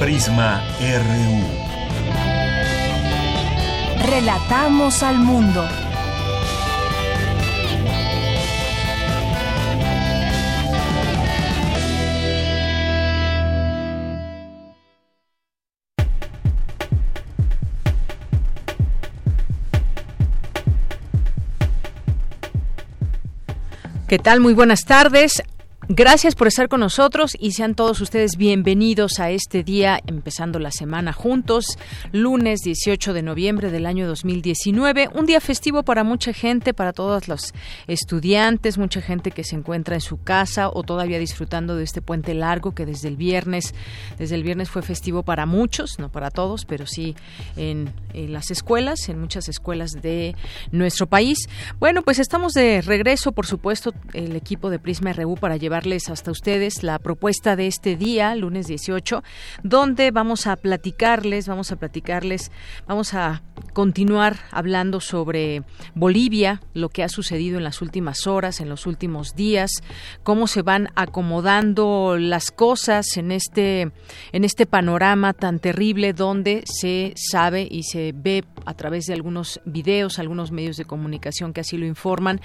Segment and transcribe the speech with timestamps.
[0.00, 1.44] Prisma RU.
[4.08, 5.68] Relatamos al mundo.
[24.08, 24.40] ¿Qué tal?
[24.40, 25.42] Muy buenas tardes.
[25.92, 30.70] Gracias por estar con nosotros y sean todos ustedes bienvenidos a este día, empezando la
[30.70, 31.64] semana juntos,
[32.12, 37.26] lunes 18 de noviembre del año 2019, un día festivo para mucha gente, para todos
[37.26, 37.54] los
[37.88, 42.34] estudiantes, mucha gente que se encuentra en su casa o todavía disfrutando de este puente
[42.34, 43.74] largo que desde el viernes,
[44.16, 47.16] desde el viernes fue festivo para muchos, no para todos, pero sí
[47.56, 50.36] en, en las escuelas, en muchas escuelas de
[50.70, 51.48] nuestro país.
[51.80, 56.30] Bueno, pues estamos de regreso, por supuesto, el equipo de Prisma RU para llevar hasta
[56.30, 59.22] ustedes la propuesta de este día, lunes 18,
[59.62, 62.52] donde vamos a platicarles, vamos a platicarles,
[62.86, 65.62] vamos a continuar hablando sobre
[65.94, 69.70] Bolivia, lo que ha sucedido en las últimas horas, en los últimos días,
[70.22, 73.90] cómo se van acomodando las cosas en este
[74.32, 79.60] en este panorama tan terrible donde se sabe y se ve a través de algunos
[79.64, 82.42] videos, algunos medios de comunicación que así lo informan,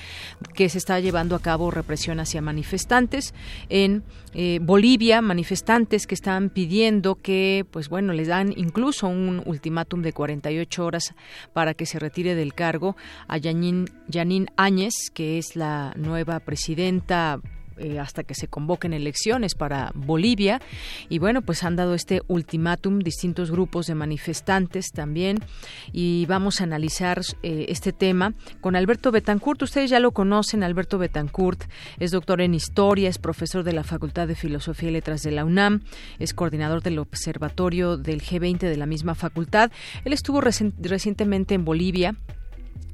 [0.54, 3.25] que se está llevando a cabo represión hacia manifestantes
[3.70, 10.02] en eh, Bolivia, manifestantes que están pidiendo que, pues bueno, les dan incluso un ultimátum
[10.02, 11.16] de 48 horas
[11.54, 12.96] para que se retire del cargo
[13.28, 17.40] a Yanin, Yanin Áñez, que es la nueva presidenta
[17.78, 20.62] eh, hasta que se convoquen elecciones para Bolivia.
[21.10, 25.40] Y bueno, pues han dado este ultimátum distintos grupos de manifestantes también.
[25.92, 29.62] Y vamos a analizar eh, este tema con Alberto Betancourt.
[29.62, 31.64] Ustedes ya lo conocen, Alberto Betancourt
[32.00, 35.46] es doctor en historia, es profesor de la Facultad de Filosofía y Letras de la
[35.46, 35.82] UNAM,
[36.20, 39.72] es coordinador del Observatorio del G20 de la misma facultad.
[40.04, 42.16] Él estuvo recientemente en Bolivia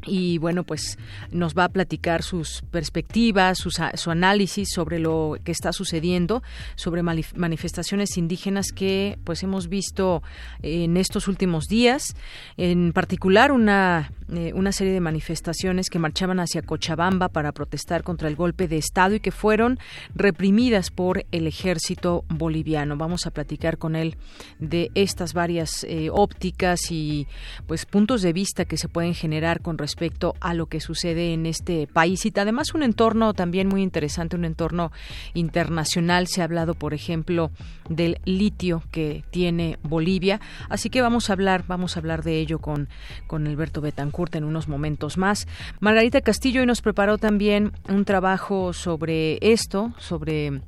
[0.05, 0.97] y bueno, pues
[1.31, 6.41] nos va a platicar sus perspectivas, su análisis sobre lo que está sucediendo,
[6.75, 10.23] sobre manifestaciones indígenas que pues hemos visto
[10.61, 12.15] en estos últimos días,
[12.57, 18.27] en particular una, eh, una serie de manifestaciones que marchaban hacia Cochabamba para protestar contra
[18.27, 19.79] el golpe de Estado y que fueron
[20.15, 22.97] reprimidas por el ejército boliviano.
[22.97, 24.17] Vamos a platicar con él
[24.59, 27.27] de estas varias eh, ópticas y
[27.67, 31.33] pues puntos de vista que se pueden generar con respecto respecto a lo que sucede
[31.33, 34.91] en este país y además un entorno también muy interesante, un entorno
[35.33, 36.27] internacional.
[36.27, 37.51] Se ha hablado, por ejemplo,
[37.89, 42.59] del litio que tiene Bolivia, así que vamos a hablar, vamos a hablar de ello
[42.59, 42.87] con
[43.27, 45.45] con Alberto Betancourt en unos momentos más.
[45.81, 50.61] Margarita Castillo hoy nos preparó también un trabajo sobre esto, sobre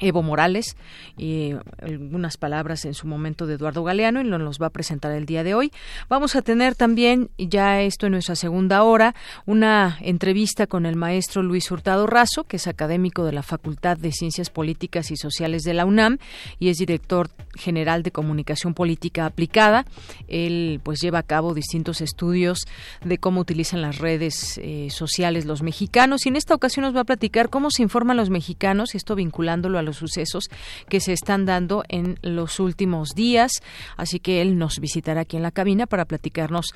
[0.00, 0.76] Evo Morales
[1.16, 5.26] y algunas palabras en su momento de Eduardo Galeano y nos va a presentar el
[5.26, 5.72] día de hoy.
[6.08, 9.14] Vamos a tener también, ya esto en nuestra segunda hora,
[9.46, 14.12] una entrevista con el maestro Luis Hurtado Razo, que es académico de la Facultad de
[14.12, 16.18] Ciencias Políticas y Sociales de la UNAM
[16.58, 19.84] y es director general de Comunicación Política Aplicada.
[20.28, 22.60] Él pues lleva a cabo distintos estudios
[23.04, 27.00] de cómo utilizan las redes eh, sociales los mexicanos y en esta ocasión nos va
[27.00, 30.44] a platicar cómo se informan los mexicanos, esto vinculándolo a los sucesos
[30.88, 33.50] que se están dando en los últimos días.
[33.96, 36.66] Así que él nos visitará aquí en la cabina para platicarnos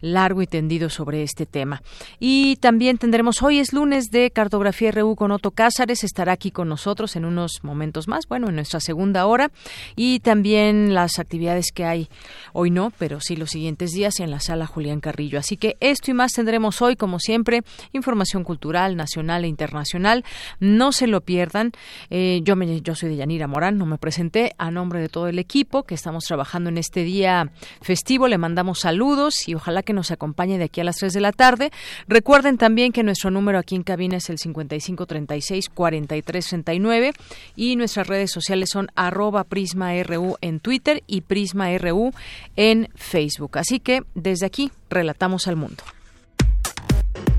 [0.00, 1.82] largo y tendido sobre este tema.
[2.18, 6.68] Y también tendremos, hoy es lunes de Cartografía RU con Otto Cázares, estará aquí con
[6.68, 9.50] nosotros en unos momentos más, bueno, en nuestra segunda hora.
[9.96, 12.08] Y también las actividades que hay,
[12.52, 15.38] hoy no, pero sí los siguientes días en la sala Julián Carrillo.
[15.38, 17.62] Así que esto y más tendremos hoy, como siempre,
[17.92, 20.24] información cultural, nacional e internacional.
[20.60, 21.72] No se lo pierdan.
[22.10, 25.28] Eh, yo me yo soy de Yanira Morán, no me presenté a nombre de todo
[25.28, 27.50] el equipo que estamos trabajando en este día
[27.80, 28.28] festivo.
[28.28, 31.32] Le mandamos saludos y ojalá que nos acompañe de aquí a las 3 de la
[31.32, 31.70] tarde.
[32.08, 37.12] Recuerden también que nuestro número aquí en cabina es el 5536-4339
[37.56, 42.12] y nuestras redes sociales son arroba prisma.ru en Twitter y prisma.ru
[42.56, 43.58] en Facebook.
[43.58, 45.82] Así que desde aquí relatamos al mundo.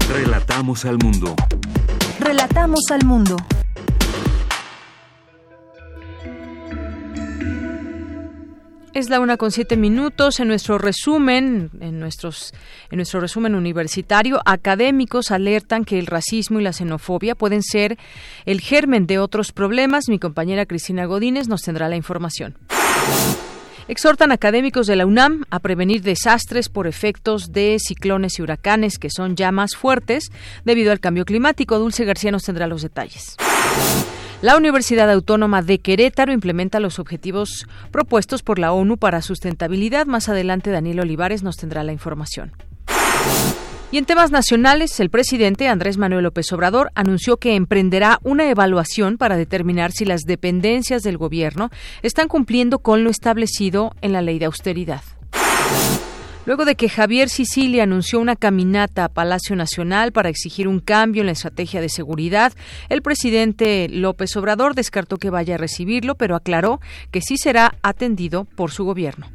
[0.09, 1.35] Relatamos al mundo.
[2.19, 3.37] Relatamos al mundo.
[8.93, 10.39] Es la una con siete minutos.
[10.39, 12.53] En nuestro resumen, en nuestros,
[12.91, 17.97] en nuestro resumen universitario, académicos alertan que el racismo y la xenofobia pueden ser
[18.45, 20.09] el germen de otros problemas.
[20.09, 22.55] Mi compañera Cristina Godínez nos tendrá la información.
[23.87, 29.09] Exhortan académicos de la UNAM a prevenir desastres por efectos de ciclones y huracanes que
[29.09, 30.31] son ya más fuertes
[30.65, 31.79] debido al cambio climático.
[31.79, 33.37] Dulce García nos tendrá los detalles.
[34.43, 40.05] La Universidad Autónoma de Querétaro implementa los objetivos propuestos por la ONU para sustentabilidad.
[40.05, 42.51] Más adelante Daniel Olivares nos tendrá la información.
[43.89, 49.17] Y en temas nacionales, el presidente Andrés Manuel López Obrador anunció que emprenderá una evaluación
[49.17, 51.69] para determinar si las dependencias del gobierno
[52.01, 55.03] están cumpliendo con lo establecido en la ley de austeridad.
[56.45, 61.21] Luego de que Javier Sicilia anunció una caminata a Palacio Nacional para exigir un cambio
[61.21, 62.51] en la estrategia de seguridad,
[62.89, 66.81] el presidente López Obrador descartó que vaya a recibirlo, pero aclaró
[67.11, 69.27] que sí será atendido por su gobierno.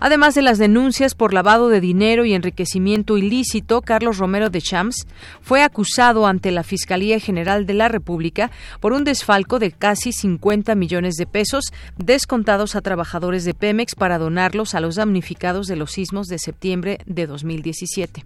[0.00, 5.08] Además de las denuncias por lavado de dinero y enriquecimiento ilícito, Carlos Romero de Champs
[5.40, 10.76] fue acusado ante la Fiscalía General de la República por un desfalco de casi 50
[10.76, 15.90] millones de pesos descontados a trabajadores de Pemex para donarlos a los damnificados de los
[15.92, 18.24] sismos de septiembre de 2017.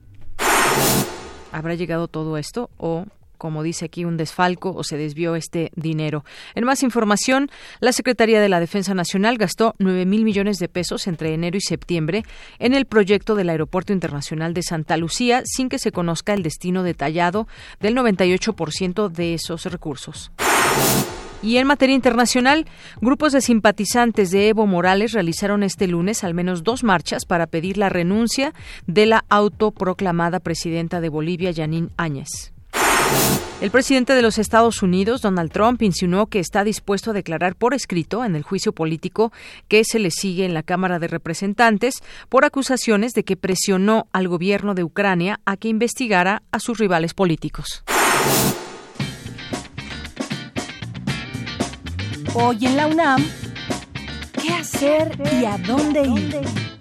[1.53, 3.07] ¿Habrá llegado todo esto o
[3.43, 6.25] como dice aquí, un desfalco o se desvió este dinero.
[6.55, 7.51] En más información,
[7.81, 11.61] la Secretaría de la Defensa Nacional gastó 9 mil millones de pesos entre enero y
[11.61, 12.23] septiembre
[12.61, 16.85] en el proyecto del Aeropuerto Internacional de Santa Lucía sin que se conozca el destino
[16.85, 17.49] detallado
[17.81, 20.31] del 98% de esos recursos.
[21.43, 22.67] Y en materia internacional,
[23.01, 27.77] grupos de simpatizantes de Evo Morales realizaron este lunes al menos dos marchas para pedir
[27.77, 28.53] la renuncia
[28.87, 32.52] de la autoproclamada presidenta de Bolivia, Yanín Áñez.
[33.63, 37.75] El presidente de los Estados Unidos, Donald Trump, insinuó que está dispuesto a declarar por
[37.75, 39.33] escrito en el juicio político
[39.69, 44.27] que se le sigue en la Cámara de Representantes por acusaciones de que presionó al
[44.27, 47.85] gobierno de Ucrania a que investigara a sus rivales políticos.
[52.35, 53.25] Hoy en la UNAM,
[54.43, 56.72] ¿qué hacer y a dónde ir?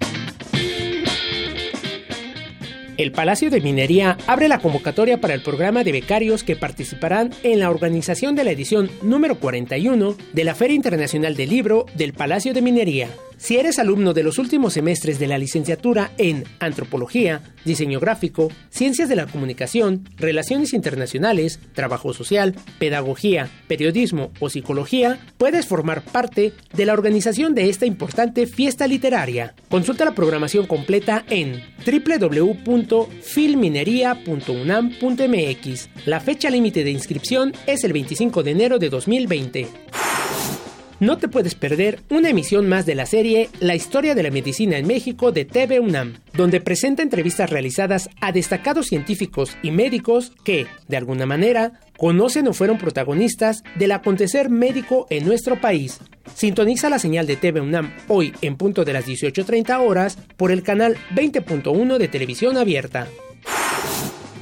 [3.01, 7.59] El Palacio de Minería abre la convocatoria para el programa de becarios que participarán en
[7.59, 12.53] la organización de la edición número 41 de la Feria Internacional del Libro del Palacio
[12.53, 13.09] de Minería.
[13.41, 19.09] Si eres alumno de los últimos semestres de la licenciatura en Antropología, Diseño Gráfico, Ciencias
[19.09, 26.85] de la Comunicación, Relaciones Internacionales, Trabajo Social, Pedagogía, Periodismo o Psicología, puedes formar parte de
[26.85, 29.55] la organización de esta importante fiesta literaria.
[29.69, 31.63] Consulta la programación completa en
[32.91, 35.89] www.filminería.unam.mx.
[36.05, 39.90] La fecha límite de inscripción es el 25 de enero de 2020.
[41.01, 44.77] No te puedes perder una emisión más de la serie La historia de la medicina
[44.77, 50.67] en México de TV UNAM, donde presenta entrevistas realizadas a destacados científicos y médicos que,
[50.87, 55.97] de alguna manera, conocen o fueron protagonistas del acontecer médico en nuestro país.
[56.35, 60.61] Sintoniza la señal de TV UNAM hoy en punto de las 18.30 horas por el
[60.61, 63.07] canal 20.1 de televisión abierta.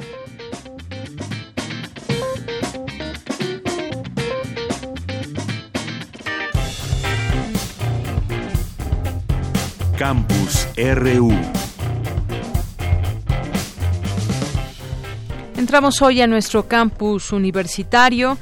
[9.97, 11.33] Campus RU.
[15.57, 18.37] Entramos hoy a nuestro campus universitario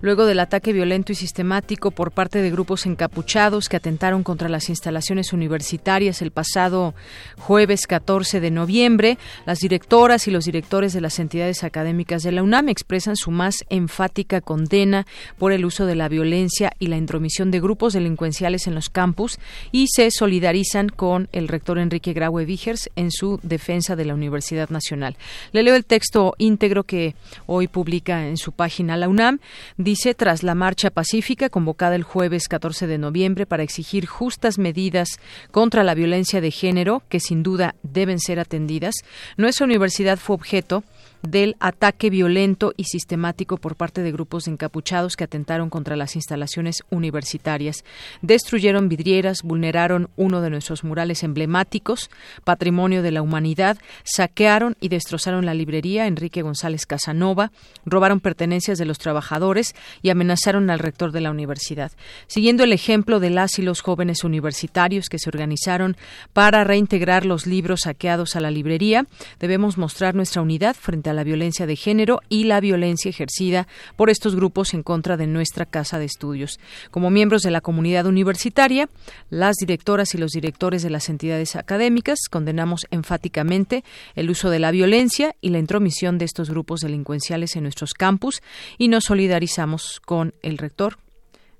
[0.00, 4.68] luego del ataque violento y sistemático por parte de grupos encapuchados que atentaron contra las
[4.68, 6.94] instalaciones universitarias el pasado
[7.38, 9.18] jueves 14 de noviembre.
[9.46, 13.64] Las directoras y los directores de las entidades académicas de la UNAM expresan su más
[13.68, 15.06] enfática condena
[15.38, 19.38] por el uso de la violencia y la intromisión de grupos delincuenciales en los campus
[19.72, 24.70] y se solidarizan con el rector Enrique Graue Vigers en su defensa de la Universidad
[24.70, 25.16] Nacional.
[25.52, 27.14] Le leo el texto íntegro que
[27.46, 29.40] hoy publica en su página la UNAM
[29.88, 35.08] dice, tras la marcha pacífica convocada el jueves 14 de noviembre para exigir justas medidas
[35.50, 38.96] contra la violencia de género, que sin duda deben ser atendidas,
[39.38, 40.84] nuestra universidad fue objeto
[41.22, 46.82] del ataque violento y sistemático por parte de grupos encapuchados que atentaron contra las instalaciones
[46.90, 47.84] universitarias.
[48.22, 52.10] Destruyeron vidrieras, vulneraron uno de nuestros murales emblemáticos,
[52.44, 57.50] patrimonio de la humanidad, saquearon y destrozaron la librería Enrique González Casanova,
[57.84, 61.92] robaron pertenencias de los trabajadores y amenazaron al rector de la universidad.
[62.26, 65.96] Siguiendo el ejemplo de las y los jóvenes universitarios que se organizaron
[66.32, 69.06] para reintegrar los libros saqueados a la librería,
[69.40, 74.10] debemos mostrar nuestra unidad frente a la violencia de género y la violencia ejercida por
[74.10, 76.58] estos grupos en contra de nuestra casa de estudios.
[76.90, 78.88] Como miembros de la comunidad universitaria,
[79.30, 83.84] las directoras y los directores de las entidades académicas condenamos enfáticamente
[84.14, 88.42] el uso de la violencia y la intromisión de estos grupos delincuenciales en nuestros campus
[88.78, 90.98] y nos solidarizamos con el rector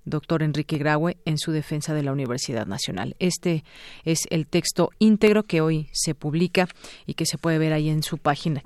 [0.04, 3.14] doctor Enrique Graue en su defensa de la Universidad Nacional.
[3.18, 3.64] Este
[4.04, 6.68] es el texto íntegro que hoy se publica
[7.06, 8.62] y que se puede ver ahí en su página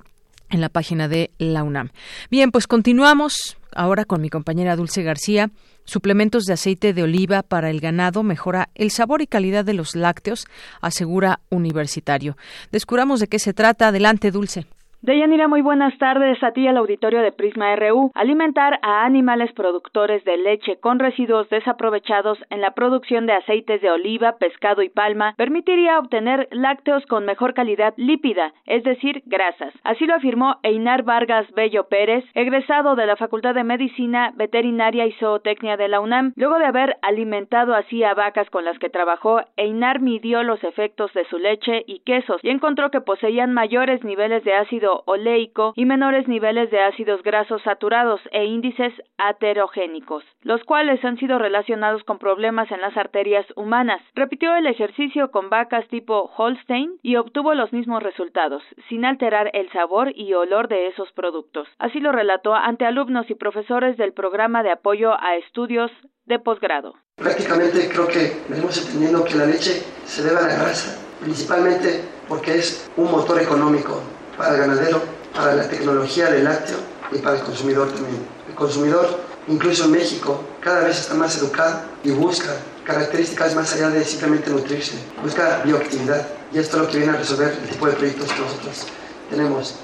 [0.52, 1.90] en la página de la UNAM.
[2.30, 5.50] Bien, pues continuamos ahora con mi compañera Dulce García.
[5.84, 9.96] Suplementos de aceite de oliva para el ganado mejora el sabor y calidad de los
[9.96, 10.46] lácteos,
[10.80, 12.36] asegura Universitario.
[12.70, 13.88] Descubramos de qué se trata.
[13.88, 14.66] Adelante, Dulce.
[15.04, 18.12] Deyanira, muy buenas tardes a ti al auditorio de Prisma RU.
[18.14, 23.90] Alimentar a animales productores de leche con residuos desaprovechados en la producción de aceites de
[23.90, 29.74] oliva, pescado y palma permitiría obtener lácteos con mejor calidad lípida, es decir, grasas.
[29.82, 35.12] Así lo afirmó Einar Vargas Bello Pérez, egresado de la Facultad de Medicina, Veterinaria y
[35.14, 36.32] Zootecnia de la UNAM.
[36.36, 41.12] Luego de haber alimentado así a vacas con las que trabajó, Einar midió los efectos
[41.12, 45.84] de su leche y quesos y encontró que poseían mayores niveles de ácido oleico y
[45.84, 52.18] menores niveles de ácidos grasos saturados e índices aterogénicos, los cuales han sido relacionados con
[52.18, 54.00] problemas en las arterias humanas.
[54.14, 59.70] Repitió el ejercicio con vacas tipo Holstein y obtuvo los mismos resultados, sin alterar el
[59.72, 61.68] sabor y olor de esos productos.
[61.78, 65.90] Así lo relató ante alumnos y profesores del programa de apoyo a estudios
[66.26, 66.94] de posgrado.
[67.16, 72.54] Prácticamente creo que venimos entendiendo que la leche se debe a la grasa, principalmente porque
[72.54, 74.00] es un motor económico
[74.42, 75.00] para el ganadero,
[75.32, 76.78] para la tecnología del lácteo
[77.12, 78.26] y para el consumidor también.
[78.48, 83.90] El consumidor, incluso en México, cada vez está más educado y busca características más allá
[83.90, 86.26] de simplemente nutrirse, busca bioactividad.
[86.52, 88.86] Y esto es lo que viene a resolver el tipo de proyectos que nosotros
[89.30, 89.76] tenemos.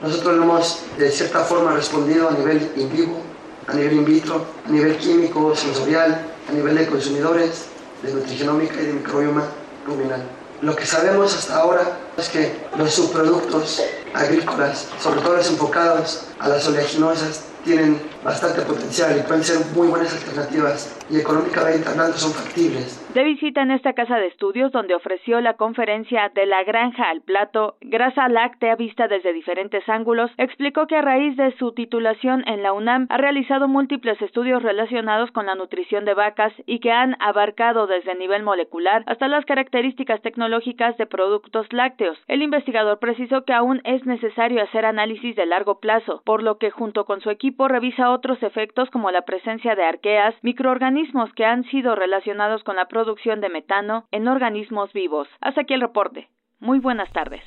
[0.00, 3.20] Nosotros hemos de cierta forma respondido a nivel in vivo,
[3.66, 7.64] a nivel in vitro, a nivel químico, sensorial, a nivel de consumidores,
[8.04, 9.42] de nutrigenómica y de microbioma
[9.84, 10.22] ruminal.
[10.62, 11.82] Lo que sabemos hasta ahora
[12.16, 13.82] es que los subproductos
[14.14, 19.88] agrícolas, sobre todo los enfocados a las oleaginosas, tienen bastante potencial y pueden ser muy
[19.88, 23.02] buenas alternativas y económicamente hablando son factibles.
[23.12, 27.22] De visita en esta casa de estudios donde ofreció la conferencia de la granja al
[27.22, 32.62] plato, grasa láctea vista desde diferentes ángulos, explicó que a raíz de su titulación en
[32.62, 37.16] la UNAM ha realizado múltiples estudios relacionados con la nutrición de vacas y que han
[37.20, 42.18] abarcado desde el nivel molecular hasta las características tecnológicas de productos lácteos.
[42.28, 46.70] El investigador precisó que aún es necesario hacer análisis de largo plazo, por lo que
[46.70, 51.64] junto con su equipo revisa otros efectos como la presencia de arqueas, microorganismos que han
[51.64, 55.28] sido relacionados con la producción de metano en organismos vivos.
[55.40, 56.28] Hasta aquí el reporte.
[56.60, 57.42] Muy buenas tardes.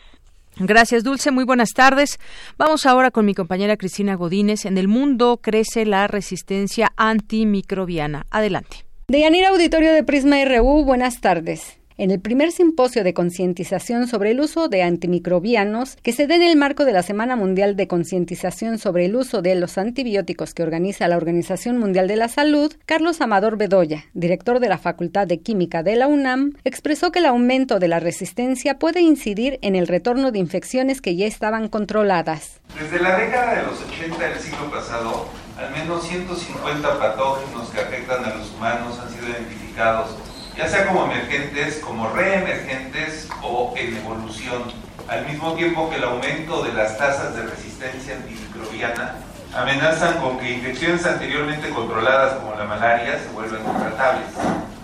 [0.57, 1.31] Gracias, Dulce.
[1.31, 2.19] Muy buenas tardes.
[2.57, 4.65] Vamos ahora con mi compañera Cristina Godínez.
[4.65, 8.23] En el mundo crece la resistencia antimicrobiana.
[8.31, 8.85] Adelante.
[9.07, 14.39] Deyanira Auditorio de Prisma RU, buenas tardes en el primer simposio de concientización sobre el
[14.39, 18.79] uso de antimicrobianos que se da en el marco de la Semana Mundial de Concientización
[18.79, 23.19] sobre el uso de los antibióticos que organiza la Organización Mundial de la Salud, Carlos
[23.19, 27.79] Amador Bedoya, director de la Facultad de Química de la UNAM, expresó que el aumento
[27.79, 32.61] de la resistencia puede incidir en el retorno de infecciones que ya estaban controladas.
[32.79, 35.27] Desde la década de los 80 del siglo pasado,
[35.57, 40.28] al menos 150 patógenos que afectan a los humanos han sido identificados
[40.59, 44.63] ya sea como emergentes, como reemergentes o en evolución,
[45.07, 49.15] al mismo tiempo que el aumento de las tasas de resistencia antimicrobiana
[49.55, 54.27] amenazan con que infecciones anteriormente controladas como la malaria se vuelvan intratables,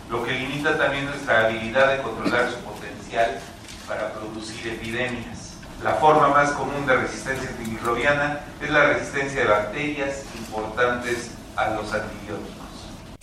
[0.10, 3.38] lo que limita también nuestra habilidad de controlar su potencial
[3.86, 5.58] para producir epidemias.
[5.84, 11.94] La forma más común de resistencia antimicrobiana es la resistencia de bacterias importantes a los
[11.94, 12.65] antibióticos.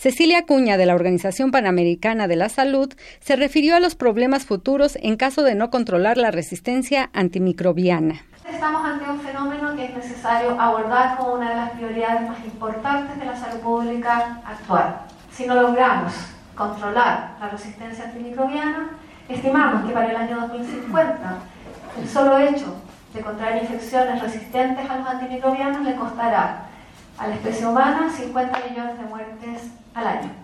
[0.03, 4.99] Cecilia Cuña, de la Organización Panamericana de la Salud, se refirió a los problemas futuros
[5.01, 8.25] en caso de no controlar la resistencia antimicrobiana.
[8.45, 13.17] Estamos ante un fenómeno que es necesario abordar como una de las prioridades más importantes
[13.17, 15.03] de la salud pública actual.
[15.31, 16.13] Si no logramos
[16.57, 21.39] controlar la resistencia antimicrobiana, estimamos que para el año 2050
[22.01, 22.75] el solo hecho
[23.15, 26.67] de contraer infecciones resistentes a los antimicrobianos le costará
[27.19, 30.43] a la especie humana 50 millones de muertes al año.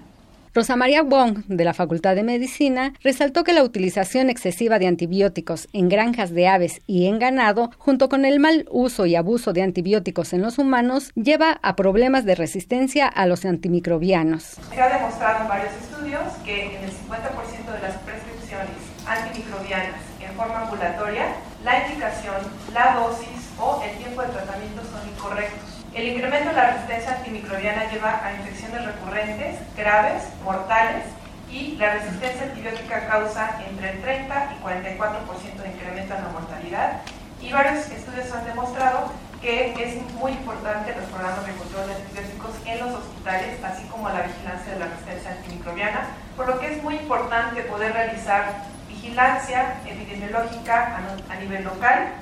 [0.54, 5.68] Rosa María Wong, de la Facultad de Medicina, resaltó que la utilización excesiva de antibióticos
[5.72, 9.62] en granjas de aves y en ganado, junto con el mal uso y abuso de
[9.62, 14.56] antibióticos en los humanos, lleva a problemas de resistencia a los antimicrobianos.
[14.72, 18.74] Se ha demostrado en varios estudios que en el 50% de las prescripciones
[19.06, 22.36] antimicrobianas en forma ambulatoria, la indicación,
[22.74, 25.67] la dosis o el tiempo de tratamiento son incorrectos.
[25.98, 31.02] El incremento de la resistencia antimicrobiana lleva a infecciones recurrentes, graves, mortales
[31.50, 37.00] y la resistencia antibiótica causa entre el 30 y 44% de incremento en la mortalidad
[37.42, 39.10] y varios estudios han demostrado
[39.42, 44.08] que es muy importante los programas de control de antibióticos en los hospitales, así como
[44.08, 49.74] la vigilancia de la resistencia antimicrobiana, por lo que es muy importante poder realizar vigilancia
[49.84, 50.96] epidemiológica
[51.28, 52.12] a nivel local,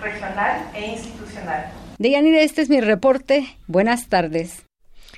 [0.00, 1.79] regional e institucional.
[2.00, 3.42] Deyanira, este es mi reporte.
[3.68, 4.66] Buenas tardes.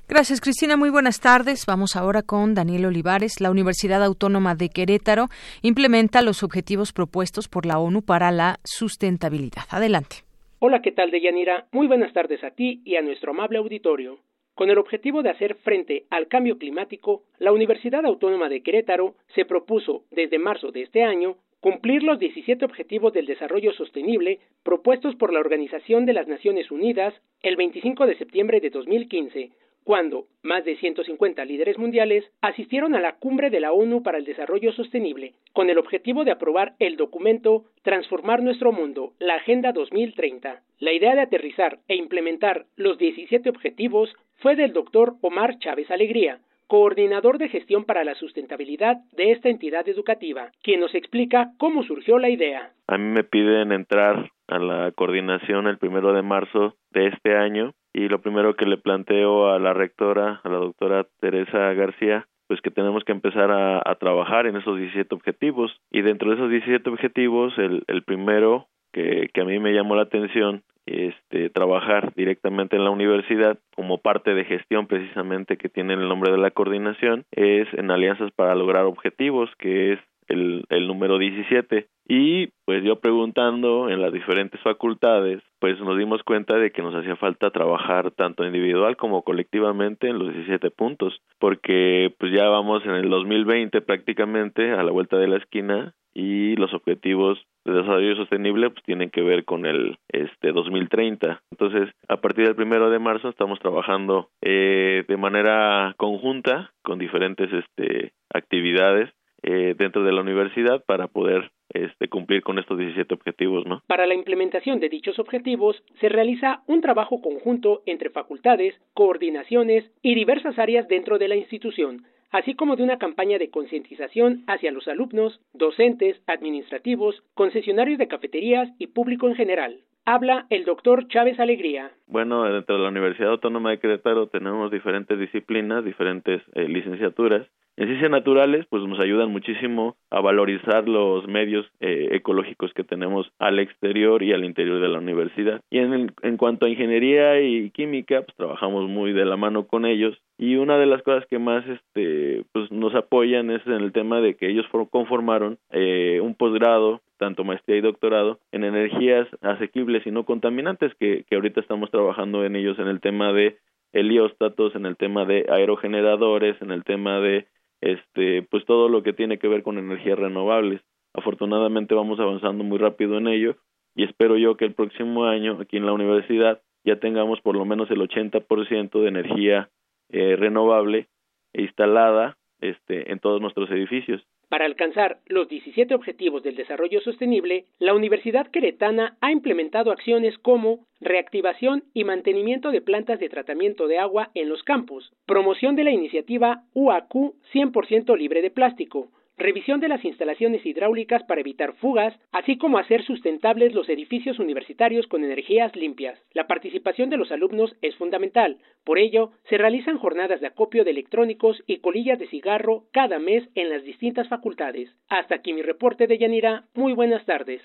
[0.09, 0.77] Gracias, Cristina.
[0.77, 1.65] Muy buenas tardes.
[1.65, 3.41] Vamos ahora con Daniel Olivares.
[3.41, 5.29] La Universidad Autónoma de Querétaro
[5.63, 9.63] implementa los objetivos propuestos por la ONU para la sustentabilidad.
[9.71, 10.25] Adelante.
[10.59, 11.69] Hola, ¿qué tal, Deyanira?
[11.71, 14.19] Muy buenas tardes a ti y a nuestro amable auditorio.
[14.57, 19.45] Con el objetivo de hacer frente al cambio climático, la Universidad Autónoma de Querétaro se
[19.45, 25.33] propuso desde marzo de este año cumplir los 17 Objetivos del Desarrollo Sostenible propuestos por
[25.33, 29.53] la Organización de las Naciones Unidas el 25 de septiembre de 2015,
[29.85, 34.25] cuando más de 150 líderes mundiales asistieron a la cumbre de la ONU para el
[34.25, 40.63] Desarrollo Sostenible, con el objetivo de aprobar el documento Transformar nuestro mundo, la Agenda 2030.
[40.81, 46.41] La idea de aterrizar e implementar los 17 objetivos fue del doctor Omar Chávez Alegría,
[46.73, 52.19] coordinador de gestión para la sustentabilidad de esta entidad educativa, quien nos explica cómo surgió
[52.19, 52.73] la idea.
[52.87, 57.75] A mí me piden entrar a la coordinación el primero de marzo de este año
[57.93, 62.63] y lo primero que le planteo a la rectora, a la doctora Teresa García, pues
[62.63, 66.89] que tenemos que empezar a, trabajar en esos 17 objetivos y dentro de esos 17
[66.89, 72.77] objetivos el, el primero que, que a mí me llamó la atención este, trabajar directamente
[72.77, 77.25] en la universidad como parte de gestión precisamente que tiene el nombre de la coordinación
[77.31, 82.99] es en alianzas para lograr objetivos que es el, el número 17 y pues yo
[82.99, 88.11] preguntando en las diferentes facultades pues nos dimos cuenta de que nos hacía falta trabajar
[88.11, 93.83] tanto individual como colectivamente en los 17 puntos porque pues ya vamos en el 2020
[93.83, 99.11] prácticamente a la vuelta de la esquina y los objetivos de desarrollo sostenible pues tienen
[99.11, 104.29] que ver con el este 2030 entonces a partir del primero de marzo estamos trabajando
[104.41, 109.11] eh, de manera conjunta con diferentes este actividades
[109.45, 113.83] eh, dentro de la universidad para poder este, cumplir con estos 17 objetivos, ¿no?
[113.89, 120.15] Para la implementación de dichos objetivos se realiza un trabajo conjunto entre facultades, coordinaciones y
[120.15, 124.89] diversas áreas dentro de la institución, así como de una campaña de concientización hacia los
[124.89, 129.81] alumnos, docentes, administrativos, concesionarios de cafeterías y público en general.
[130.05, 131.93] Habla el doctor Chávez Alegría.
[132.09, 137.47] Bueno, dentro de la Universidad Autónoma de Querétaro tenemos diferentes disciplinas, diferentes eh, licenciaturas.
[137.77, 143.31] En ciencias naturales, pues nos ayudan muchísimo a valorizar los medios eh, ecológicos que tenemos
[143.39, 145.61] al exterior y al interior de la universidad.
[145.71, 149.87] Y en, en cuanto a ingeniería y química, pues trabajamos muy de la mano con
[149.87, 153.93] ellos y una de las cosas que más este pues nos apoyan es en el
[153.93, 160.05] tema de que ellos conformaron eh, un posgrado tanto maestría y doctorado en energías asequibles
[160.05, 163.59] y no contaminantes que, que ahorita estamos trabajando en ellos en el tema de
[163.93, 167.47] helióstatos en el tema de aerogeneradores en el tema de
[167.83, 170.81] este pues todo lo que tiene que ver con energías renovables
[171.13, 173.57] afortunadamente vamos avanzando muy rápido en ello
[173.95, 177.65] y espero yo que el próximo año aquí en la universidad ya tengamos por lo
[177.65, 179.71] menos el 80% de energía
[180.11, 181.09] eh, renovable
[181.53, 184.23] instalada este, en todos nuestros edificios.
[184.53, 190.81] Para alcanzar los 17 Objetivos del Desarrollo Sostenible, la Universidad Queretana ha implementado acciones como
[191.01, 195.91] reactivación y mantenimiento de plantas de tratamiento de agua en los campus, promoción de la
[195.91, 202.59] iniciativa UAQ 100% libre de plástico, revisión de las instalaciones hidráulicas para evitar fugas, así
[202.59, 206.19] como hacer sustentables los edificios universitarios con energías limpias.
[206.33, 210.91] La participación de los alumnos es fundamental, por ello se realizan jornadas de acopio de
[210.91, 214.91] electrónicos y colillas de cigarro cada mes en las distintas facultades.
[215.09, 217.63] Hasta aquí mi reporte de Yanira, muy buenas tardes.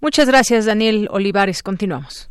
[0.00, 2.30] Muchas gracias Daniel Olivares, continuamos.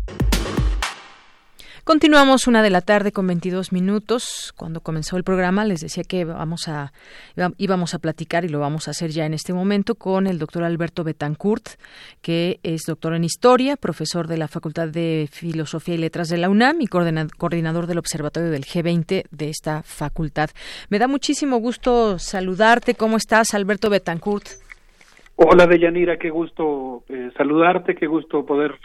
[1.91, 4.53] Continuamos una de la tarde con 22 minutos.
[4.55, 6.93] Cuando comenzó el programa les decía que vamos a
[7.57, 10.63] íbamos a platicar y lo vamos a hacer ya en este momento con el doctor
[10.63, 11.67] Alberto Betancourt,
[12.21, 16.49] que es doctor en historia, profesor de la Facultad de Filosofía y Letras de la
[16.49, 20.49] UNAM y coordinador del Observatorio del G20 de esta facultad.
[20.89, 22.95] Me da muchísimo gusto saludarte.
[22.95, 24.47] ¿Cómo estás, Alberto Betancourt?
[25.35, 28.79] Hola, Deyanira, qué gusto eh, saludarte, qué gusto poder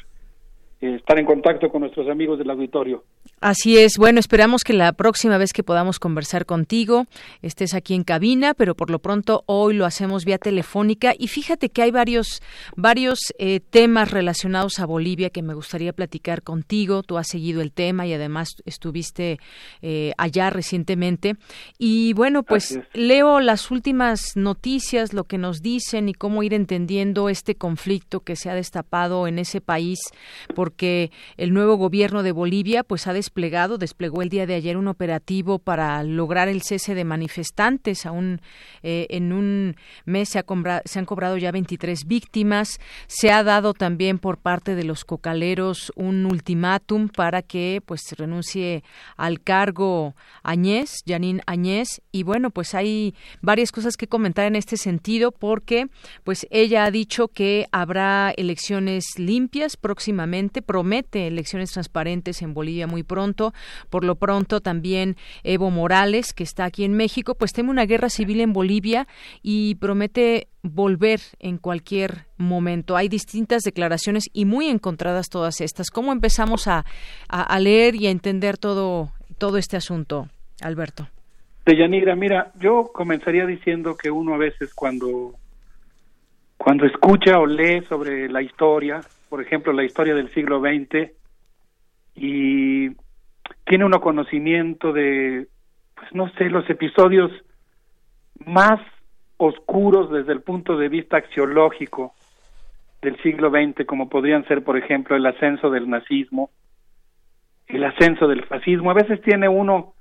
[0.80, 3.04] estar en contacto con nuestros amigos del auditorio.
[3.40, 3.98] Así es.
[3.98, 7.06] Bueno, esperamos que la próxima vez que podamos conversar contigo
[7.42, 11.70] estés aquí en cabina, pero por lo pronto hoy lo hacemos vía telefónica y fíjate
[11.70, 12.42] que hay varios
[12.76, 17.02] varios eh, temas relacionados a Bolivia que me gustaría platicar contigo.
[17.02, 19.38] Tú has seguido el tema y además estuviste
[19.82, 21.36] eh, allá recientemente
[21.78, 27.28] y bueno, pues leo las últimas noticias, lo que nos dicen y cómo ir entendiendo
[27.28, 29.98] este conflicto que se ha destapado en ese país
[30.66, 34.88] porque el nuevo gobierno de Bolivia pues ha desplegado, desplegó el día de ayer un
[34.88, 38.04] operativo para lograr el cese de manifestantes.
[38.04, 38.40] Aún
[38.82, 39.76] eh, en un
[40.06, 40.44] mes se,
[40.86, 42.80] se, han cobrado ya 23 víctimas.
[43.06, 48.82] Se ha dado también por parte de los cocaleros un ultimátum para que pues renuncie
[49.16, 52.02] al cargo Añez, Janine Añez.
[52.10, 55.86] Y bueno, pues hay varias cosas que comentar en este sentido porque
[56.24, 63.02] pues ella ha dicho que habrá elecciones limpias próximamente, promete elecciones transparentes en Bolivia muy
[63.02, 63.52] pronto.
[63.90, 68.08] Por lo pronto también Evo Morales, que está aquí en México, pues teme una guerra
[68.08, 69.06] civil en Bolivia
[69.42, 72.96] y promete volver en cualquier momento.
[72.96, 75.90] Hay distintas declaraciones y muy encontradas todas estas.
[75.90, 76.84] ¿Cómo empezamos a,
[77.28, 80.28] a, leer y a entender todo, todo este asunto,
[80.62, 81.08] Alberto?
[81.64, 85.34] Deyanira, mira, yo comenzaría diciendo que uno a veces cuando,
[86.56, 91.10] cuando escucha o lee sobre la historia, por ejemplo, la historia del siglo XX,
[92.14, 92.90] y
[93.64, 95.48] tiene uno conocimiento de,
[95.94, 97.30] pues no sé, los episodios
[98.44, 98.80] más
[99.36, 102.14] oscuros desde el punto de vista axiológico
[103.02, 106.50] del siglo XX, como podrían ser, por ejemplo, el ascenso del nazismo,
[107.66, 108.90] el ascenso del fascismo.
[108.90, 109.94] A veces tiene uno,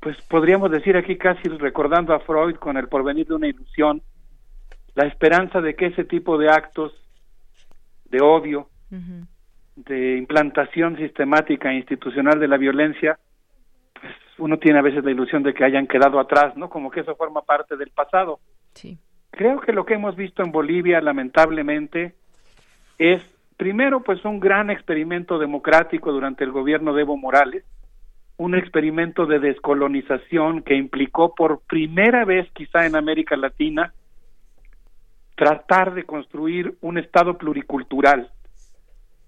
[0.00, 4.02] pues podríamos decir aquí casi recordando a Freud con el porvenir de una ilusión,
[4.94, 6.92] la esperanza de que ese tipo de actos
[8.10, 8.68] de odio,
[9.76, 13.18] de implantación sistemática e institucional de la violencia,
[14.00, 16.68] pues uno tiene a veces la ilusión de que hayan quedado atrás, ¿no?
[16.68, 18.40] Como que eso forma parte del pasado.
[18.74, 18.98] Sí.
[19.30, 22.14] Creo que lo que hemos visto en Bolivia, lamentablemente,
[22.98, 23.22] es
[23.56, 27.64] primero pues un gran experimento democrático durante el gobierno de Evo Morales,
[28.38, 33.94] un experimento de descolonización que implicó por primera vez quizá en América Latina
[35.36, 38.30] tratar de construir un estado pluricultural,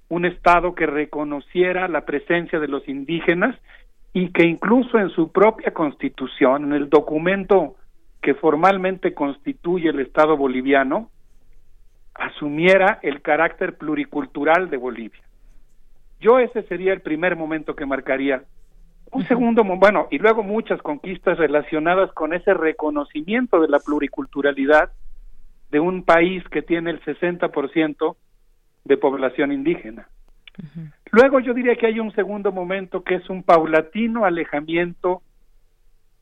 [0.08, 3.54] un Estado que reconociera la presencia de los indígenas
[4.14, 7.76] y que incluso en su propia constitución, en el documento
[8.22, 11.10] que formalmente constituye el Estado boliviano,
[12.14, 15.22] asumiera el carácter pluricultural de Bolivia.
[16.20, 18.42] Yo ese sería el primer momento que marcaría.
[19.12, 24.90] Un segundo, bueno, y luego muchas conquistas relacionadas con ese reconocimiento de la pluriculturalidad
[25.70, 28.16] de un país que tiene el 60%
[28.84, 30.08] de población indígena.
[31.12, 35.22] Luego yo diría que hay un segundo momento que es un paulatino alejamiento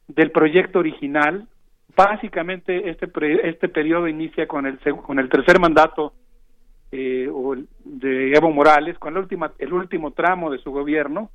[0.08, 1.48] del proyecto original.
[1.96, 3.08] Básicamente este
[3.48, 6.12] este periodo inicia con el con el tercer mandato
[6.92, 7.28] eh,
[7.84, 11.30] de Evo Morales, con la última el último tramo de su gobierno,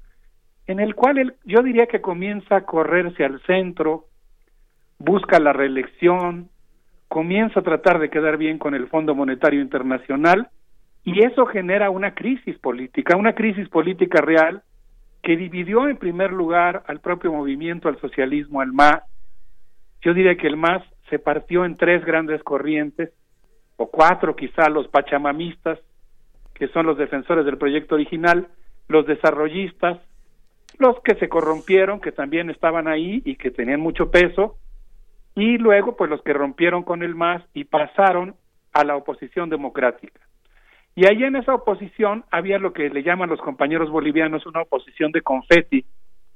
[0.68, 4.06] en el cual él, yo diría que comienza a correrse al centro,
[5.00, 6.51] busca la reelección,
[7.12, 10.48] comienza a tratar de quedar bien con el Fondo Monetario Internacional
[11.04, 14.64] y eso genera una crisis política, una crisis política real
[15.22, 19.04] que dividió en primer lugar al propio movimiento, al socialismo, al MAS.
[20.02, 23.12] Yo diría que el MAS se partió en tres grandes corrientes,
[23.76, 25.80] o cuatro quizá, los pachamamistas,
[26.54, 28.48] que son los defensores del proyecto original,
[28.88, 30.00] los desarrollistas,
[30.80, 34.56] los que se corrompieron, que también estaban ahí y que tenían mucho peso,
[35.36, 38.36] y luego pues los que rompieron con el MAS y pasaron
[38.74, 40.20] a la oposición democrática.
[40.96, 45.12] Y ahí en esa oposición había lo que le llaman los compañeros bolivianos una oposición
[45.12, 45.86] de confeti.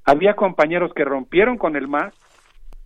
[0.05, 2.13] Había compañeros que rompieron con el MAS,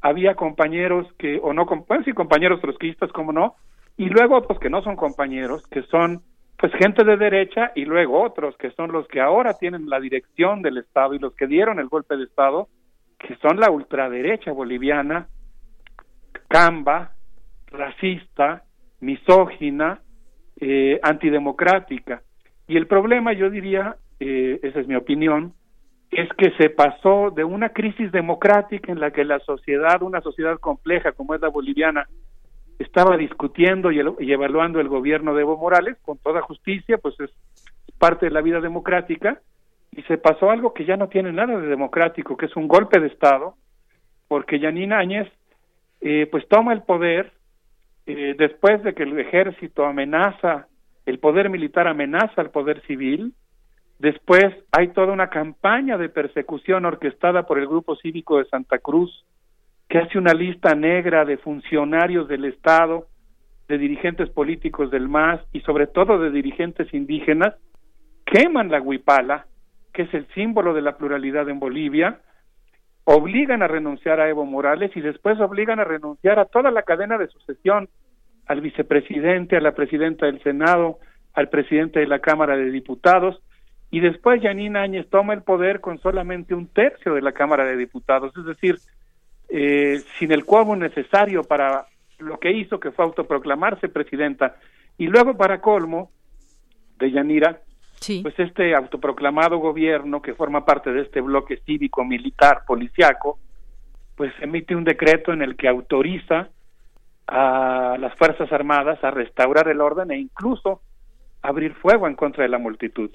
[0.01, 3.55] había compañeros que, o no, bueno, sí, compañeros trotskistas, como no,
[3.97, 6.23] y luego otros que no son compañeros, que son
[6.57, 10.61] pues gente de derecha, y luego otros que son los que ahora tienen la dirección
[10.61, 12.67] del Estado y los que dieron el golpe de Estado,
[13.17, 15.27] que son la ultraderecha boliviana,
[16.49, 17.13] camba,
[17.67, 18.63] racista,
[18.99, 20.01] misógina,
[20.59, 22.21] eh, antidemocrática.
[22.67, 25.53] Y el problema, yo diría, eh, esa es mi opinión,
[26.11, 30.59] es que se pasó de una crisis democrática en la que la sociedad, una sociedad
[30.59, 32.07] compleja como es la boliviana,
[32.79, 37.29] estaba discutiendo y, y evaluando el gobierno de Evo Morales con toda justicia, pues es
[37.97, 39.39] parte de la vida democrática,
[39.91, 42.99] y se pasó algo que ya no tiene nada de democrático, que es un golpe
[42.99, 43.55] de Estado,
[44.27, 45.27] porque Yanina Áñez
[46.01, 47.31] eh, pues toma el poder
[48.05, 50.67] eh, después de que el ejército amenaza,
[51.05, 53.33] el poder militar amenaza al poder civil,
[53.99, 59.25] después hay toda una campaña de persecución orquestada por el Grupo Cívico de Santa Cruz,
[59.87, 63.07] que hace una lista negra de funcionarios del Estado,
[63.67, 67.55] de dirigentes políticos del MAS y sobre todo de dirigentes indígenas,
[68.25, 69.45] queman la huipala,
[69.93, 72.21] que es el símbolo de la pluralidad en Bolivia,
[73.11, 77.17] obligan a renunciar a Evo Morales y después obligan a renunciar a toda la cadena
[77.17, 77.89] de sucesión,
[78.45, 80.99] al vicepresidente, a la presidenta del Senado,
[81.33, 83.41] al presidente de la Cámara de Diputados,
[83.89, 87.77] y después Yanina Áñez toma el poder con solamente un tercio de la Cámara de
[87.77, 88.77] Diputados, es decir,
[89.49, 91.87] eh, sin el quórum necesario para
[92.19, 94.57] lo que hizo, que fue autoproclamarse presidenta.
[94.99, 96.11] Y luego, para colmo,
[96.99, 97.61] de Yanira,
[98.21, 103.39] pues este autoproclamado gobierno que forma parte de este bloque cívico, militar, policiaco,
[104.15, 106.49] pues emite un decreto en el que autoriza
[107.27, 110.81] a las Fuerzas Armadas a restaurar el orden e incluso
[111.41, 113.11] abrir fuego en contra de la multitud.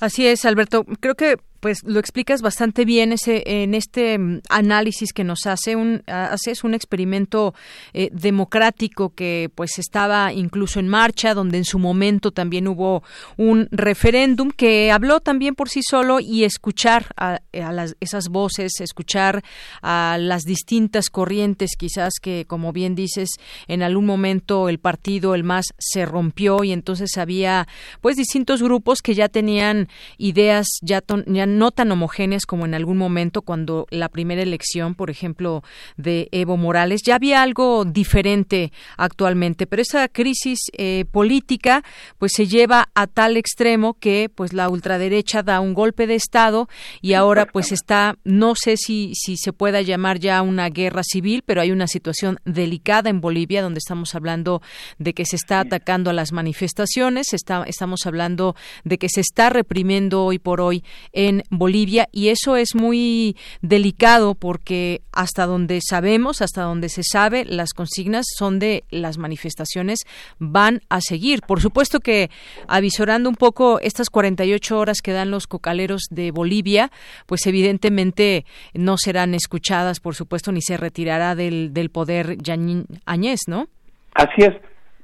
[0.00, 0.84] Así es, Alberto.
[1.00, 5.76] Creo que pues lo explicas bastante bien ese en este mm, análisis que nos hace
[5.76, 7.54] un haces un experimento
[7.94, 13.04] eh, democrático que pues estaba incluso en marcha donde en su momento también hubo
[13.36, 19.44] un referéndum que habló también por sí solo y escuchar a, las, esas voces escuchar
[19.82, 23.28] a las distintas corrientes quizás que como bien dices
[23.68, 27.68] en algún momento el partido el más se rompió y entonces había
[28.00, 32.98] pues distintos grupos que ya tenían ideas ya, ya no tan homogéneas como en algún
[32.98, 35.62] momento cuando la primera elección, por ejemplo,
[35.96, 37.02] de Evo Morales.
[37.04, 41.82] Ya había algo diferente actualmente, pero esa crisis eh, política
[42.18, 46.68] pues se lleva a tal extremo que pues la ultraderecha da un golpe de Estado
[47.00, 51.42] y ahora pues está, no sé si, si se pueda llamar ya una guerra civil,
[51.44, 54.62] pero hay una situación delicada en Bolivia donde estamos hablando
[54.98, 59.50] de que se está atacando a las manifestaciones, está, estamos hablando de que se está
[59.50, 66.42] reprimiendo hoy por hoy en Bolivia y eso es muy delicado porque hasta donde sabemos,
[66.42, 70.00] hasta donde se sabe, las consignas son de las manifestaciones
[70.38, 71.40] van a seguir.
[71.46, 72.30] Por supuesto que
[72.68, 76.90] avisorando un poco estas 48 horas que dan los cocaleros de Bolivia,
[77.26, 83.66] pues evidentemente no serán escuchadas, por supuesto, ni se retirará del, poder Yanín Añez, ¿no?
[84.14, 84.54] Así es.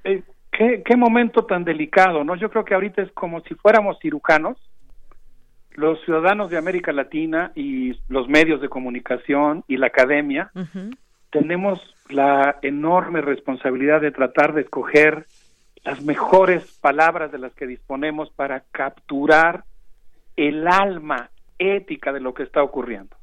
[0.04, 0.22] Eh,
[0.52, 2.36] ¿qué, qué momento tan delicado, ¿no?
[2.36, 4.56] Yo creo que ahorita es como si fuéramos cirujanos
[5.78, 10.50] los ciudadanos de América Latina y los medios de comunicación y la academia
[11.30, 15.26] tenemos la enorme responsabilidad de tratar de escoger
[15.84, 19.62] las mejores palabras de las que disponemos para capturar
[20.36, 23.16] el alma ética de lo que está ocurriendo.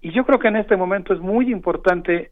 [0.00, 2.30] Y yo creo que en este momento es muy importante,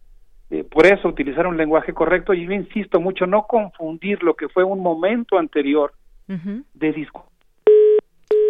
[0.51, 4.49] eh, por eso, utilizar un lenguaje correcto y yo insisto mucho, no confundir lo que
[4.49, 5.93] fue un momento anterior
[6.29, 7.31] de discusión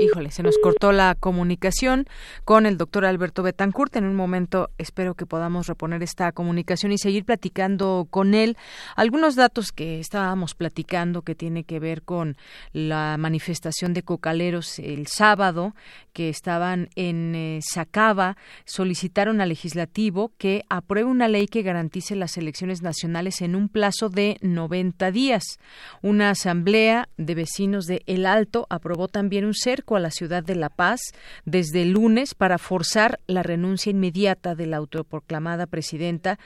[0.00, 2.06] Híjole, se nos cortó la comunicación
[2.46, 3.94] con el doctor Alberto Betancourt.
[3.96, 8.56] En un momento espero que podamos reponer esta comunicación y seguir platicando con él.
[8.96, 12.38] Algunos datos que estábamos platicando que tiene que ver con
[12.72, 15.74] la manifestación de cocaleros el sábado
[16.14, 22.38] que estaban en eh, Sacaba solicitaron al legislativo que apruebe una ley que garantice las
[22.38, 25.44] elecciones nacionales en un plazo de 90 días.
[26.00, 30.54] Una asamblea de vecinos de El Alto aprobó también un cerco a la ciudad de
[30.54, 31.00] La Paz
[31.44, 36.38] desde el lunes para forzar la renuncia inmediata de la autoproclamada presidenta,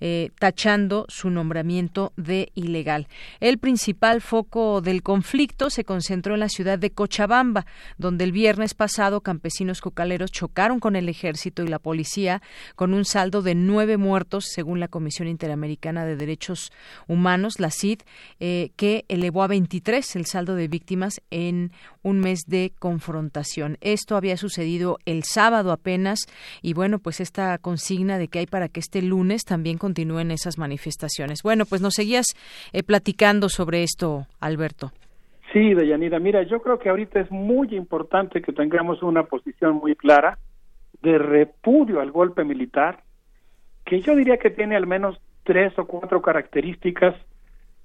[0.00, 3.08] eh, tachando su nombramiento de ilegal.
[3.40, 7.66] El principal foco del conflicto se concentró en la ciudad de Cochabamba,
[7.98, 12.42] donde el viernes pasado campesinos cocaleros chocaron con el ejército y la policía
[12.76, 16.72] con un saldo de nueve muertos, según la Comisión Interamericana de Derechos
[17.08, 18.00] Humanos, la CID,
[18.40, 23.78] eh, que elevó a 23 el saldo de víctimas en un mes de confrontación.
[23.80, 26.26] Esto había sucedido el sábado apenas
[26.60, 30.58] y bueno, pues esta consigna de que hay para que este lunes también continúen esas
[30.58, 31.42] manifestaciones.
[31.42, 32.26] Bueno, pues nos seguías
[32.74, 34.92] eh, platicando sobre esto, Alberto.
[35.54, 39.96] Sí, Deyanira, mira, yo creo que ahorita es muy importante que tengamos una posición muy
[39.96, 40.38] clara
[41.02, 43.04] de repudio al golpe militar,
[43.86, 47.14] que yo diría que tiene al menos tres o cuatro características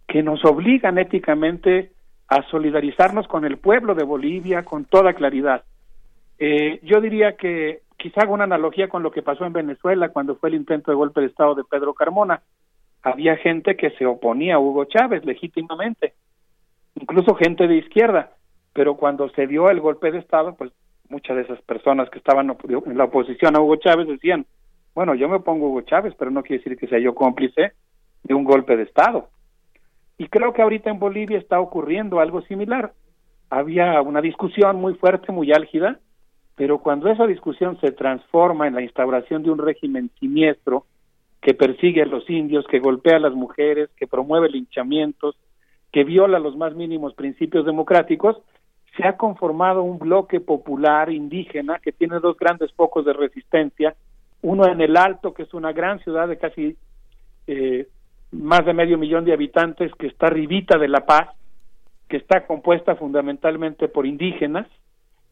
[0.06, 1.92] que nos obligan éticamente
[2.28, 5.64] a solidarizarnos con el pueblo de Bolivia con toda claridad.
[6.40, 10.36] Eh, yo diría que quizá hago una analogía con lo que pasó en Venezuela cuando
[10.36, 12.42] fue el intento de golpe de Estado de Pedro Carmona.
[13.02, 16.14] Había gente que se oponía a Hugo Chávez legítimamente,
[16.96, 18.32] incluso gente de izquierda,
[18.74, 20.72] pero cuando se dio el golpe de Estado, pues
[21.10, 24.46] muchas de esas personas que estaban en la oposición a Hugo Chávez decían,
[24.94, 27.72] bueno, yo me opongo a Hugo Chávez, pero no quiere decir que sea yo cómplice
[28.24, 29.30] de un golpe de Estado.
[30.18, 32.94] Y creo que ahorita en Bolivia está ocurriendo algo similar.
[33.50, 36.00] Había una discusión muy fuerte, muy álgida,
[36.56, 40.86] pero cuando esa discusión se transforma en la instauración de un régimen siniestro
[41.42, 45.38] que persigue a los indios, que golpea a las mujeres, que promueve linchamientos,
[45.92, 48.38] que viola los más mínimos principios democráticos,
[48.98, 53.96] se ha conformado un bloque popular indígena que tiene dos grandes focos de resistencia,
[54.42, 56.76] uno en el Alto, que es una gran ciudad de casi
[57.46, 57.88] eh,
[58.32, 61.30] más de medio millón de habitantes, que está ribita de La Paz,
[62.10, 64.68] que está compuesta fundamentalmente por indígenas,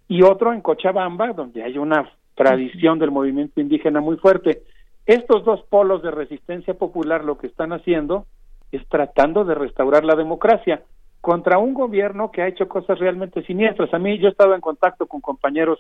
[0.08, 4.64] y otro en Cochabamba, donde hay una tradición del movimiento indígena muy fuerte.
[5.06, 8.26] Estos dos polos de resistencia popular lo que están haciendo
[8.72, 10.84] es tratando de restaurar la democracia
[11.22, 13.94] contra un gobierno que ha hecho cosas realmente siniestras.
[13.94, 15.80] A mí yo he estado en contacto con compañeros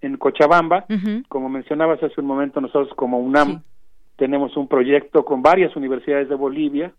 [0.00, 0.86] en Cochabamba,
[1.28, 3.62] como mencionabas hace un momento, nosotros como UNAM
[4.16, 6.92] tenemos un proyecto con varias universidades de Bolivia,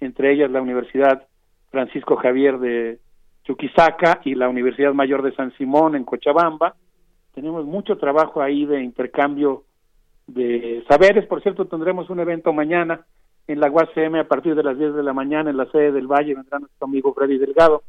[0.00, 1.26] entre ellas la Universidad
[1.70, 2.98] Francisco Javier de
[3.44, 6.74] Chuquisaca y la Universidad Mayor de San Simón en Cochabamba.
[7.34, 9.64] Tenemos mucho trabajo ahí de intercambio
[10.26, 11.26] de saberes.
[11.26, 13.04] Por cierto, tendremos un evento mañana
[13.46, 16.06] en la UACM a partir de las 10 de la mañana en la sede del
[16.06, 16.34] Valle.
[16.34, 17.82] Vendrá nuestro amigo Freddy Delgado.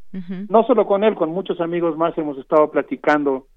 [0.50, 3.48] No solo con él, con muchos amigos más hemos estado platicando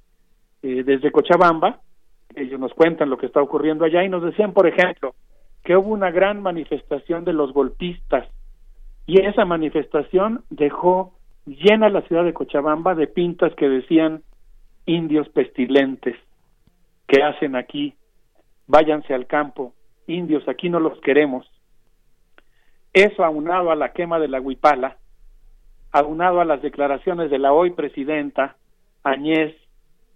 [0.62, 1.80] eh, desde Cochabamba.
[2.34, 5.14] Ellos nos cuentan lo que está ocurriendo allá y nos decían, por ejemplo,
[5.64, 8.28] que hubo una gran manifestación de los golpistas
[9.06, 11.14] y esa manifestación dejó
[11.46, 14.22] llena la ciudad de Cochabamba de pintas que decían
[14.86, 16.16] indios pestilentes,
[17.06, 17.94] que hacen aquí?
[18.66, 19.72] Váyanse al campo,
[20.06, 21.50] indios, aquí no los queremos.
[22.92, 24.98] Eso aunado a la quema de la huipala,
[25.92, 28.56] aunado a las declaraciones de la hoy presidenta
[29.04, 29.54] Añez,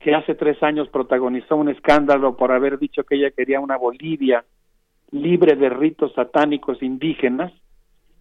[0.03, 4.45] que hace tres años protagonizó un escándalo por haber dicho que ella quería una Bolivia
[5.13, 7.53] libre de ritos satánicos indígenas,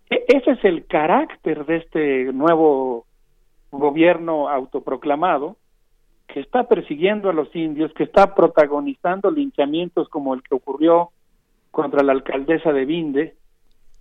[0.10, 3.06] e, ese es el carácter de este nuevo
[3.72, 5.56] gobierno autoproclamado
[6.28, 11.10] que está persiguiendo a los indios, que está protagonizando linchamientos como el que ocurrió
[11.72, 13.36] contra la alcaldesa de Vinde,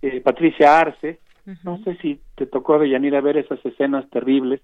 [0.01, 1.19] eh, Patricia Arce.
[1.63, 4.61] No sé si te tocó, de Yanira, ver esas escenas terribles.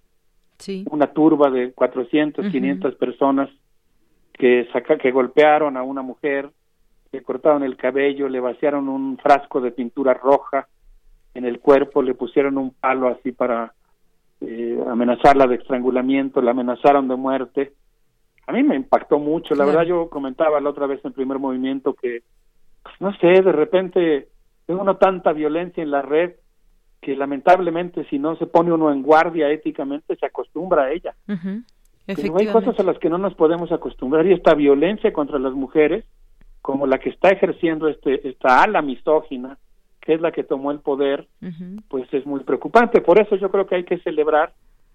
[0.58, 0.86] Sí.
[0.90, 3.50] Una turba de 400, 500 personas
[4.34, 6.50] que, saca, que golpearon a una mujer,
[7.12, 10.68] le cortaron el cabello, le vaciaron un frasco de pintura roja,
[11.34, 13.74] en el cuerpo, le pusieron un palo así para
[14.42, 17.74] eh, amenazarla de estrangulamiento, la amenazaron de muerte.
[18.48, 21.38] A mí me impactó mucho, la verdad yo comentaba la otra vez en el primer
[21.38, 22.24] movimiento que,
[22.82, 24.30] pues, no sé, de repente
[24.66, 26.34] tengo uno tanta violencia en la red
[27.02, 31.16] que lamentablemente si no se pone uno en guardia éticamente se acostumbra a ella.
[32.06, 35.54] Pero hay cosas a las que no nos podemos acostumbrar y esta violencia contra las
[35.54, 36.06] mujeres,
[36.62, 39.58] como la que está ejerciendo este esta ala misógina,
[40.02, 41.28] que es la que tomó el poder,
[41.90, 43.02] pues es muy preocupante.
[43.02, 44.54] Por eso yo creo que hay que celebrar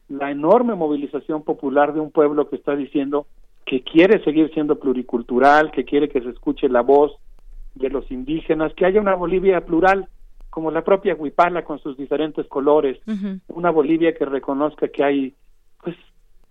[0.08, 3.26] la enorme movilización popular de un pueblo que está diciendo
[3.64, 7.12] que quiere seguir siendo pluricultural, que quiere que se escuche la voz
[7.74, 10.08] de los indígenas, que haya una Bolivia plural,
[10.52, 13.00] como la propia Huipala con sus diferentes colores,
[13.48, 15.34] una Bolivia que reconozca que hay
[15.82, 15.96] pues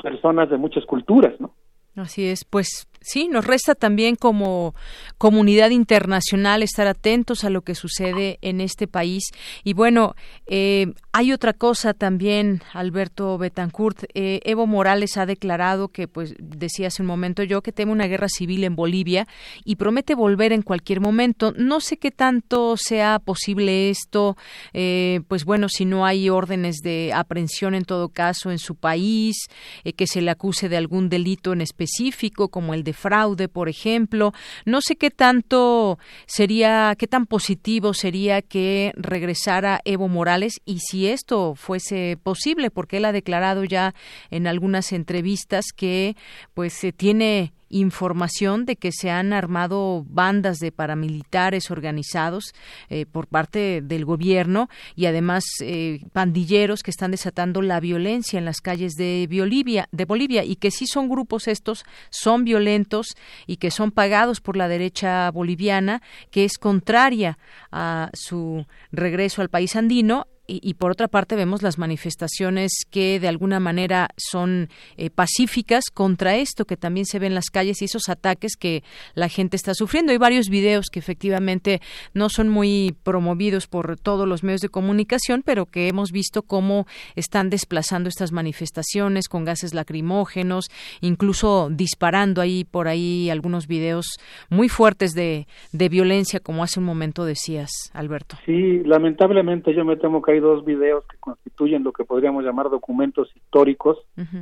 [0.02, 1.54] personas de muchas culturas, ¿no?
[1.96, 4.76] Así es, pues sí, nos resta también como
[5.18, 9.24] comunidad internacional estar atentos a lo que sucede en este país.
[9.64, 14.04] Y bueno, eh, hay otra cosa también, Alberto Betancourt.
[14.14, 18.08] Eh, Evo Morales ha declarado que, pues, decía hace un momento yo, que teme una
[18.08, 19.28] guerra civil en Bolivia
[19.66, 21.54] y promete volver en cualquier momento.
[21.58, 24.38] No sé qué tanto sea posible esto,
[24.74, 29.48] eh, pues bueno, si no hay órdenes de aprehensión en todo caso en su país,
[29.96, 34.34] que se le acuse de algún delito en específico como el de fraude, por ejemplo.
[34.66, 41.08] No sé qué tanto sería, qué tan positivo sería que regresara Evo Morales y si
[41.08, 43.94] esto fuese posible, porque él ha declarado ya
[44.30, 46.16] en algunas entrevistas que
[46.54, 52.54] pues se tiene información de que se han armado bandas de paramilitares organizados
[52.90, 58.46] eh, por parte del gobierno y además eh, pandilleros que están desatando la violencia en
[58.46, 63.16] las calles de Bolivia, de Bolivia y que sí son grupos estos, son violentos
[63.48, 67.38] y que son pagados por la derecha boliviana, que es contraria
[67.72, 70.28] a su regreso al país andino
[70.62, 76.36] y, por otra parte vemos las manifestaciones que de alguna manera son eh, pacíficas contra
[76.36, 78.84] esto que también se ve en las calles y esos ataques que
[79.14, 80.12] la gente está sufriendo.
[80.12, 81.80] Hay varios videos que efectivamente
[82.14, 86.86] no son muy promovidos por todos los medios de comunicación, pero que hemos visto cómo
[87.16, 90.66] están desplazando estas manifestaciones con gases lacrimógenos,
[91.00, 94.18] incluso disparando ahí por ahí algunos videos
[94.50, 98.38] muy fuertes de, de violencia, como hace un momento decías, Alberto.
[98.46, 102.70] Sí, lamentablemente yo me temo que hay dos videos que constituyen lo que podríamos llamar
[102.70, 103.98] documentos históricos,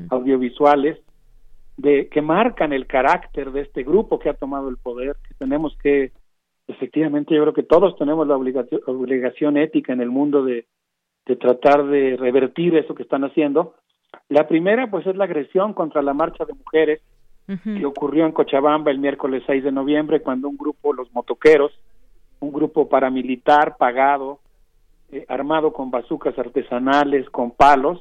[0.09, 0.97] audiovisuales,
[1.77, 5.77] de que marcan el carácter de este grupo que ha tomado el poder, que tenemos
[5.81, 6.11] que,
[6.67, 10.65] efectivamente, yo creo que todos tenemos la obligación, obligación ética en el mundo de,
[11.25, 13.75] de tratar de revertir eso que están haciendo.
[14.27, 17.01] La primera, pues, es la agresión contra la marcha de mujeres
[17.63, 21.71] que ocurrió en Cochabamba el miércoles 6 de noviembre, cuando un grupo, los motoqueros,
[22.41, 24.39] un grupo paramilitar pagado,
[25.11, 27.99] eh, armado con bazucas artesanales, con palos,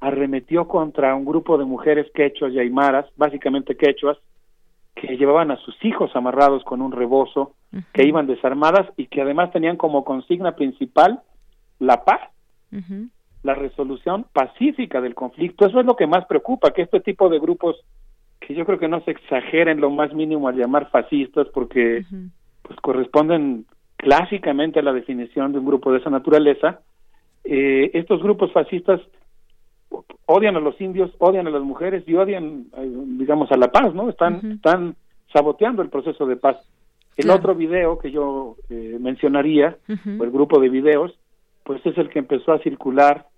[0.00, 4.18] arremetió contra un grupo de mujeres quechuas y aymaras, básicamente quechuas,
[4.94, 7.54] que llevaban a sus hijos amarrados con un rebozo,
[7.92, 11.20] que iban desarmadas y que además tenían como consigna principal
[11.80, 12.20] la paz,
[13.42, 15.66] la resolución pacífica del conflicto.
[15.66, 17.76] Eso es lo que más preocupa, que este tipo de grupos,
[18.40, 22.04] que yo creo que no se exageren lo más mínimo al llamar fascistas, porque
[22.62, 23.66] pues corresponden
[24.04, 26.80] clásicamente la definición de un grupo de esa naturaleza,
[27.42, 29.00] eh, estos grupos fascistas
[30.26, 33.94] odian a los indios, odian a las mujeres y odian, eh, digamos, a la paz,
[33.94, 34.10] ¿no?
[34.10, 34.94] Están, están
[35.32, 36.58] saboteando el proceso de paz.
[37.16, 41.18] El otro video que yo eh, mencionaría, o el grupo de videos,
[41.62, 43.28] pues es el que empezó a circular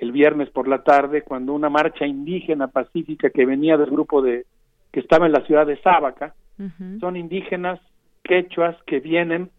[0.00, 4.46] el viernes por la tarde, cuando una marcha indígena pacífica que venía del grupo de
[4.90, 6.34] que estaba en la ciudad de Sábaca,
[6.98, 7.78] son indígenas
[8.24, 9.50] quechuas que vienen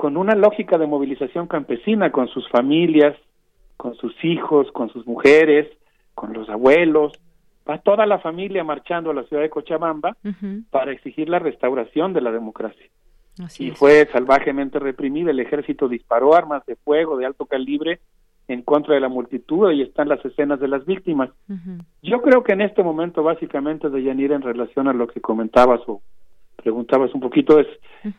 [0.00, 3.14] con una lógica de movilización campesina, con sus familias,
[3.76, 5.68] con sus hijos, con sus mujeres,
[6.14, 7.12] con los abuelos,
[7.68, 10.16] va toda la familia marchando a la ciudad de Cochabamba
[10.70, 12.86] para exigir la restauración de la democracia.
[13.58, 18.00] y fue salvajemente reprimida, el ejército disparó armas de fuego de alto calibre
[18.48, 19.70] en contra de la multitud.
[19.70, 21.28] Y están las escenas de las víctimas.
[22.02, 25.82] Yo creo que en este momento básicamente de Yanir en relación a lo que comentabas
[25.86, 26.00] o
[26.62, 27.66] preguntabas un poquito es,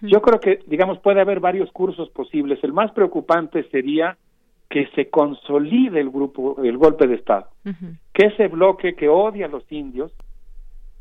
[0.02, 2.60] yo creo que digamos puede haber varios cursos posibles.
[2.64, 4.18] El más preocupante sería
[4.70, 7.48] que se consolide el grupo, el golpe de Estado,
[8.14, 10.12] que ese bloque que odia a los indios,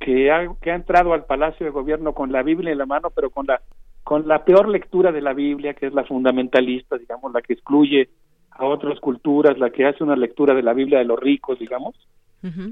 [0.00, 3.10] que ha, que ha entrado al Palacio de Gobierno con la Biblia en la mano,
[3.14, 3.60] pero con la
[4.02, 8.08] con la peor lectura de la Biblia, que es la fundamentalista, digamos, la que excluye
[8.50, 11.94] a otras culturas, la que hace una lectura de la Biblia de los ricos, digamos,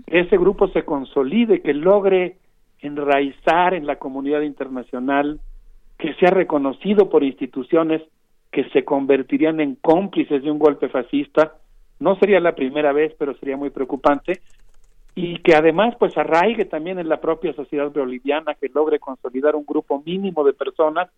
[0.06, 2.38] ese grupo se consolide, que logre
[2.80, 5.40] enraizar en la comunidad internacional,
[5.98, 8.02] que sea reconocido por instituciones
[8.52, 11.54] que se convertirían en cómplices de un golpe fascista,
[12.00, 14.40] no sería la primera vez, pero sería muy preocupante,
[15.14, 19.66] y que además pues arraigue también en la propia sociedad boliviana, que logre consolidar un
[19.66, 21.10] grupo mínimo de personas,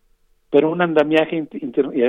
[0.49, 1.47] pero un andamiaje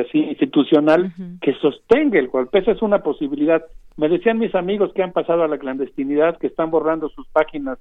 [0.07, 2.59] así, institucional que sostenga el golpe.
[2.59, 3.63] Esa es una posibilidad.
[3.97, 7.77] Me decían mis amigos que han pasado a la clandestinidad, que están borrando sus páginas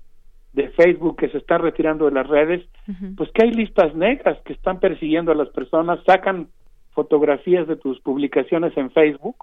[0.53, 2.67] de Facebook, que se están retirando de las redes,
[3.17, 6.49] pues que hay listas negras que están persiguiendo a las personas, sacan
[6.91, 9.37] fotografías de tus publicaciones en Facebook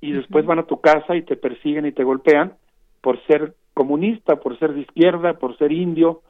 [0.00, 2.54] y después van a tu casa y te persiguen y te golpean
[3.02, 6.22] por ser comunista, por ser de izquierda, por ser indio.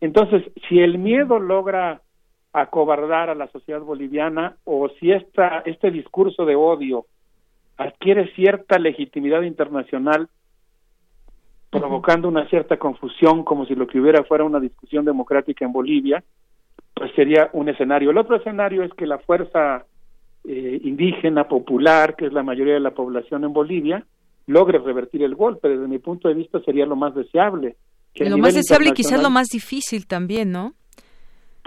[0.00, 2.02] Entonces, si el miedo logra
[2.52, 7.06] acobardar a la sociedad boliviana o si esta, este discurso de odio
[7.76, 10.28] adquiere cierta legitimidad internacional,
[11.70, 16.22] provocando una cierta confusión como si lo que hubiera fuera una discusión democrática en Bolivia,
[16.94, 18.10] pues sería un escenario.
[18.10, 19.84] El otro escenario es que la fuerza
[20.44, 24.04] eh, indígena popular, que es la mayoría de la población en Bolivia,
[24.46, 25.68] logre revertir el golpe.
[25.68, 27.76] Desde mi punto de vista sería lo más deseable.
[28.14, 30.72] lo más deseable y quizás lo más difícil también, ¿no?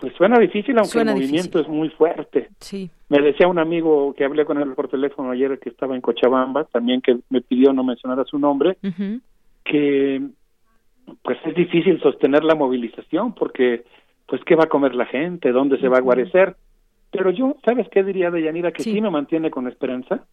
[0.02, 2.50] Pues suena difícil, aunque el movimiento es muy fuerte.
[2.60, 2.90] Sí.
[3.08, 6.64] Me decía un amigo que hablé con él por teléfono ayer que estaba en Cochabamba,
[6.64, 8.78] también que me pidió no mencionar su nombre,
[9.64, 10.22] que
[11.24, 13.84] pues es difícil sostener la movilización porque
[14.28, 16.56] pues qué va a comer la gente, dónde se va a guarecer.
[17.12, 18.72] Pero yo, ¿sabes qué diría de Yanira?
[18.72, 20.26] Que sí, me mantiene con esperanza.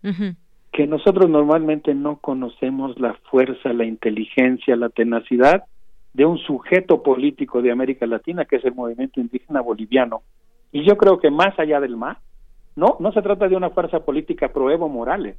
[0.70, 5.64] Que nosotros normalmente no conocemos la fuerza, la inteligencia, la tenacidad
[6.12, 10.22] de un sujeto político de América Latina, que es el movimiento indígena boliviano.
[10.70, 12.18] Y yo creo que más allá del más,
[12.78, 15.36] no, no se trata de una fuerza política pro Evo Morales,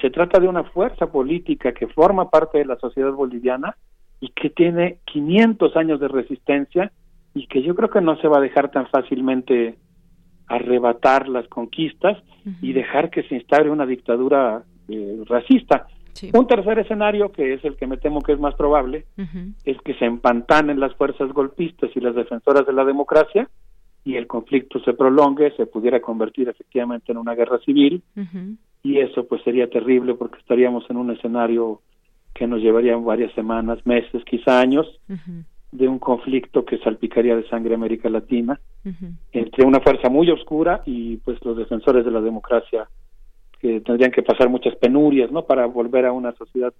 [0.00, 3.76] se trata de una fuerza política que forma parte de la sociedad boliviana
[4.18, 6.90] y que tiene 500 años de resistencia
[7.34, 9.76] y que yo creo que no se va a dejar tan fácilmente
[10.48, 12.18] arrebatar las conquistas
[12.60, 15.86] y dejar que se instaure una dictadura eh, racista.
[16.34, 19.06] Un tercer escenario, que es el que me temo que es más probable,
[19.64, 23.48] es que se empantanen las fuerzas golpistas y las defensoras de la democracia
[24.04, 28.02] y el conflicto se prolongue, se pudiera convertir efectivamente en una guerra civil
[28.82, 31.80] y eso pues sería terrible porque estaríamos en un escenario
[32.34, 34.86] que nos llevaría varias semanas, meses, quizá años
[35.70, 38.60] de un conflicto que salpicaría de sangre América Latina
[39.32, 42.88] entre una fuerza muy oscura y pues los defensores de la democracia
[43.60, 45.44] que tendrían que pasar muchas penurias, ¿no?
[45.44, 46.74] Para volver a una sociedad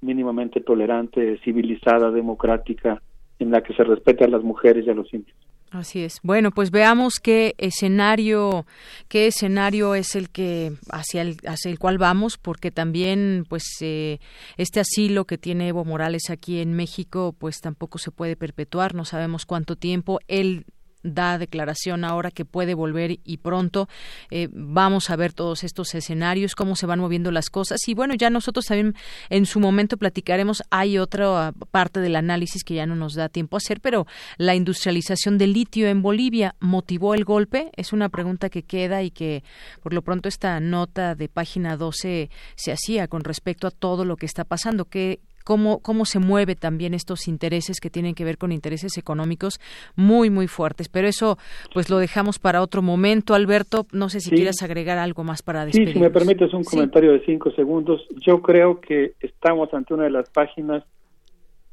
[0.00, 3.02] mínimamente tolerante, civilizada, democrática,
[3.40, 5.36] en la que se respete a las mujeres y a los indios.
[5.72, 6.20] Así es.
[6.22, 8.66] Bueno, pues veamos qué escenario,
[9.08, 14.20] qué escenario es el que hacia el hacia el cual vamos, porque también, pues, eh,
[14.58, 18.94] este asilo que tiene Evo Morales aquí en México, pues tampoco se puede perpetuar.
[18.94, 20.20] No sabemos cuánto tiempo.
[20.28, 20.66] Él
[21.02, 23.88] da declaración ahora que puede volver y pronto.
[24.30, 27.80] Eh, vamos a ver todos estos escenarios, cómo se van moviendo las cosas.
[27.88, 28.94] Y bueno, ya nosotros también
[29.30, 30.62] en su momento platicaremos.
[30.70, 34.54] Hay otra parte del análisis que ya no nos da tiempo a hacer, pero la
[34.54, 37.70] industrialización del litio en Bolivia motivó el golpe.
[37.76, 39.44] Es una pregunta que queda y que
[39.82, 44.16] por lo pronto esta nota de página 12 se hacía con respecto a todo lo
[44.16, 44.84] que está pasando.
[44.84, 49.60] ¿Qué, cómo, cómo se mueve también estos intereses que tienen que ver con intereses económicos
[49.96, 50.88] muy, muy fuertes.
[50.88, 51.38] Pero eso,
[51.72, 53.34] pues lo dejamos para otro momento.
[53.34, 55.88] Alberto, no sé si quieras agregar algo más para despedir.
[55.88, 58.06] Sí, si me permites un comentario de cinco segundos.
[58.20, 60.84] Yo creo que estamos ante una de las páginas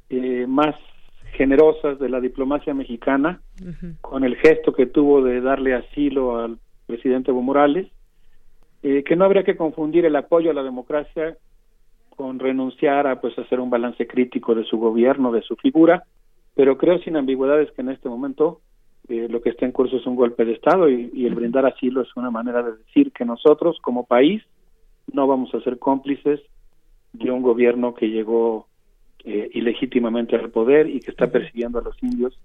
[0.10, 0.76] eh, más
[1.34, 3.42] generosas de la diplomacia mexicana,
[4.02, 6.58] con el gesto que tuvo de darle asilo al
[6.88, 7.88] presidente Evo Morales,
[8.82, 11.38] eh, que no habría que confundir el apoyo a la democracia
[12.20, 16.04] con renunciar a pues hacer un balance crítico de su gobierno, de su figura,
[16.54, 18.60] pero creo sin ambigüedades que en este momento
[19.08, 22.02] eh, lo que está en curso es un golpe de Estado y, el brindar asilo
[22.02, 24.44] es una manera de decir que nosotros como país
[25.14, 26.42] no vamos a ser cómplices
[27.14, 28.68] de un gobierno que llegó
[29.24, 32.38] eh, ilegítimamente al poder y que está persiguiendo a los indios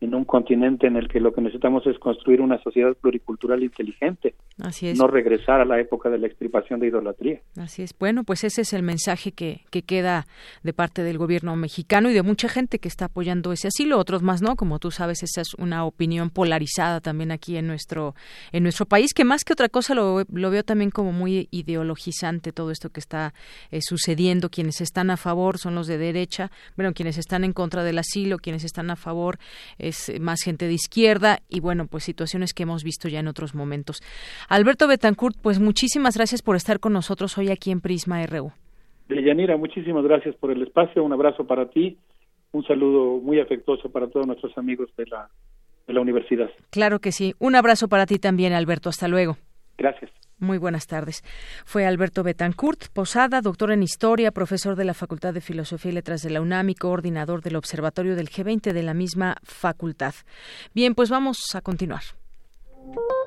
[0.00, 4.34] en un continente en el que lo que necesitamos es construir una sociedad pluricultural inteligente.
[4.62, 4.98] Así es.
[4.98, 7.40] No regresar a la época de la extirpación de idolatría.
[7.56, 7.94] Así es.
[7.98, 10.26] Bueno, pues ese es el mensaje que, que queda
[10.62, 14.22] de parte del gobierno mexicano y de mucha gente que está apoyando ese asilo, otros
[14.22, 14.56] más no.
[14.56, 18.14] Como tú sabes, esa es una opinión polarizada también aquí en nuestro,
[18.52, 22.52] en nuestro país, que más que otra cosa lo, lo veo también como muy ideologizante
[22.52, 23.34] todo esto que está
[23.70, 24.50] eh, sucediendo.
[24.50, 28.38] Quienes están a favor son los de derecha, bueno, quienes están en contra del asilo,
[28.38, 29.38] quienes están a favor
[29.78, 33.54] es más gente de izquierda y bueno, pues situaciones que hemos visto ya en otros
[33.54, 34.02] momentos.
[34.50, 38.50] Alberto Betancourt, pues muchísimas gracias por estar con nosotros hoy aquí en Prisma RU.
[39.08, 41.96] Deyanira, muchísimas gracias por el espacio, un abrazo para ti,
[42.50, 45.30] un saludo muy afectuoso para todos nuestros amigos de la,
[45.86, 46.50] de la universidad.
[46.70, 49.36] Claro que sí, un abrazo para ti también, Alberto, hasta luego.
[49.78, 50.10] Gracias.
[50.40, 51.22] Muy buenas tardes.
[51.64, 56.22] Fue Alberto Betancourt Posada, doctor en Historia, profesor de la Facultad de Filosofía y Letras
[56.22, 60.14] de la UNAM y coordinador del Observatorio del G20 de la misma facultad.
[60.74, 62.02] Bien, pues vamos a continuar.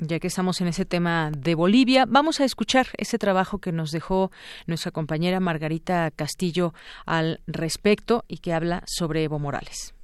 [0.00, 3.90] Ya que estamos en ese tema de Bolivia, vamos a escuchar ese trabajo que nos
[3.90, 4.30] dejó
[4.68, 6.72] nuestra compañera Margarita Castillo
[7.04, 9.94] al respecto y que habla sobre Evo Morales.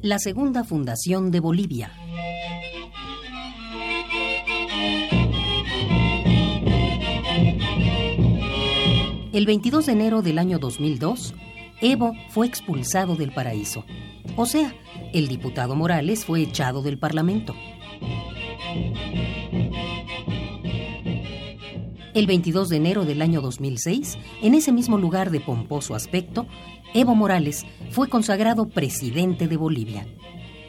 [0.00, 1.92] La segunda fundación de Bolivia.
[9.34, 11.34] El 22 de enero del año 2002,
[11.80, 13.84] Evo fue expulsado del paraíso.
[14.36, 14.74] O sea,
[15.12, 17.54] el diputado Morales fue echado del Parlamento.
[22.14, 26.46] El 22 de enero del año 2006, en ese mismo lugar de pomposo aspecto,
[26.94, 30.06] Evo Morales fue consagrado presidente de Bolivia.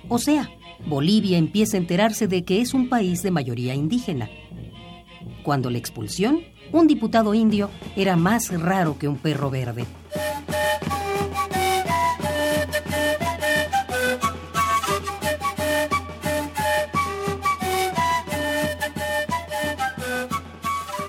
[0.09, 0.49] O sea,
[0.87, 4.29] Bolivia empieza a enterarse de que es un país de mayoría indígena.
[5.43, 6.41] Cuando la expulsión
[6.71, 9.85] un diputado indio era más raro que un perro verde.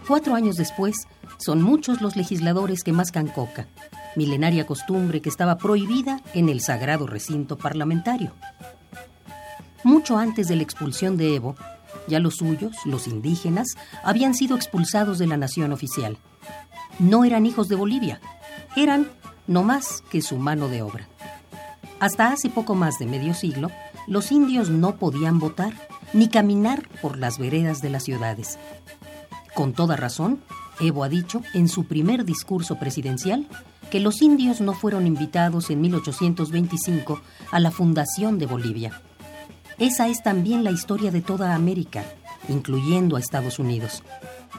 [0.07, 3.67] Cuatro años después, son muchos los legisladores que mascan coca,
[4.15, 8.33] milenaria costumbre que estaba prohibida en el sagrado recinto parlamentario.
[9.83, 11.57] Mucho antes de la expulsión de Evo,
[12.07, 16.19] ya los suyos, los indígenas, habían sido expulsados de la nación oficial.
[17.01, 18.21] No eran hijos de Bolivia,
[18.77, 19.09] eran
[19.49, 21.09] no más que su mano de obra.
[21.99, 23.71] Hasta hace poco más de medio siglo,
[24.07, 25.73] los indios no podían votar
[26.13, 28.59] ni caminar por las veredas de las ciudades.
[29.57, 30.43] Con toda razón,
[30.81, 33.49] Evo ha dicho en su primer discurso presidencial
[33.91, 39.01] que los indios no fueron invitados en 1825 a la fundación de Bolivia.
[39.79, 42.05] Esa es también la historia de toda América,
[42.51, 44.03] incluyendo a Estados Unidos.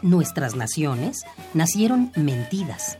[0.01, 1.19] Nuestras naciones
[1.53, 2.97] nacieron mentidas.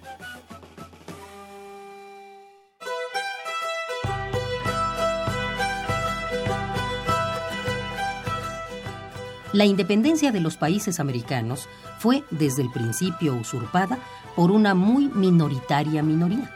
[9.54, 11.70] La independencia de los países americanos
[12.00, 13.98] fue desde el principio usurpada
[14.36, 16.54] por una muy minoritaria minoría.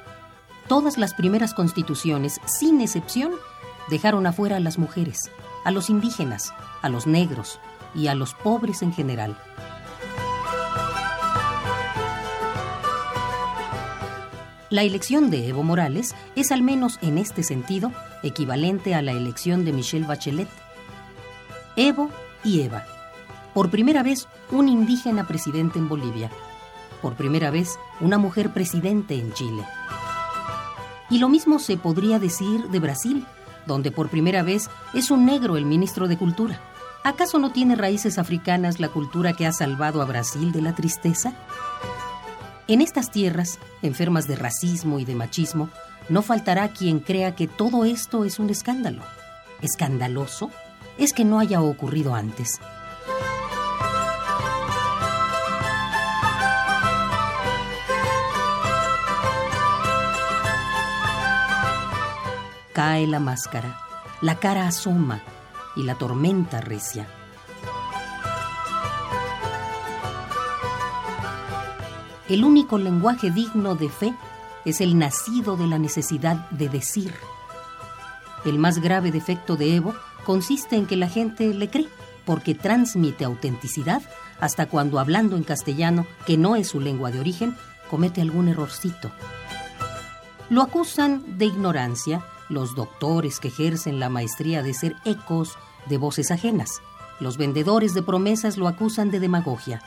[0.68, 3.32] Todas las primeras constituciones, sin excepción,
[3.90, 5.32] dejaron afuera a las mujeres,
[5.64, 7.60] a los indígenas, a los negros
[7.96, 9.38] y a los pobres en general.
[14.70, 17.92] La elección de Evo Morales es al menos en este sentido
[18.24, 20.48] equivalente a la elección de Michelle Bachelet.
[21.76, 22.10] Evo
[22.44, 22.86] y Eva.
[23.54, 26.30] Por primera vez un indígena presidente en Bolivia
[27.02, 29.64] por primera vez una mujer presidente en Chile.
[31.10, 33.26] Y lo mismo se podría decir de Brasil,
[33.66, 36.62] donde por primera vez es un negro el ministro de Cultura.
[37.04, 41.34] ¿Acaso no tiene raíces africanas la cultura que ha salvado a Brasil de la tristeza?
[42.68, 45.70] En estas tierras, enfermas de racismo y de machismo,
[46.10, 49.02] no faltará quien crea que todo esto es un escándalo.
[49.62, 50.52] ¿Escandaloso?
[51.02, 52.60] Es que no haya ocurrido antes.
[62.72, 63.80] Cae la máscara,
[64.22, 65.24] la cara asoma
[65.76, 67.08] y la tormenta recia.
[72.30, 74.14] El único lenguaje digno de fe
[74.66, 77.12] es el nacido de la necesidad de decir.
[78.46, 79.96] El más grave defecto de Evo
[80.26, 81.90] consiste en que la gente le cree,
[82.26, 84.02] porque transmite autenticidad
[84.40, 87.56] hasta cuando hablando en castellano, que no es su lengua de origen,
[87.90, 89.12] comete algún errorcito.
[90.50, 95.58] Lo acusan de ignorancia los doctores que ejercen la maestría de ser ecos
[95.88, 96.82] de voces ajenas.
[97.20, 99.82] Los vendedores de promesas lo acusan de demagogia.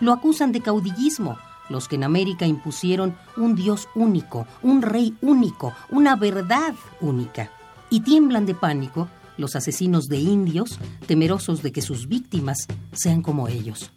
[0.00, 1.38] Lo acusan de caudillismo,
[1.68, 7.50] los que en América impusieron un Dios único, un rey único, una verdad única.
[7.90, 13.48] Y tiemblan de pánico los asesinos de indios, temerosos de que sus víctimas sean como
[13.48, 13.90] ellos.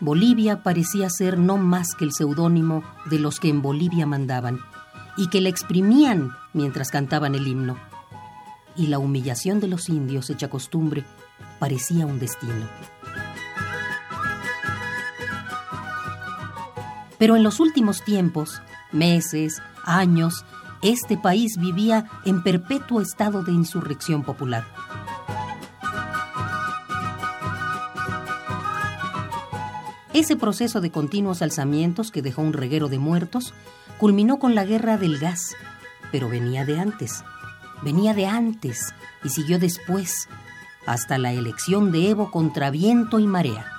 [0.00, 4.58] Bolivia parecía ser no más que el seudónimo de los que en Bolivia mandaban
[5.16, 7.76] y que le exprimían mientras cantaban el himno.
[8.74, 11.04] Y la humillación de los indios hecha costumbre
[11.60, 12.68] parecía un destino.
[17.22, 20.44] Pero en los últimos tiempos, meses, años,
[20.82, 24.66] este país vivía en perpetuo estado de insurrección popular.
[30.12, 33.54] Ese proceso de continuos alzamientos que dejó un reguero de muertos
[33.98, 35.54] culminó con la guerra del gas,
[36.10, 37.22] pero venía de antes,
[37.82, 38.92] venía de antes
[39.22, 40.28] y siguió después,
[40.86, 43.71] hasta la elección de Evo contra viento y marea.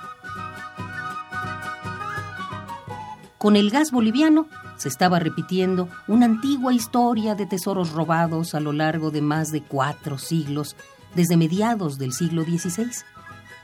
[3.44, 8.72] Con el gas boliviano se estaba repitiendo una antigua historia de tesoros robados a lo
[8.72, 10.76] largo de más de cuatro siglos,
[11.14, 13.04] desde mediados del siglo XVI.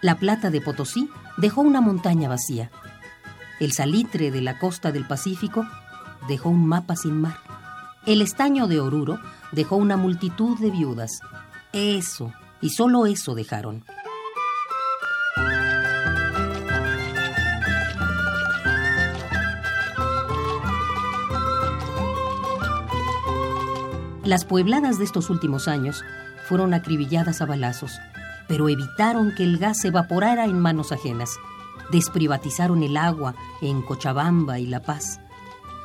[0.03, 1.09] La plata de Potosí
[1.39, 2.71] dejó una montaña vacía.
[3.59, 5.67] El salitre de la costa del Pacífico
[6.29, 7.39] dejó un mapa sin mar.
[8.05, 9.19] El estaño de Oruro
[9.51, 11.21] dejó una multitud de viudas.
[11.73, 13.87] Eso, y solo eso dejaron.
[24.31, 26.05] Las puebladas de estos últimos años
[26.47, 27.99] fueron acribilladas a balazos
[28.51, 31.39] pero evitaron que el gas se evaporara en manos ajenas.
[31.93, 35.21] Desprivatizaron el agua en Cochabamba y La Paz.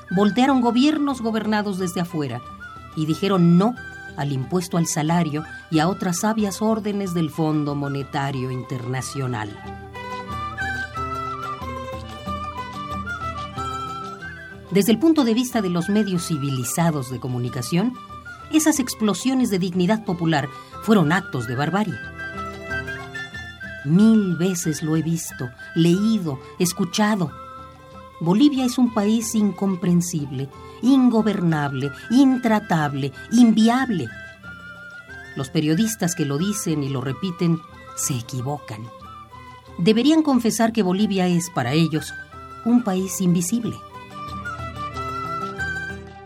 [0.09, 2.41] Voltearon gobiernos gobernados desde afuera
[2.95, 3.75] y dijeron no
[4.17, 9.55] al impuesto al salario y a otras sabias órdenes del Fondo Monetario Internacional.
[14.71, 17.93] Desde el punto de vista de los medios civilizados de comunicación,
[18.55, 20.47] esas explosiones de dignidad popular
[20.83, 21.95] fueron actos de barbarie.
[23.85, 27.31] Mil veces lo he visto, leído, escuchado.
[28.19, 30.49] Bolivia es un país incomprensible,
[30.81, 34.07] ingobernable, intratable, inviable.
[35.35, 37.59] Los periodistas que lo dicen y lo repiten
[37.95, 38.81] se equivocan.
[39.77, 42.13] deberían confesar que Bolivia es, para ellos,
[42.63, 43.75] un país invisible.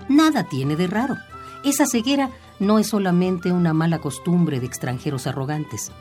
[0.08, 1.18] Nada tiene de raro.
[1.64, 2.30] Esa ceguera
[2.60, 5.92] no es solamente una mala costumbre de extranjeros arrogantes.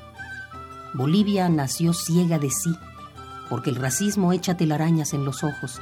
[0.95, 2.71] Bolivia nació ciega de sí,
[3.51, 5.81] porque el racismo echa telarañas en los ojos.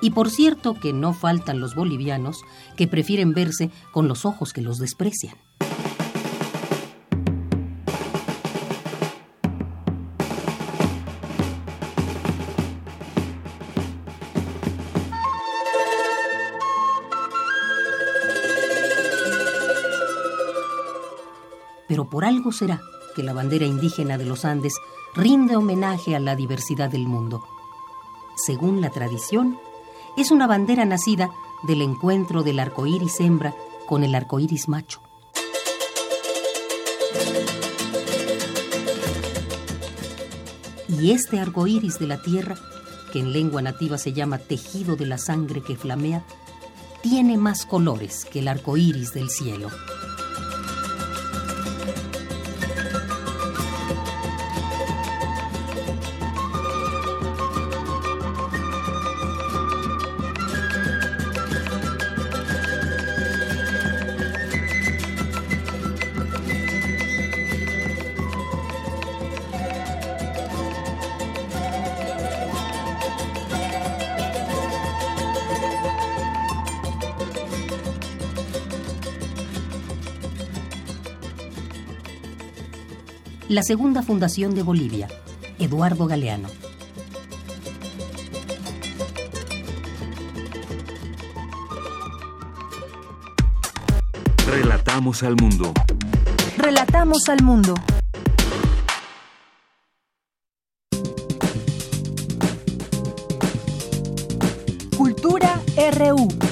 [0.00, 2.40] Y por cierto que no faltan los bolivianos
[2.76, 5.36] que prefieren verse con los ojos que los desprecian.
[22.10, 22.80] Por algo será
[23.14, 24.74] que la bandera indígena de los Andes
[25.14, 27.44] rinde homenaje a la diversidad del mundo.
[28.36, 29.58] Según la tradición,
[30.16, 31.30] es una bandera nacida
[31.64, 33.54] del encuentro del arco iris hembra
[33.86, 35.00] con el arco iris macho.
[40.88, 42.56] Y este arco iris de la tierra,
[43.12, 46.24] que en lengua nativa se llama tejido de la sangre que flamea,
[47.02, 49.68] tiene más colores que el arco iris del cielo.
[83.58, 85.08] La segunda fundación de Bolivia,
[85.58, 86.48] Eduardo Galeano.
[94.46, 95.72] Relatamos al mundo.
[96.56, 97.74] Relatamos al mundo.
[104.96, 105.60] Cultura
[105.96, 106.47] RU.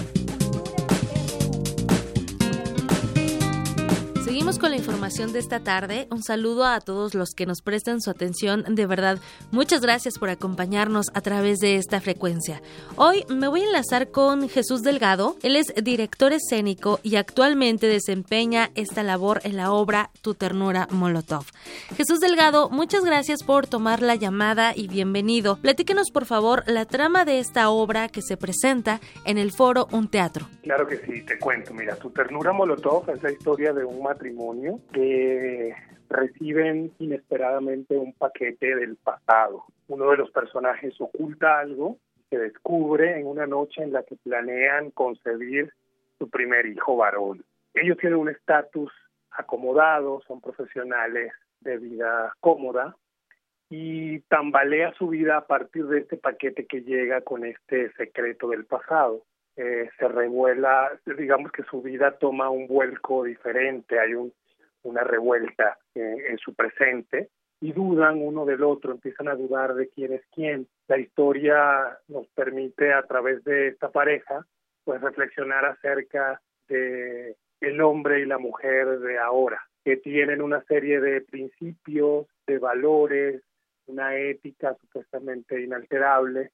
[4.47, 6.07] Con la información de esta tarde.
[6.09, 8.65] Un saludo a todos los que nos prestan su atención.
[8.77, 9.19] De verdad,
[9.51, 12.63] muchas gracias por acompañarnos a través de esta frecuencia.
[12.95, 15.37] Hoy me voy a enlazar con Jesús Delgado.
[15.43, 21.45] Él es director escénico y actualmente desempeña esta labor en la obra Tu ternura Molotov.
[21.97, 25.57] Jesús Delgado, muchas gracias por tomar la llamada y bienvenido.
[25.57, 30.07] Platíquenos por favor la trama de esta obra que se presenta en el foro Un
[30.07, 30.47] Teatro.
[30.63, 31.75] Claro que sí, te cuento.
[31.75, 34.36] Mira, Tu ternura Molotov es la historia de un matrimonio
[34.93, 35.75] que
[36.09, 39.65] reciben inesperadamente un paquete del pasado.
[39.89, 44.91] Uno de los personajes oculta algo se descubre en una noche en la que planean
[44.91, 45.73] concebir
[46.19, 47.45] su primer hijo varón.
[47.75, 48.93] Ellos tienen un estatus
[49.31, 52.97] acomodado, son profesionales de vida cómoda
[53.69, 58.65] y tambalea su vida a partir de este paquete que llega con este secreto del
[58.65, 59.23] pasado.
[59.57, 64.33] Eh, se revuela, digamos que su vida toma un vuelco diferente, hay un
[64.87, 67.31] una revuelta en su presente
[67.61, 70.69] y dudan uno del otro, empiezan a dudar de quién es quién.
[70.89, 74.47] La historia nos permite a través de esta pareja
[74.85, 81.01] pues reflexionar acerca de el hombre y la mujer de ahora, que tienen una serie
[81.01, 83.43] de principios, de valores,
[83.87, 86.51] una ética supuestamente inalterable,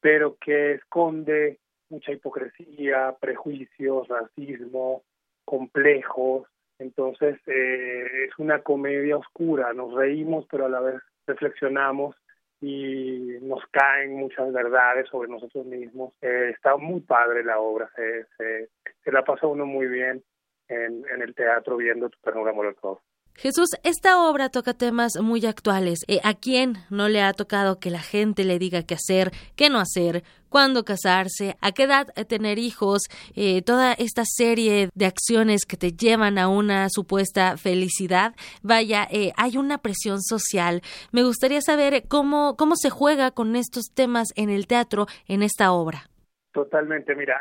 [0.00, 1.59] pero que esconde
[1.90, 5.02] mucha hipocresía, prejuicios, racismo,
[5.44, 6.46] complejos,
[6.78, 12.16] entonces eh, es una comedia oscura, nos reímos pero a la vez reflexionamos
[12.60, 16.12] y nos caen muchas verdades sobre nosotros mismos.
[16.20, 20.22] Eh, está muy padre la obra, se, se, la pasa uno muy bien
[20.68, 23.00] en, en el teatro viendo tu ternura Molotov.
[23.34, 26.00] Jesús, esta obra toca temas muy actuales.
[26.08, 29.70] Eh, ¿A quién no le ha tocado que la gente le diga qué hacer, qué
[29.70, 33.02] no hacer, cuándo casarse, a qué edad tener hijos,
[33.34, 38.34] eh, toda esta serie de acciones que te llevan a una supuesta felicidad?
[38.62, 40.82] Vaya, eh, hay una presión social.
[41.12, 45.72] Me gustaría saber cómo, cómo se juega con estos temas en el teatro, en esta
[45.72, 46.10] obra.
[46.52, 47.40] Totalmente, mira,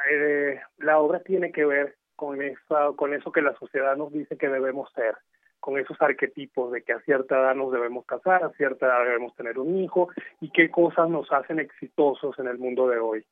[0.77, 4.49] la obra tiene que ver con eso, con eso que la sociedad nos dice que
[4.49, 5.15] debemos ser
[5.59, 9.35] con esos arquetipos de que a cierta edad nos debemos casar, a cierta edad debemos
[9.35, 13.25] tener un hijo y qué cosas nos hacen exitosos en el mundo de hoy.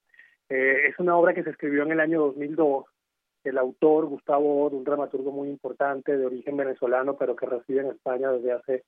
[0.49, 2.85] Eh, es una obra que se escribió en el año 2002.
[3.43, 8.31] El autor, Gustavo un dramaturgo muy importante de origen venezolano, pero que reside en España
[8.31, 8.83] desde hace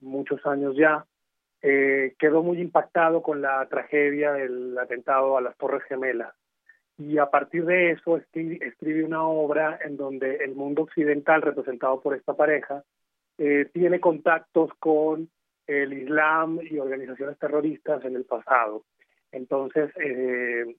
[0.00, 1.04] muchos años ya,
[1.62, 6.34] eh, quedó muy impactado con la tragedia del atentado a las Torres Gemelas
[7.00, 12.14] y a partir de eso escribe una obra en donde el mundo occidental representado por
[12.14, 12.84] esta pareja
[13.38, 15.30] eh, tiene contactos con
[15.66, 18.84] el Islam y organizaciones terroristas en el pasado.
[19.32, 20.76] Entonces, eh,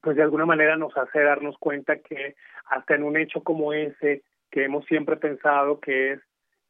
[0.00, 4.22] pues de alguna manera nos hace darnos cuenta que hasta en un hecho como ese,
[4.52, 6.20] que hemos siempre pensado que es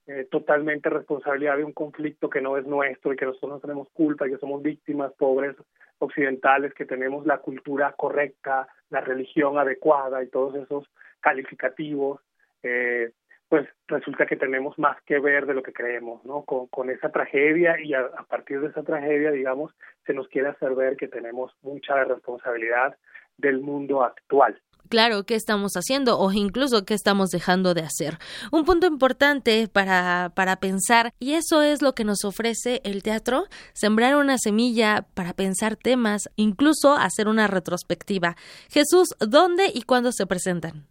[0.07, 3.89] eh, totalmente responsabilidad de un conflicto que no es nuestro y que nosotros no tenemos
[3.93, 5.57] culpa y que somos víctimas pobres
[5.99, 10.91] occidentales, que tenemos la cultura correcta, la religión adecuada y todos esos
[11.21, 12.21] calificativos,
[12.63, 13.13] eh,
[13.49, 16.43] pues resulta que tenemos más que ver de lo que creemos, ¿no?
[16.43, 19.73] Con, esa tragedia y a, partir de esa tragedia, digamos,
[20.07, 22.97] se nos quiere hacer ver que tenemos mucha responsabilidad
[23.39, 24.61] del mundo actual.
[24.89, 28.19] Claro, ¿qué estamos haciendo o incluso qué estamos dejando de hacer?
[28.53, 33.45] Un punto importante para, para pensar, y eso es lo que nos ofrece el teatro,
[33.73, 38.37] sembrar una semilla para pensar temas, incluso hacer una retrospectiva.
[38.71, 40.87] Jesús, ¿dónde y cuándo se presentan?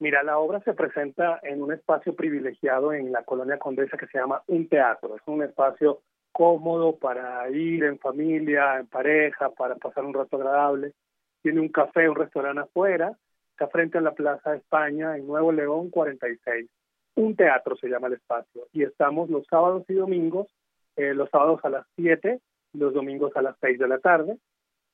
[0.00, 4.18] Mira, la obra se presenta en un espacio privilegiado en la colonia Condesa que se
[4.18, 5.16] llama Un Teatro.
[5.16, 6.00] Es un espacio
[6.32, 10.92] cómodo para ir en familia, en pareja, para pasar un rato agradable.
[11.42, 13.16] Tiene un café, un restaurante afuera.
[13.54, 16.68] Está frente a la Plaza España, en Nuevo León 46.
[17.14, 18.66] Un teatro se llama el espacio.
[18.72, 20.48] Y estamos los sábados y domingos,
[20.96, 22.40] eh, los sábados a las 7,
[22.72, 24.38] los domingos a las 6 de la tarde.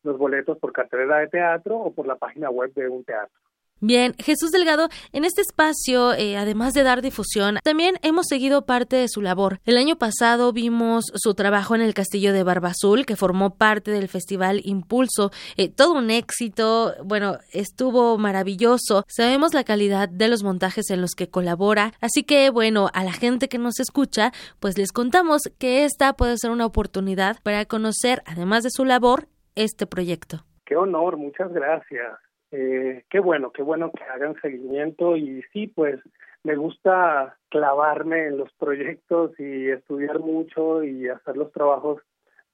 [0.02, 3.40] Los boletos por cartelera de teatro o por la página web de un teatro.
[3.82, 8.96] Bien, Jesús Delgado, en este espacio, eh, además de dar difusión, también hemos seguido parte
[8.96, 9.60] de su labor.
[9.64, 13.90] El año pasado vimos su trabajo en el Castillo de Barba Azul, que formó parte
[13.90, 15.30] del Festival Impulso.
[15.56, 19.04] Eh, todo un éxito, bueno, estuvo maravilloso.
[19.08, 23.12] Sabemos la calidad de los montajes en los que colabora, así que, bueno, a la
[23.12, 28.22] gente que nos escucha, pues les contamos que esta puede ser una oportunidad para conocer,
[28.26, 30.44] además de su labor, este proyecto.
[30.66, 32.18] Qué honor, muchas gracias.
[32.52, 36.00] Eh, qué bueno, qué bueno que hagan seguimiento y sí, pues
[36.42, 42.02] me gusta clavarme en los proyectos y estudiar mucho y hacer los trabajos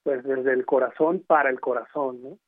[0.02, 2.38] pues desde el corazón para el corazón, ¿no?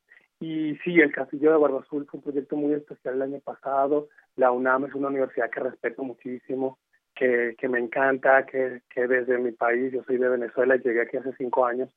[0.40, 4.08] Y sí, el Castillo de Barba Azul fue un proyecto muy especial el año pasado.
[4.36, 6.78] La UNAM es una universidad que respeto muchísimo,
[7.16, 11.16] que, que me encanta, que, que desde mi país, yo soy de Venezuela, llegué aquí
[11.16, 11.90] hace cinco años.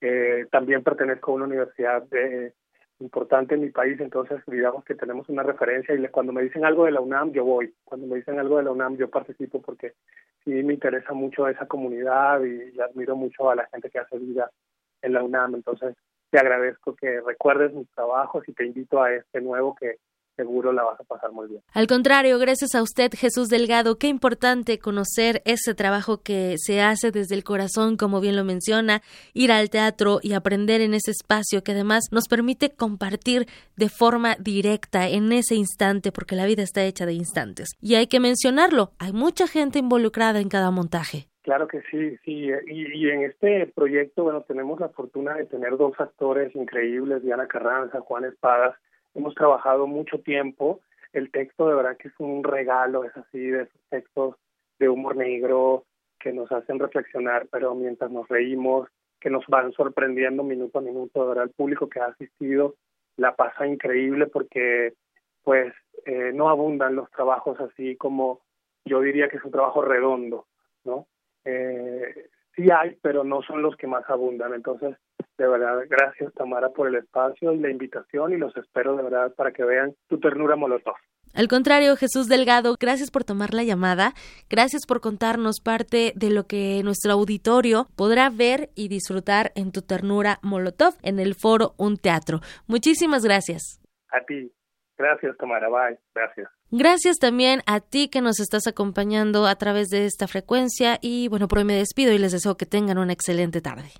[0.00, 2.54] Eh, también pertenezco a una universidad de,
[3.00, 6.84] importante en mi país, entonces digamos que tenemos una referencia y cuando me dicen algo
[6.84, 9.94] de la UNAM yo voy, cuando me dicen algo de la UNAM yo participo porque
[10.44, 14.50] sí me interesa mucho esa comunidad y, admiro mucho a la gente que hace vida
[15.02, 15.94] en la UNAM, entonces
[16.30, 19.98] te agradezco que recuerdes mis trabajos y te invito a este nuevo que
[20.38, 21.60] seguro la vas a pasar muy bien.
[21.74, 27.10] Al contrario, gracias a usted, Jesús Delgado, qué importante conocer ese trabajo que se hace
[27.10, 29.02] desde el corazón, como bien lo menciona,
[29.34, 34.36] ir al teatro y aprender en ese espacio que además nos permite compartir de forma
[34.38, 37.70] directa en ese instante, porque la vida está hecha de instantes.
[37.80, 41.28] Y hay que mencionarlo, hay mucha gente involucrada en cada montaje.
[41.42, 42.50] Claro que sí, sí.
[42.66, 47.48] Y, y, en este proyecto, bueno, tenemos la fortuna de tener dos actores increíbles, Diana
[47.48, 48.76] Carranza, Juan Espadas,
[49.14, 50.80] hemos trabajado mucho tiempo.
[51.12, 54.36] El texto de verdad que es un regalo, es así, de esos textos
[54.78, 55.84] de humor negro
[56.18, 58.88] que nos hacen reflexionar, pero mientras nos reímos,
[59.20, 62.74] que nos van sorprendiendo minuto a minuto, de verdad el público que ha asistido
[63.16, 64.94] la pasa increíble porque
[65.42, 65.74] pues
[66.06, 68.40] eh, no abundan los trabajos así como
[68.84, 70.46] yo diría que es un trabajo redondo,
[70.84, 71.06] ¿no?
[71.44, 74.54] Eh, sí hay, pero no son los que más abundan.
[74.54, 74.96] Entonces,
[75.38, 79.32] de verdad, gracias Tamara por el espacio y la invitación y los espero de verdad
[79.34, 80.96] para que vean tu ternura molotov.
[81.34, 84.14] Al contrario, Jesús Delgado, gracias por tomar la llamada,
[84.50, 89.82] gracias por contarnos parte de lo que nuestro auditorio podrá ver y disfrutar en tu
[89.82, 92.40] ternura Molotov en el foro Un Teatro.
[92.66, 93.80] Muchísimas gracias.
[94.10, 94.50] A ti.
[94.96, 95.68] Gracias, Tamara.
[95.68, 95.98] Bye.
[96.14, 96.48] Gracias.
[96.72, 101.46] Gracias también a ti que nos estás acompañando a través de esta frecuencia y bueno,
[101.46, 103.90] por hoy me despido y les deseo que tengan una excelente tarde.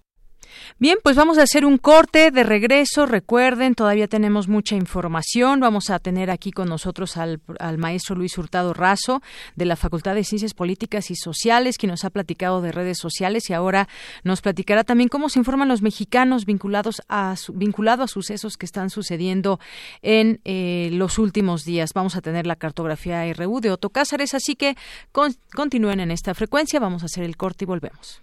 [0.79, 3.07] Bien, pues vamos a hacer un corte de regreso.
[3.07, 5.61] Recuerden, todavía tenemos mucha información.
[5.61, 9.23] Vamos a tener aquí con nosotros al, al, maestro Luis Hurtado Razo
[9.57, 13.51] de la Facultad de Ciencias Políticas y Sociales, quien nos ha platicado de redes sociales
[13.51, 13.89] y ahora
[14.25, 18.91] nos platicará también cómo se informan los mexicanos vinculados a vinculado a sucesos que están
[18.91, 19.61] sucediendo
[20.03, 21.93] en eh, los últimos días.
[21.95, 24.77] Vamos a tener la cartografía RU de Otto Cázares, así que
[25.13, 26.81] con, continúen en esta frecuencia.
[26.81, 28.23] Vamos a hacer el corte y volvemos.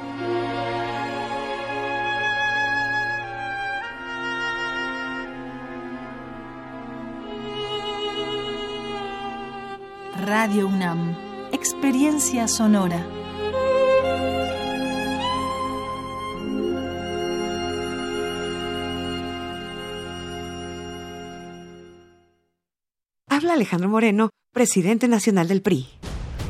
[10.43, 11.15] Radio UNAM.
[11.51, 13.05] Experiencia sonora.
[23.29, 25.85] Habla Alejandro Moreno, presidente nacional del PRI.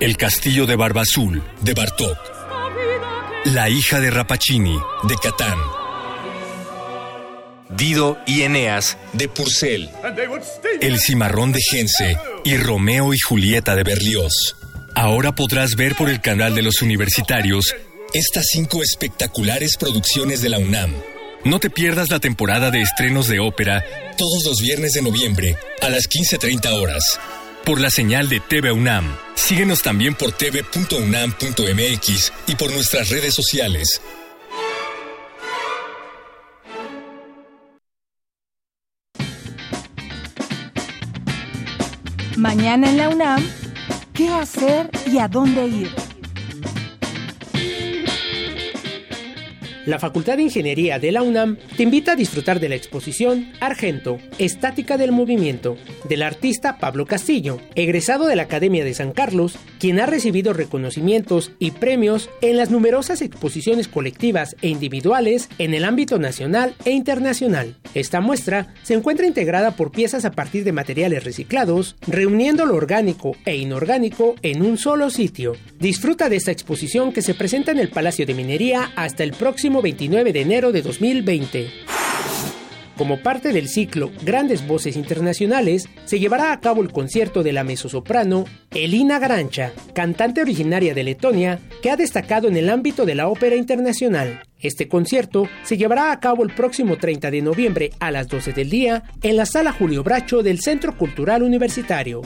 [0.00, 2.16] El castillo de Barba Azul, de Bartok.
[3.44, 5.58] La hija de Rapacini, de Catán.
[7.68, 9.90] Dido y Eneas, de Purcell.
[10.80, 14.56] El cimarrón de Gense y Romeo y Julieta de Berlioz.
[14.94, 17.74] Ahora podrás ver por el canal de los universitarios
[18.14, 20.94] estas cinco espectaculares producciones de la UNAM.
[21.44, 23.84] No te pierdas la temporada de estrenos de ópera
[24.16, 27.20] todos los viernes de noviembre a las 15.30 horas
[27.64, 29.16] por la señal de TV UNAM.
[29.34, 30.72] Síguenos también por tv.unam.mx
[32.46, 34.00] y por nuestras redes sociales.
[42.36, 43.46] Mañana en la UNAM,
[44.14, 46.09] ¿qué hacer y a dónde ir?
[49.86, 54.18] La Facultad de Ingeniería de la UNAM te invita a disfrutar de la exposición Argento,
[54.38, 59.98] Estática del Movimiento, del artista Pablo Castillo, egresado de la Academia de San Carlos, quien
[59.98, 66.18] ha recibido reconocimientos y premios en las numerosas exposiciones colectivas e individuales en el ámbito
[66.18, 67.76] nacional e internacional.
[67.94, 73.34] Esta muestra se encuentra integrada por piezas a partir de materiales reciclados, reuniendo lo orgánico
[73.46, 75.54] e inorgánico en un solo sitio.
[75.78, 79.69] Disfruta de esta exposición que se presenta en el Palacio de Minería hasta el próximo
[79.78, 81.68] 29 de enero de 2020.
[83.00, 87.64] Como parte del ciclo Grandes Voces Internacionales, se llevará a cabo el concierto de la
[87.64, 93.28] mezzosoprano Elina Garancha, cantante originaria de Letonia, que ha destacado en el ámbito de la
[93.28, 94.42] ópera internacional.
[94.58, 98.68] Este concierto se llevará a cabo el próximo 30 de noviembre a las 12 del
[98.68, 102.20] día en la Sala Julio Bracho del Centro Cultural Universitario.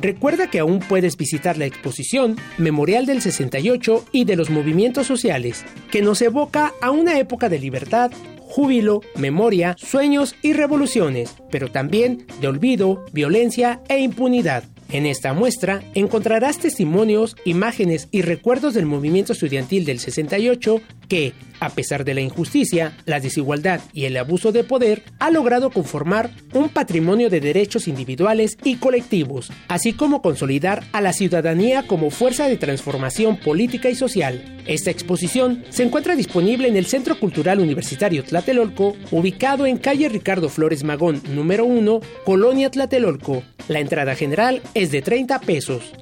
[0.00, 5.64] Recuerda que aún puedes visitar la exposición Memorial del 68 y de los movimientos sociales,
[5.90, 12.26] que nos evoca a una época de libertad, júbilo, memoria, sueños y revoluciones, pero también
[12.40, 14.64] de olvido, violencia e impunidad.
[14.90, 21.70] En esta muestra encontrarás testimonios, imágenes y recuerdos del movimiento estudiantil del 68 que, a
[21.70, 26.68] pesar de la injusticia, la desigualdad y el abuso de poder, ha logrado conformar un
[26.68, 32.56] patrimonio de derechos individuales y colectivos, así como consolidar a la ciudadanía como fuerza de
[32.56, 34.62] transformación política y social.
[34.66, 40.48] Esta exposición se encuentra disponible en el Centro Cultural Universitario Tlatelolco, ubicado en calle Ricardo
[40.48, 43.42] Flores Magón, número 1, Colonia Tlatelolco.
[43.68, 45.92] La entrada general es de 30 pesos.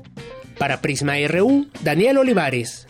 [0.59, 2.89] Para Prisma RU, Daniel Olivares.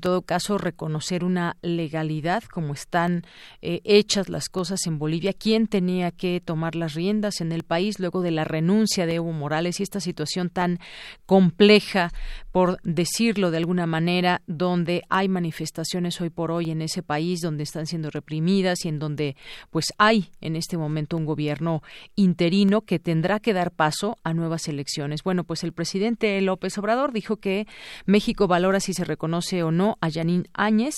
[0.02, 3.24] todo caso reconocer una legalidad como están
[3.62, 8.00] eh, hechas las cosas en Bolivia, quién tenía que tomar las riendas en el país
[8.00, 10.80] luego de la renuncia de Evo Morales y esta situación tan
[11.26, 12.12] compleja
[12.52, 17.64] por decirlo de alguna manera, donde hay manifestaciones hoy por hoy en ese país donde
[17.64, 19.36] están siendo reprimidas y en donde
[19.70, 21.84] pues hay en este momento un gobierno
[22.16, 25.24] interino que tendrá que dar paso a nuevas elecciones.
[25.24, 27.68] Bueno, pues el presidente López Obrador dijo que
[28.06, 30.96] México valora si se reconoce o no a Yanín Áñez,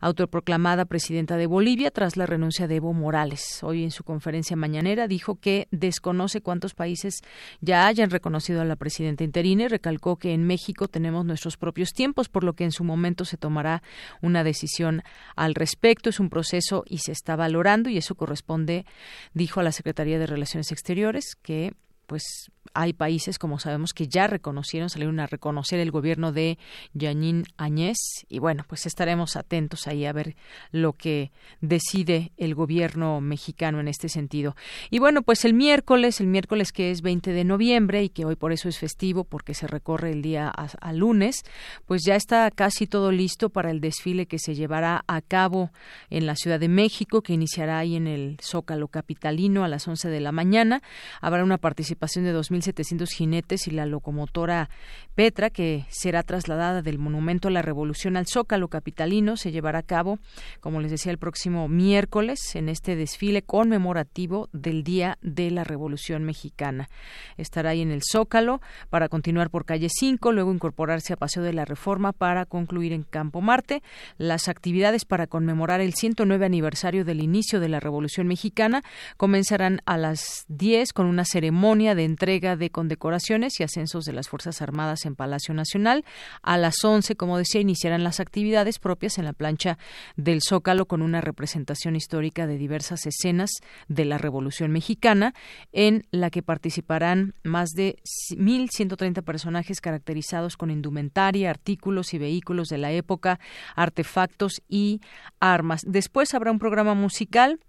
[0.00, 3.62] autoproclamada presidenta de Bolivia tras la renuncia de Evo Morales.
[3.62, 7.20] Hoy en su conferencia mañanera dijo que desconoce cuántos países
[7.60, 12.44] ya hayan reconocido a la presidenta interina recalcó que en México nuestros propios tiempos, por
[12.44, 13.82] lo que en su momento se tomará
[14.22, 15.02] una decisión
[15.36, 16.10] al respecto.
[16.10, 18.84] Es un proceso y se está valorando y eso corresponde,
[19.32, 21.74] dijo a la Secretaría de Relaciones Exteriores, que
[22.06, 26.58] pues hay países, como sabemos, que ya reconocieron, salieron a reconocer el gobierno de
[26.92, 27.96] Yanín Añez
[28.28, 30.36] y bueno, pues estaremos atentos ahí a ver
[30.72, 34.56] lo que decide el gobierno mexicano en este sentido.
[34.90, 38.36] Y bueno, pues el miércoles, el miércoles que es 20 de noviembre y que hoy
[38.36, 41.42] por eso es festivo porque se recorre el día a, lunes,
[41.86, 45.70] pues ya está casi todo listo para el desfile que se llevará a cabo
[46.10, 50.08] en la Ciudad de México, que iniciará ahí en el Zócalo Capitalino a las 11
[50.08, 50.82] de la mañana.
[51.20, 52.32] Habrá una participación de
[52.64, 54.68] 2.700 jinetes y la locomotora
[55.14, 59.82] Petra, que será trasladada del Monumento a la Revolución al Zócalo Capitalino, se llevará a
[59.82, 60.18] cabo,
[60.60, 66.24] como les decía, el próximo miércoles en este desfile conmemorativo del Día de la Revolución
[66.24, 66.88] Mexicana.
[67.36, 68.60] Estará ahí en el Zócalo
[68.90, 73.04] para continuar por calle 5, luego incorporarse a Paseo de la Reforma para concluir en
[73.04, 73.82] Campo Marte.
[74.18, 78.82] Las actividades para conmemorar el 109 aniversario del inicio de la Revolución Mexicana
[79.16, 84.28] comenzarán a las 10 con una ceremonia de entrega de condecoraciones y ascensos de las
[84.28, 86.04] Fuerzas Armadas en Palacio Nacional.
[86.42, 89.78] A las 11, como decía, iniciarán las actividades propias en la plancha
[90.16, 93.50] del Zócalo con una representación histórica de diversas escenas
[93.88, 95.34] de la Revolución Mexicana,
[95.72, 97.96] en la que participarán más de
[98.30, 103.40] 1.130 personajes caracterizados con indumentaria, artículos y vehículos de la época,
[103.74, 105.00] artefactos y
[105.40, 105.82] armas.
[105.86, 107.60] Después habrá un programa musical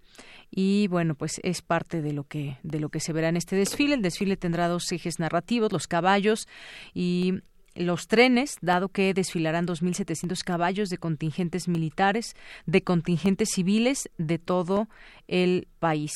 [0.58, 3.58] y bueno, pues es parte de lo que de lo que se verá en este
[3.58, 3.96] desfile.
[3.96, 6.48] El desfile tendrá dos ejes narrativos, los caballos
[6.94, 7.42] y
[7.76, 14.88] los trenes, dado que desfilarán 2.700 caballos de contingentes militares, de contingentes civiles de todo
[15.28, 16.14] el país.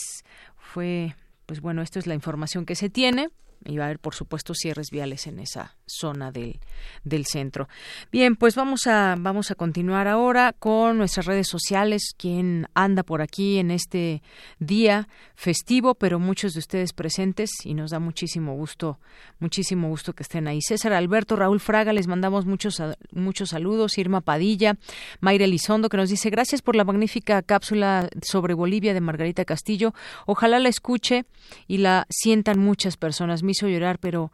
[0.56, 1.16] Fue,
[1.46, 3.28] pues bueno, esto es la información que se tiene
[3.66, 6.60] y va a haber, por supuesto, cierres viales en esa zona del,
[7.04, 7.68] del centro.
[8.12, 12.14] Bien, pues vamos a, vamos a continuar ahora con nuestras redes sociales.
[12.18, 14.24] Quien anda por aquí en este
[14.60, 19.00] día festivo, pero muchos de ustedes presentes y nos da muchísimo gusto,
[19.40, 20.62] muchísimo gusto que estén ahí.
[20.62, 22.82] César Alberto, Raúl Fraga, les mandamos muchos,
[23.12, 23.98] muchos saludos.
[23.98, 24.78] Irma Padilla,
[25.20, 29.94] Mayra Elizondo, que nos dice gracias por la magnífica cápsula sobre Bolivia de Margarita Castillo.
[30.26, 31.26] Ojalá la escuche
[31.68, 34.32] y la sientan muchas personas hizo llorar, pero,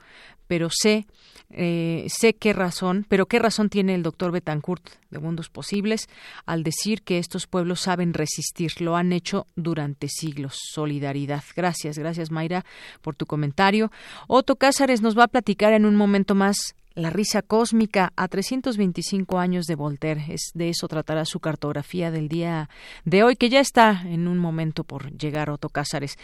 [0.47, 1.07] pero sé,
[1.49, 6.07] eh, sé qué razón, pero qué razón tiene el doctor Betancourt de Mundos Posibles
[6.45, 10.57] al decir que estos pueblos saben resistir, lo han hecho durante siglos.
[10.71, 11.43] Solidaridad.
[11.55, 12.65] Gracias, gracias Mayra
[13.01, 13.91] por tu comentario.
[14.27, 19.37] Otto Cázares nos va a platicar en un momento más la risa cósmica a 325
[19.37, 20.25] años de Voltaire.
[20.29, 22.69] Es de eso tratará su cartografía del día
[23.03, 26.17] de hoy, que ya está en un momento por llegar Otto Cázares.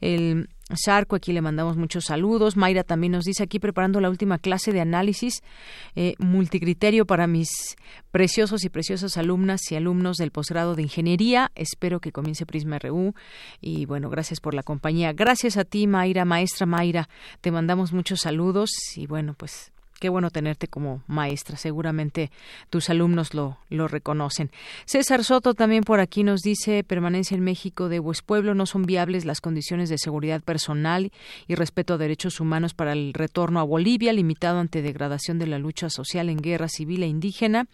[0.00, 2.58] El Sarco, aquí le mandamos muchos saludos.
[2.58, 5.42] Mayra también nos dice aquí preparando la última clase de análisis
[5.96, 7.76] eh, multicriterio para mis
[8.10, 11.50] preciosos y preciosas alumnas y alumnos del posgrado de ingeniería.
[11.54, 13.14] Espero que comience Prisma RU
[13.62, 15.14] y bueno, gracias por la compañía.
[15.14, 17.08] Gracias a ti, Mayra, maestra Mayra.
[17.40, 21.56] Te mandamos muchos saludos y bueno, pues Qué bueno tenerte como maestra.
[21.56, 22.30] Seguramente
[22.70, 24.50] tus alumnos lo, lo reconocen.
[24.84, 29.24] César Soto también por aquí nos dice permanencia en México de Pueblo no son viables
[29.24, 31.12] las condiciones de seguridad personal
[31.46, 35.58] y respeto a derechos humanos para el retorno a Bolivia, limitado ante degradación de la
[35.58, 37.66] lucha social en guerra civil e indígena.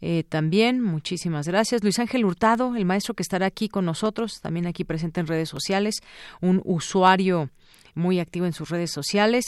[0.00, 1.82] Eh, también, muchísimas gracias.
[1.82, 5.48] Luis Ángel Hurtado, el maestro que estará aquí con nosotros, también aquí presente en redes
[5.48, 6.02] sociales,
[6.40, 7.50] un usuario
[7.94, 9.44] muy activo en sus redes sociales.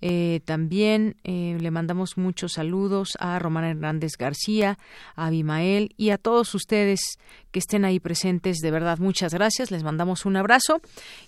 [0.00, 4.78] Eh, también eh, le mandamos muchos saludos a Romana Hernández García,
[5.16, 7.00] a Abimael y a todos ustedes
[7.50, 8.58] que estén ahí presentes.
[8.58, 9.70] De verdad, muchas gracias.
[9.70, 10.80] Les mandamos un abrazo.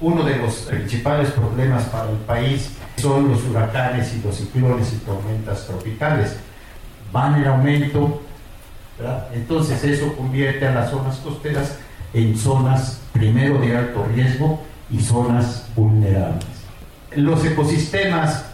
[0.00, 4.96] Uno de los principales problemas para el país son los huracanes y los ciclones y
[4.98, 6.36] tormentas tropicales.
[7.12, 8.22] Van en aumento,
[9.32, 11.76] entonces eso convierte a las zonas costeras
[12.14, 14.60] en zonas primero de alto riesgo
[14.90, 16.44] y zonas vulnerables.
[17.14, 18.46] Los ecosistemas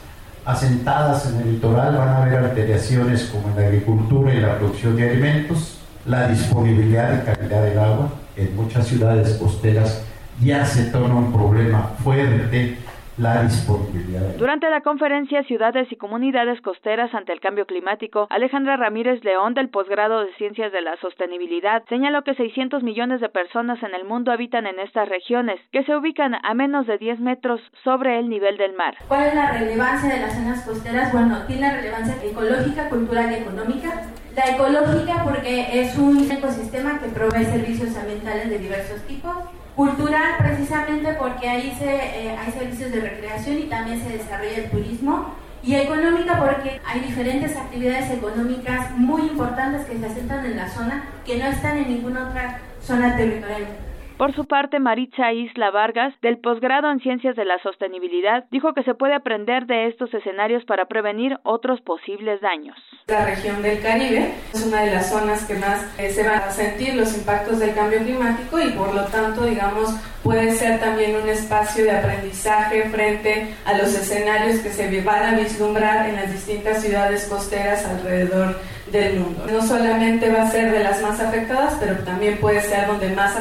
[0.45, 4.97] asentadas en el litoral van a haber alteraciones como en la agricultura y la producción
[4.97, 8.13] de alimentos, la disponibilidad y calidad del agua.
[8.37, 10.03] En muchas ciudades costeras
[10.41, 12.79] ya se torna un problema fuerte
[13.23, 14.35] la disponibilidad.
[14.37, 19.69] Durante la conferencia Ciudades y Comunidades Costeras ante el Cambio Climático, Alejandra Ramírez León del
[19.69, 24.33] posgrado de Ciencias de la Sostenibilidad señaló que 600 millones de personas en el mundo
[24.33, 28.57] habitan en estas regiones, que se ubican a menos de 10 metros sobre el nivel
[28.57, 28.97] del mar.
[29.07, 31.13] ¿Cuál es la relevancia de las zonas costeras?
[31.13, 34.03] Bueno, tiene la relevancia ecológica, cultural y económica.
[34.35, 39.37] La ecológica porque es un ecosistema que provee servicios ambientales de diversos tipos
[39.77, 44.71] Cultural precisamente porque ahí se, eh, hay servicios de recreación y también se desarrolla el
[44.71, 45.35] turismo.
[45.65, 51.05] Y económica porque hay diferentes actividades económicas muy importantes que se asentan en la zona
[51.25, 53.69] que no están en ninguna otra zona territorial.
[54.17, 58.85] Por su parte, Maritza Isla Vargas, del posgrado en Ciencias de la Sostenibilidad, dijo que
[58.85, 62.77] se puede aprender de estos escenarios para prevenir otros posibles daños.
[63.09, 66.51] La región del Caribe es una de las zonas que más eh, se van a
[66.51, 69.91] sentir los impactos del cambio climático y por lo tanto, digamos,
[70.23, 75.39] puede ser también un espacio de aprendizaje frente a los escenarios que se van a
[75.39, 78.57] vislumbrar en las distintas ciudades costeras alrededor
[78.93, 79.47] del mundo.
[79.51, 83.35] No solamente va a ser de las más afectadas, pero también puede ser donde más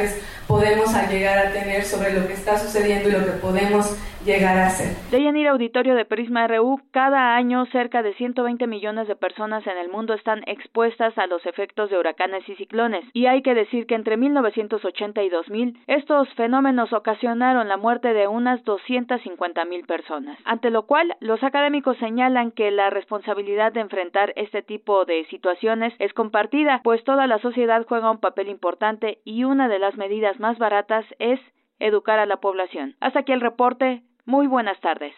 [0.00, 4.58] is podemos llegar a tener sobre lo que está sucediendo y lo que podemos llegar
[4.58, 4.96] a hacer.
[5.10, 9.88] De Auditorio de Prisma RU, cada año cerca de 120 millones de personas en el
[9.88, 13.94] mundo están expuestas a los efectos de huracanes y ciclones, y hay que decir que
[13.94, 20.70] entre 1980 y 2000 estos fenómenos ocasionaron la muerte de unas 250 mil personas, ante
[20.70, 26.12] lo cual los académicos señalan que la responsabilidad de enfrentar este tipo de situaciones es
[26.12, 30.58] compartida, pues toda la sociedad juega un papel importante y una de las medidas más
[30.58, 31.38] baratas es
[31.78, 32.96] educar a la población.
[33.00, 34.02] Hasta aquí el reporte.
[34.26, 35.14] Muy buenas tardes.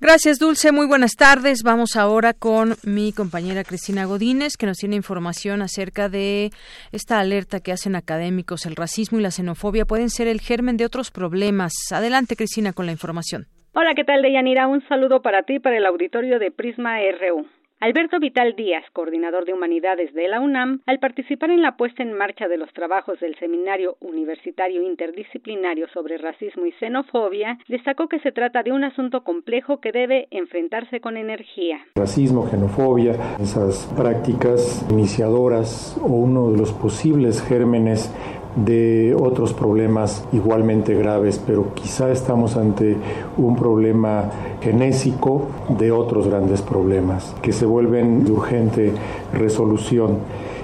[0.00, 0.72] Gracias, Dulce.
[0.72, 1.62] Muy buenas tardes.
[1.62, 6.50] Vamos ahora con mi compañera Cristina Godínez, que nos tiene información acerca de
[6.90, 8.64] esta alerta que hacen académicos.
[8.64, 11.72] El racismo y la xenofobia pueden ser el germen de otros problemas.
[11.92, 13.44] Adelante, Cristina, con la información.
[13.74, 14.68] Hola, ¿qué tal, Deyanira?
[14.68, 17.46] Un saludo para ti, para el auditorio de Prisma RU.
[17.82, 22.12] Alberto Vital Díaz, coordinador de Humanidades de la UNAM, al participar en la puesta en
[22.12, 28.32] marcha de los trabajos del Seminario Universitario Interdisciplinario sobre Racismo y Xenofobia, destacó que se
[28.32, 31.78] trata de un asunto complejo que debe enfrentarse con energía.
[31.94, 38.12] Racismo, xenofobia, esas prácticas iniciadoras o uno de los posibles gérmenes
[38.56, 42.96] de otros problemas igualmente graves, pero quizá estamos ante
[43.36, 48.92] un problema genésico de otros grandes problemas que se vuelven de urgente
[49.32, 50.18] resolución.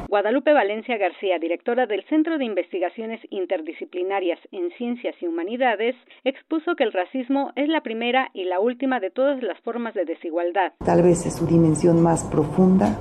[0.08, 6.84] Guadalupe Valencia García, directora del Centro de Investigaciones Interdisciplinarias en Ciencias y Humanidades, expuso que
[6.84, 10.72] el racismo es la primera y la última de todas las formas de desigualdad.
[10.84, 12.96] Tal vez es su dimensión más profunda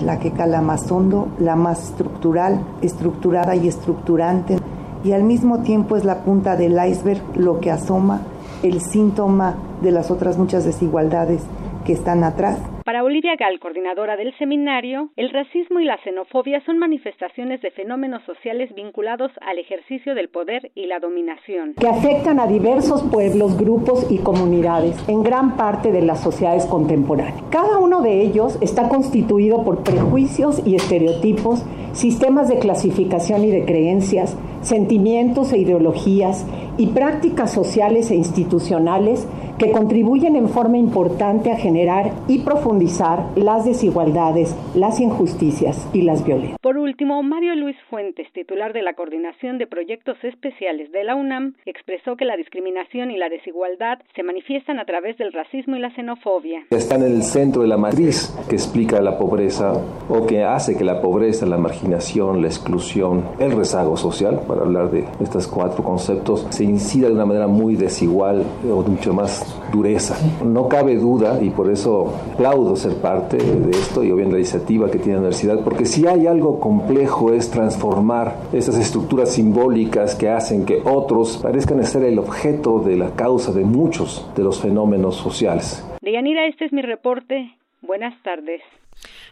[0.00, 4.58] la que cala más hondo, la más estructural, estructurada y estructurante,
[5.04, 8.20] y al mismo tiempo es la punta del iceberg lo que asoma
[8.62, 11.42] el síntoma de las otras muchas desigualdades
[11.88, 12.60] que están atrás.
[12.84, 18.22] Para Olivia Gal, coordinadora del seminario, el racismo y la xenofobia son manifestaciones de fenómenos
[18.24, 21.74] sociales vinculados al ejercicio del poder y la dominación.
[21.80, 27.42] Que afectan a diversos pueblos, grupos y comunidades en gran parte de las sociedades contemporáneas.
[27.50, 33.64] Cada uno de ellos está constituido por prejuicios y estereotipos, sistemas de clasificación y de
[33.64, 36.46] creencias, sentimientos e ideologías
[36.76, 39.26] y prácticas sociales e institucionales
[39.58, 46.24] que contribuyen en forma importante a generar y profundizar las desigualdades, las injusticias y las
[46.24, 46.58] violencias.
[46.62, 51.54] Por último, Mario Luis Fuentes, titular de la Coordinación de Proyectos Especiales de la UNAM,
[51.66, 55.94] expresó que la discriminación y la desigualdad se manifiestan a través del racismo y la
[55.94, 56.64] xenofobia.
[56.70, 59.72] Está en el centro de la matriz que explica la pobreza
[60.08, 64.90] o que hace que la pobreza, la marginación, la exclusión, el rezago social, para hablar
[64.90, 70.16] de estos cuatro conceptos, se incida de una manera muy desigual o mucho más dureza.
[70.44, 74.90] No cabe duda, y por eso aplaudo ser parte de esto y obviamente la iniciativa
[74.90, 80.28] que tiene la universidad, porque si hay algo complejo es transformar esas estructuras simbólicas que
[80.28, 85.16] hacen que otros parezcan ser el objeto de la causa de muchos de los fenómenos
[85.16, 85.84] sociales.
[86.02, 87.56] Deyanira, este es mi reporte.
[87.82, 88.60] Buenas tardes.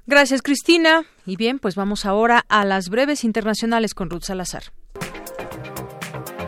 [0.07, 1.05] Gracias, Cristina.
[1.25, 4.63] Y bien, pues vamos ahora a las breves internacionales con Ruth Salazar.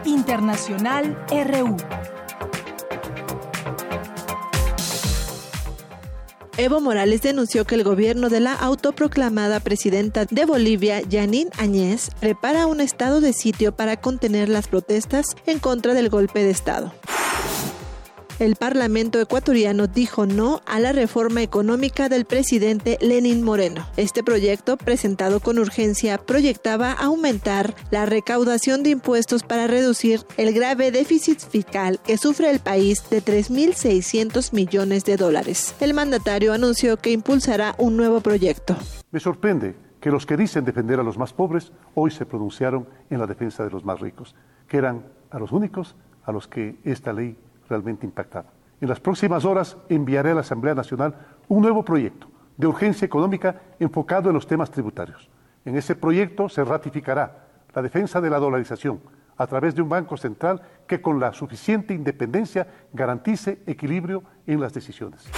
[0.05, 1.77] Internacional RU.
[6.61, 12.67] Evo Morales denunció que el gobierno de la autoproclamada presidenta de Bolivia, Janine Añez, prepara
[12.67, 16.93] un estado de sitio para contener las protestas en contra del golpe de Estado
[18.39, 23.87] el Parlamento ecuatoriano dijo no a la reforma económica del presidente Lenin Moreno.
[23.97, 30.91] Este proyecto, presentado con urgencia, proyectaba aumentar la recaudación de impuestos para reducir el grave
[30.91, 35.75] déficit fiscal que sufre el país de 3.600 millones de dólares.
[35.81, 38.77] El mandatario anunció que impulsará un nuevo proyecto.
[39.11, 43.19] Me sorprende que los que dicen defender a los más pobres hoy se pronunciaron en
[43.19, 44.37] la defensa de los más ricos,
[44.69, 47.37] que eran a los únicos a los que esta ley
[47.69, 48.51] realmente impactada.
[48.81, 51.15] En las próximas horas enviaré a la Asamblea Nacional
[51.49, 55.29] un nuevo proyecto de urgencia económica enfocado en los temas tributarios.
[55.65, 59.01] En ese proyecto se ratificará la defensa de la dolarización
[59.37, 64.73] a través de un Banco Central que con la suficiente independencia garantice equilibrio en las
[64.73, 65.29] decisiones.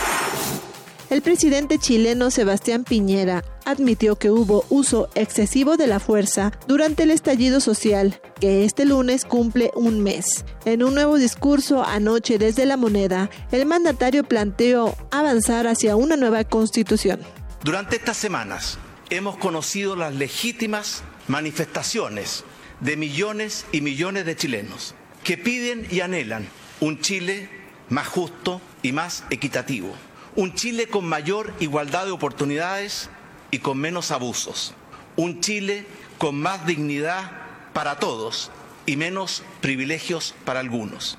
[1.11, 7.11] El presidente chileno Sebastián Piñera admitió que hubo uso excesivo de la fuerza durante el
[7.11, 10.45] estallido social, que este lunes cumple un mes.
[10.65, 16.45] En un nuevo discurso anoche desde la moneda, el mandatario planteó avanzar hacia una nueva
[16.45, 17.19] constitución.
[17.65, 18.79] Durante estas semanas
[19.11, 22.45] hemos conocido las legítimas manifestaciones
[22.79, 26.47] de millones y millones de chilenos que piden y anhelan
[26.79, 27.51] un Chile
[27.89, 29.93] más justo y más equitativo
[30.37, 33.11] un Chile con mayor igualdad de oportunidades
[33.51, 34.75] y con menos abusos.
[35.17, 35.87] Un Chile
[36.19, 37.31] con más dignidad
[37.73, 38.51] para todos
[38.87, 41.19] y menos privilegios para algunos.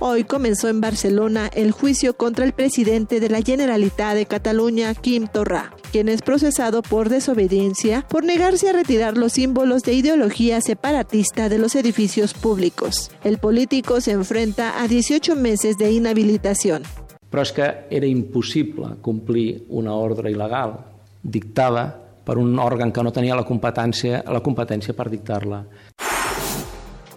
[0.00, 5.28] Hoy comenzó en Barcelona el juicio contra el presidente de la Generalitat de Cataluña, Quim
[5.28, 11.48] Torra, quien es procesado por desobediencia por negarse a retirar los símbolos de ideología separatista
[11.48, 13.12] de los edificios públicos.
[13.22, 16.82] El político se enfrenta a 18 meses de inhabilitación.
[17.34, 20.76] Però és que era impossible complir una ordre il·legal
[21.18, 21.82] dictada
[22.22, 25.58] per un òrgan que no tenia la competència, la competència per dictar-la.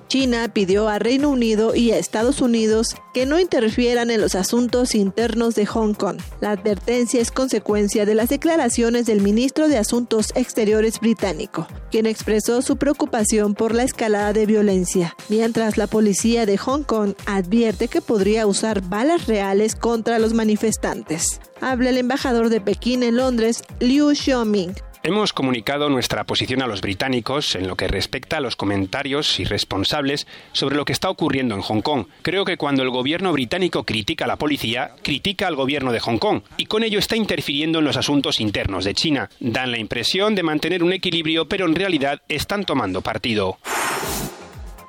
[0.07, 4.95] China pidió a Reino Unido y a Estados Unidos que no interfieran en los asuntos
[4.95, 6.17] internos de Hong Kong.
[6.39, 12.61] La advertencia es consecuencia de las declaraciones del ministro de Asuntos Exteriores británico, quien expresó
[12.61, 18.01] su preocupación por la escalada de violencia, mientras la policía de Hong Kong advierte que
[18.01, 21.39] podría usar balas reales contra los manifestantes.
[21.59, 24.75] Habla el embajador de Pekín en Londres, Liu Xiaoming,
[25.07, 30.27] Hemos comunicado nuestra posición a los británicos en lo que respecta a los comentarios irresponsables
[30.51, 32.07] sobre lo que está ocurriendo en Hong Kong.
[32.23, 36.17] Creo que cuando el gobierno británico critica a la policía, critica al gobierno de Hong
[36.17, 39.29] Kong y con ello está interfiriendo en los asuntos internos de China.
[39.39, 43.59] Dan la impresión de mantener un equilibrio, pero en realidad están tomando partido.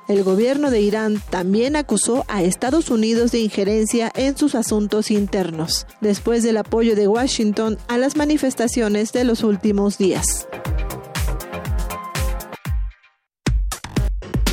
[0.09, 5.85] El gobierno de Irán también acusó a Estados Unidos de injerencia en sus asuntos internos,
[6.01, 10.47] después del apoyo de Washington a las manifestaciones de los últimos días.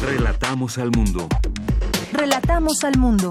[0.02, 1.26] Relatamos al mundo.
[2.12, 3.30] Relatamos al mundo.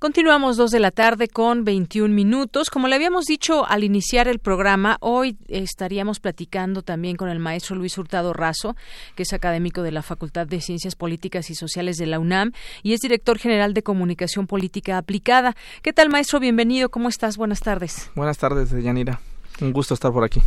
[0.00, 2.70] Continuamos dos de la tarde con 21 minutos.
[2.70, 7.74] Como le habíamos dicho al iniciar el programa, hoy estaríamos platicando también con el maestro
[7.74, 8.76] Luis Hurtado Razo,
[9.16, 12.52] que es académico de la Facultad de Ciencias Políticas y Sociales de la UNAM
[12.84, 15.56] y es director general de Comunicación Política Aplicada.
[15.82, 16.38] ¿Qué tal, maestro?
[16.38, 16.90] Bienvenido.
[16.90, 17.36] ¿Cómo estás?
[17.36, 18.08] Buenas tardes.
[18.14, 19.18] Buenas tardes, Yanira.
[19.60, 20.40] Un gusto estar por aquí.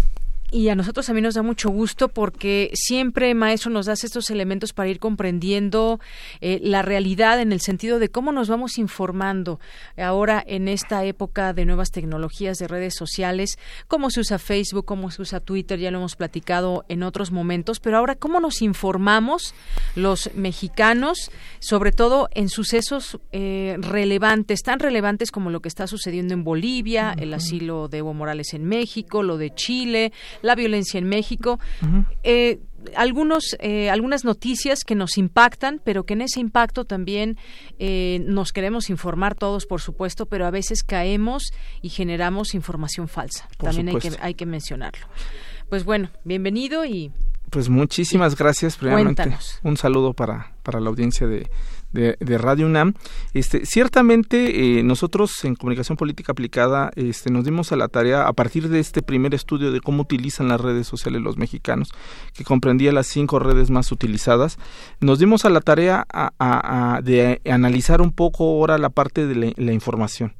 [0.53, 4.73] Y a nosotros también nos da mucho gusto porque siempre, maestro, nos das estos elementos
[4.73, 6.01] para ir comprendiendo
[6.41, 9.61] eh, la realidad en el sentido de cómo nos vamos informando
[9.97, 13.57] ahora en esta época de nuevas tecnologías de redes sociales,
[13.87, 17.79] cómo se usa Facebook, cómo se usa Twitter, ya lo hemos platicado en otros momentos,
[17.79, 19.55] pero ahora cómo nos informamos
[19.95, 26.33] los mexicanos, sobre todo en sucesos eh, relevantes, tan relevantes como lo que está sucediendo
[26.33, 30.11] en Bolivia, el asilo de Evo Morales en México, lo de Chile,
[30.41, 31.59] la violencia en México.
[32.23, 32.59] Eh,
[32.95, 37.37] algunos, eh, algunas noticias que nos impactan, pero que en ese impacto también
[37.79, 41.51] eh, nos queremos informar todos, por supuesto, pero a veces caemos
[41.81, 43.47] y generamos información falsa.
[43.57, 45.05] también hay que, hay que mencionarlo.
[45.69, 47.11] Pues bueno, bienvenido y
[47.49, 48.77] pues muchísimas gracias.
[48.77, 51.49] Primeramente, un saludo para, para la audiencia de,
[51.91, 52.93] de, Radio UNAM.
[53.33, 58.33] Este, ciertamente eh, nosotros en comunicación política aplicada este, nos dimos a la tarea a
[58.33, 61.91] partir de este primer estudio de cómo utilizan las redes sociales los mexicanos,
[62.33, 64.57] que comprendía las cinco redes más utilizadas,
[64.99, 66.05] nos dimos a la tarea
[67.03, 70.33] de analizar un poco ahora la parte de la información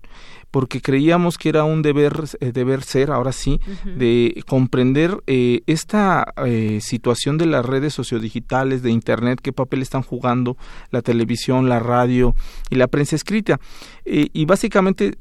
[0.52, 6.34] porque creíamos que era un deber, eh, deber ser, ahora sí, de comprender eh, esta
[6.46, 10.58] eh, situación de las redes sociodigitales, de Internet, qué papel están jugando
[10.92, 12.36] la televisión, la radio
[12.70, 13.60] y la prensa escrita.
[14.04, 15.14] y básicamente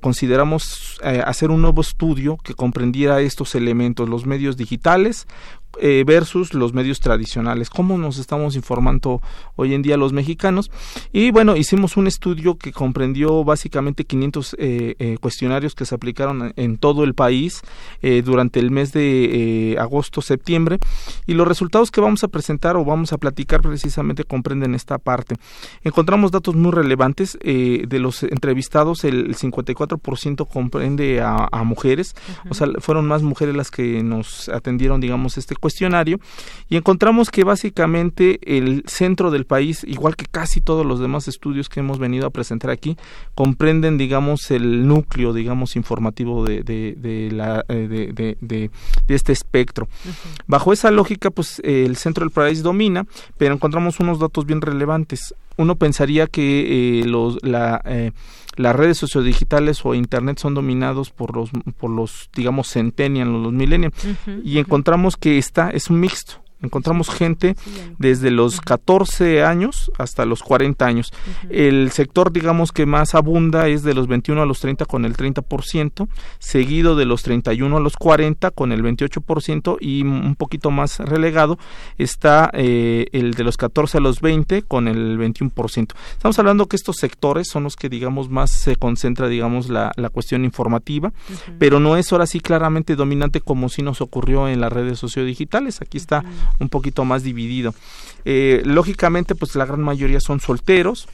[0.00, 5.26] consideramos hacer un nuevo estudio que comprendiera estos elementos, los medios digitales,
[5.80, 9.22] eh, versus los medios tradicionales, cómo nos estamos informando
[9.54, 10.72] hoy en día los mexicanos.
[11.12, 16.52] Y bueno, hicimos un estudio que comprendió básicamente 500 eh, eh, cuestionarios que se aplicaron
[16.56, 17.62] en todo el país
[18.24, 20.78] durante el mes de agosto-septiembre
[21.26, 25.36] y los resultados que vamos a presentar o vamos a platicar precisamente comprenden esta parte.
[25.84, 32.14] Encontramos datos muy relevantes de los entrevistados, el 54% comprende a, mujeres,
[32.48, 36.18] o sea, fueron más mujeres las que nos atendieron, digamos, este cuestionario
[36.68, 41.68] y encontramos que básicamente el centro del país, igual que casi todos los demás estudios
[41.68, 42.96] que hemos venido a presentar aquí,
[43.34, 48.70] comprenden, digamos, el núcleo, digamos, informativo de, de, la, eh, de, de,
[49.08, 49.88] este espectro.
[50.46, 53.06] Bajo esa lógica, pues el centro del país domina,
[53.36, 55.34] pero encontramos unos datos bien relevantes.
[55.56, 58.12] Uno pensaría que eh, los, la, eh,
[58.58, 63.94] las redes sociodigitales o internet son dominados por los por los digamos centennials los millennials.
[64.44, 67.56] Y encontramos que esta es un mixto encontramos gente
[67.98, 71.12] desde los 14 años hasta los 40 años.
[71.50, 75.16] El sector, digamos, que más abunda es de los 21 a los 30 con el
[75.16, 76.08] 30%,
[76.38, 81.58] seguido de los 31 a los 40 con el 28% y un poquito más relegado
[81.96, 85.92] está eh, el de los 14 a los 20 con el 21%.
[86.12, 90.10] Estamos hablando que estos sectores son los que, digamos, más se concentra, digamos, la, la
[90.10, 91.12] cuestión informativa,
[91.58, 95.80] pero no es ahora sí claramente dominante como si nos ocurrió en las redes sociodigitales.
[95.80, 96.24] Aquí está
[96.58, 97.74] un poquito más dividido.
[98.24, 101.08] Eh, lógicamente, pues la gran mayoría son solteros,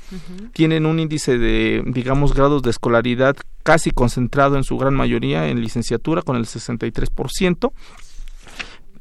[0.53, 5.61] tienen un índice de, digamos, grados de escolaridad casi concentrado en su gran mayoría en
[5.61, 7.73] licenciatura con el 63%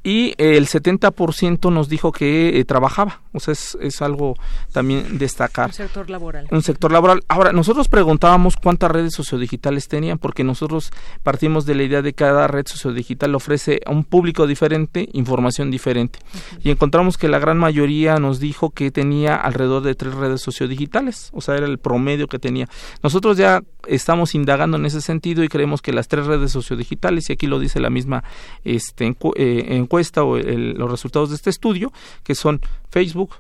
[0.03, 3.21] y el 70% nos dijo que eh, trabajaba.
[3.31, 4.35] O sea, es, es, algo
[4.71, 5.67] también destacar.
[5.67, 6.47] Un sector laboral.
[6.51, 7.23] Un sector laboral.
[7.27, 10.91] Ahora, nosotros preguntábamos cuántas redes sociodigitales tenían, porque nosotros
[11.23, 15.71] partimos de la idea de que cada red sociodigital ofrece a un público diferente información
[15.71, 16.19] diferente.
[16.63, 21.29] Y encontramos que la gran mayoría nos dijo que tenía alrededor de tres redes sociodigitales.
[21.33, 22.69] O sea, era el promedio que tenía.
[23.01, 27.33] Nosotros ya estamos indagando en ese sentido y creemos que las tres redes sociodigitales, y
[27.33, 28.23] aquí lo dice la misma
[28.63, 31.91] este, en, eh, o los resultados de este estudio,
[32.23, 33.35] que son Facebook,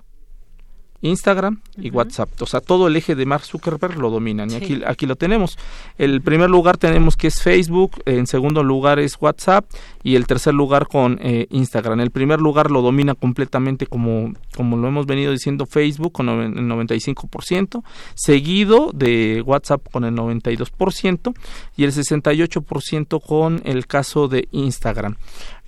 [1.03, 2.29] Instagram y WhatsApp.
[2.41, 4.49] O sea, todo el eje de Mark Zuckerberg lo dominan.
[4.49, 5.57] Y aquí, aquí lo tenemos.
[5.97, 9.65] El primer lugar tenemos que es Facebook, en segundo lugar es WhatsApp
[10.01, 11.99] y el tercer lugar con eh, Instagram.
[11.99, 16.53] El primer lugar lo domina completamente como, como lo hemos venido diciendo Facebook con el
[16.53, 17.83] 95%,
[18.15, 21.33] seguido de WhatsApp con el 92%
[21.75, 25.17] y el 68% con el caso de Instagram.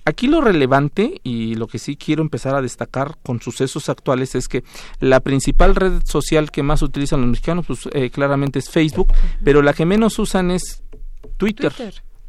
[0.08, 4.46] Aquí lo relevante y lo que sí quiero empezar a destacar con sucesos actuales es
[4.46, 4.62] que
[5.00, 9.12] la principal red social que más utilizan los mexicanos, pues eh, claramente es Facebook,
[9.42, 10.84] pero la que menos usan es
[11.36, 11.72] Twitter.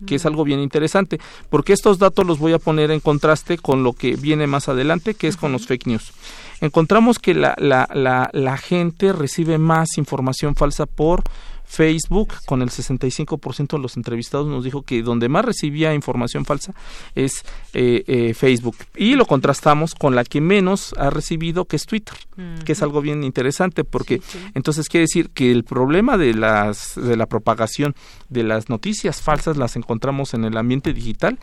[0.08, 3.84] que es algo bien interesante, porque estos datos los voy a poner en contraste con
[3.84, 6.14] lo que viene más adelante, que es con los fake news.
[6.62, 11.24] Encontramos que la, la, la, la gente recibe más información falsa por
[11.68, 16.74] Facebook, con el 65% de los entrevistados, nos dijo que donde más recibía información falsa
[17.14, 18.78] es eh, eh, Facebook.
[18.96, 22.16] Y lo contrastamos con la que menos ha recibido, que es Twitter,
[22.64, 24.22] que es algo bien interesante, porque
[24.54, 27.96] entonces quiere decir que el problema de, las, de la propagación
[28.30, 31.38] de las noticias falsas las encontramos en el ambiente digital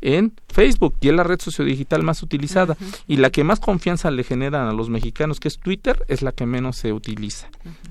[0.00, 2.76] en Facebook y es la red sociodigital más utilizada.
[3.06, 6.32] Y la que más confianza le generan a los mexicanos que es Twitter es la
[6.32, 7.48] que menos se utiliza.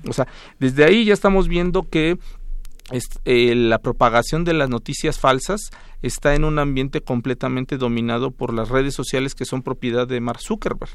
[0.08, 0.26] O sea,
[0.58, 2.18] desde ahí ya estamos viendo que
[3.24, 5.70] eh, la propagación de las noticias falsas
[6.02, 10.40] está en un ambiente completamente dominado por las redes sociales que son propiedad de Mark
[10.40, 10.90] Zuckerberg.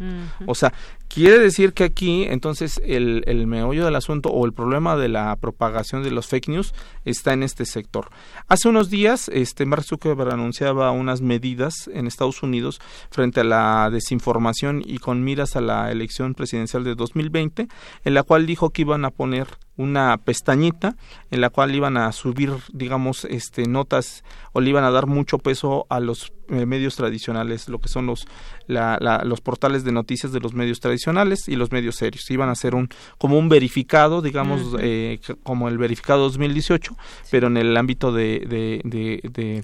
[0.48, 0.74] O sea,
[1.08, 5.36] quiere decir que aquí entonces el, el, meollo del asunto o el problema de la
[5.36, 6.74] propagación de los fake news
[7.04, 8.10] está en este sector.
[8.48, 12.80] Hace unos días este Mark Zuckerberg anunciaba unas medidas en Estados Unidos
[13.12, 17.68] frente a la desinformación y con miras a la elección presidencial de 2020,
[18.04, 19.48] en la cual dijo que iban a poner
[19.78, 20.96] una pestañita
[21.32, 24.24] en la cual iban a subir digamos este notas
[24.54, 28.28] o le iban a dar mucho peso a los medios tradicionales, lo que son los,
[28.68, 32.30] los portales de noticias de los medios tradicionales y los medios serios.
[32.30, 36.96] Iban a ser un como un verificado, digamos, eh, como el verificado 2018,
[37.32, 39.64] pero en el ámbito de, de, de,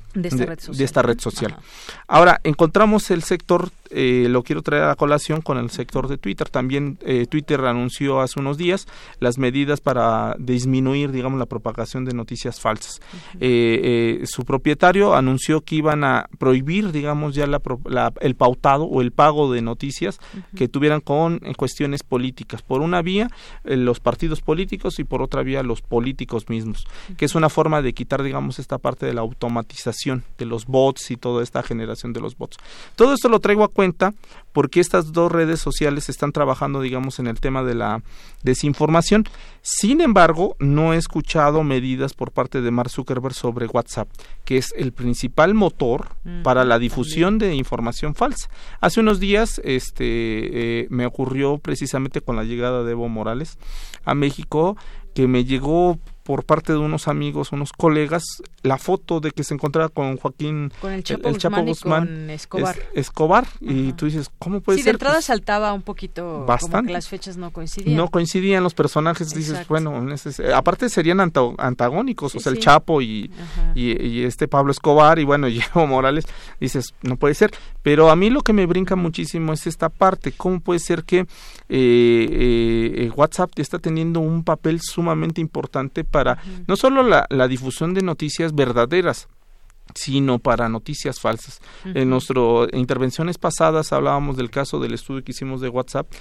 [0.84, 1.56] esta, red social.
[2.08, 6.50] Ahora, encontramos el sector, eh, lo quiero traer a colación con el sector de Twitter.
[6.50, 6.98] También
[7.30, 8.88] Twitter anunció hace unos días
[9.20, 13.02] las medidas para disminuir, digamos, la propagación de noticias falsas.
[13.40, 17.62] su propietario anunció que iban a prohibir digamos, ya la,
[18.22, 20.20] el pautado o el pago de noticias
[20.56, 22.62] que tuvieran con cuestiones políticas.
[22.62, 23.28] Por una vía,
[23.64, 26.88] eh, los partidos políticos y por otra vía, los políticos mismos,
[27.18, 31.12] que es una forma de quitar, digamos, esta parte de la automatización de los bots
[31.12, 32.58] y toda esta generación de los bots.
[32.96, 34.14] Todo esto lo traigo a cuenta
[34.54, 38.04] porque estas dos redes sociales están trabajando, digamos, en el tema de la
[38.44, 39.26] desinformación.
[39.62, 44.10] Sin embargo, no he escuchado medidas por parte de Mark Zuckerberg sobre WhatsApp,
[44.46, 46.10] que es el principal motor
[46.44, 48.50] para la difusión de información falsa.
[48.80, 53.58] Hace unos días este, eh, me ocurrió precisamente con la llegada de Evo Morales
[54.06, 54.78] a México
[55.14, 56.00] que me llegó
[56.32, 58.24] por parte de unos amigos, unos colegas,
[58.64, 61.30] la foto de que se encontraba con Joaquín con el Chapo,
[61.62, 62.78] Guzmán, y Escobar.
[62.94, 64.84] Escobar y tú dices, ¿cómo puede ser?
[64.84, 66.78] Sí, de entrada saltaba un poquito Bastante.
[66.78, 67.98] como que las fechas no coincidían.
[67.98, 70.06] No coincidían los personajes, dices, bueno,
[70.56, 73.30] aparte serían antagónicos, o sea, el Chapo y,
[73.76, 76.28] y, este Pablo Escobar y bueno, Evo Morales,
[76.62, 77.52] dices, no puede ser.
[77.84, 81.28] Pero a mí lo que me brinca muchísimo es esta parte, ¿cómo puede ser que
[81.74, 86.38] eh, eh, WhatsApp está teniendo un papel sumamente importante para
[86.68, 89.30] no solo la, la difusión de noticias verdaderas,
[89.96, 91.62] sino para noticias falsas.
[91.86, 96.12] En nuestras intervenciones pasadas hablábamos del caso del estudio que hicimos de WhatsApp,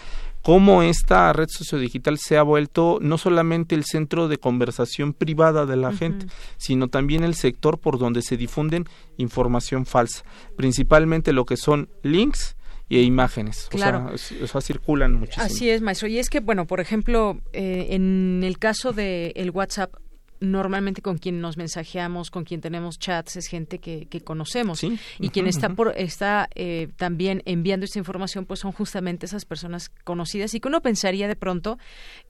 [0.42, 5.76] cómo esta red sociodigital se ha vuelto no solamente el centro de conversación privada de
[5.76, 6.26] la gente,
[6.58, 8.84] sino también el sector por donde se difunden
[9.16, 10.24] información falsa,
[10.56, 12.56] principalmente lo que son links
[12.90, 13.68] y imágenes.
[13.70, 14.10] Claro.
[14.12, 15.46] O sea, circulan muchísimo.
[15.46, 16.08] Así es, maestro.
[16.08, 19.94] Y es que, bueno, por ejemplo, eh, en el caso de el WhatsApp,
[20.40, 24.82] normalmente con quien nos mensajeamos, con quien tenemos chats, es gente que, que conocemos.
[25.18, 29.90] Y quien está, por, está eh, también enviando esta información, pues son justamente esas personas
[30.02, 30.52] conocidas.
[30.54, 31.78] Y que uno pensaría de pronto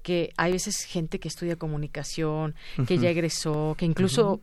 [0.02, 2.54] que hay veces gente que estudia comunicación,
[2.86, 4.42] que ya egresó, que incluso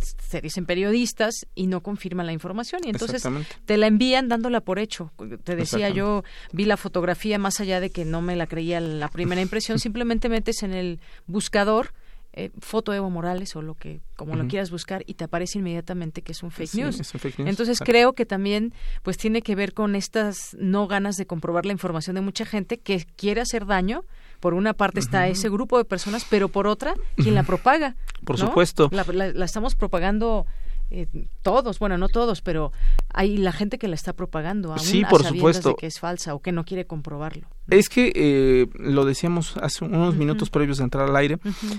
[0.00, 3.26] se dicen periodistas y no confirman la información y entonces
[3.64, 5.12] te la envían dándola por hecho.
[5.44, 9.08] Te decía yo, vi la fotografía más allá de que no me la creía la
[9.08, 11.92] primera impresión, simplemente metes en el buscador
[12.38, 16.20] eh, foto Evo Morales o lo que como lo quieras buscar y te aparece inmediatamente
[16.20, 17.14] que es un fake, news.
[17.38, 21.72] Entonces creo que también pues tiene que ver con estas no ganas de comprobar la
[21.72, 24.04] información de mucha gente que quiere hacer daño.
[24.46, 27.96] Por una parte está ese grupo de personas, pero por otra quien la propaga.
[28.24, 28.88] Por supuesto.
[28.92, 30.46] la estamos propagando
[30.88, 31.08] eh,
[31.42, 32.72] todos, bueno, no todos, pero
[33.12, 35.74] hay la gente que la está propagando aún sí, por supuesto.
[35.74, 37.48] que es falsa o que no quiere comprobarlo.
[37.68, 41.38] Es que eh, lo decíamos hace unos minutos previos de entrar al aire,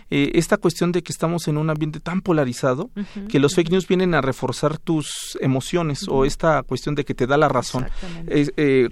[0.10, 2.90] eh, esta cuestión de que estamos en un ambiente tan polarizado
[3.30, 7.26] que los fake news vienen a reforzar tus emociones o esta cuestión de que te
[7.26, 7.88] da la razón.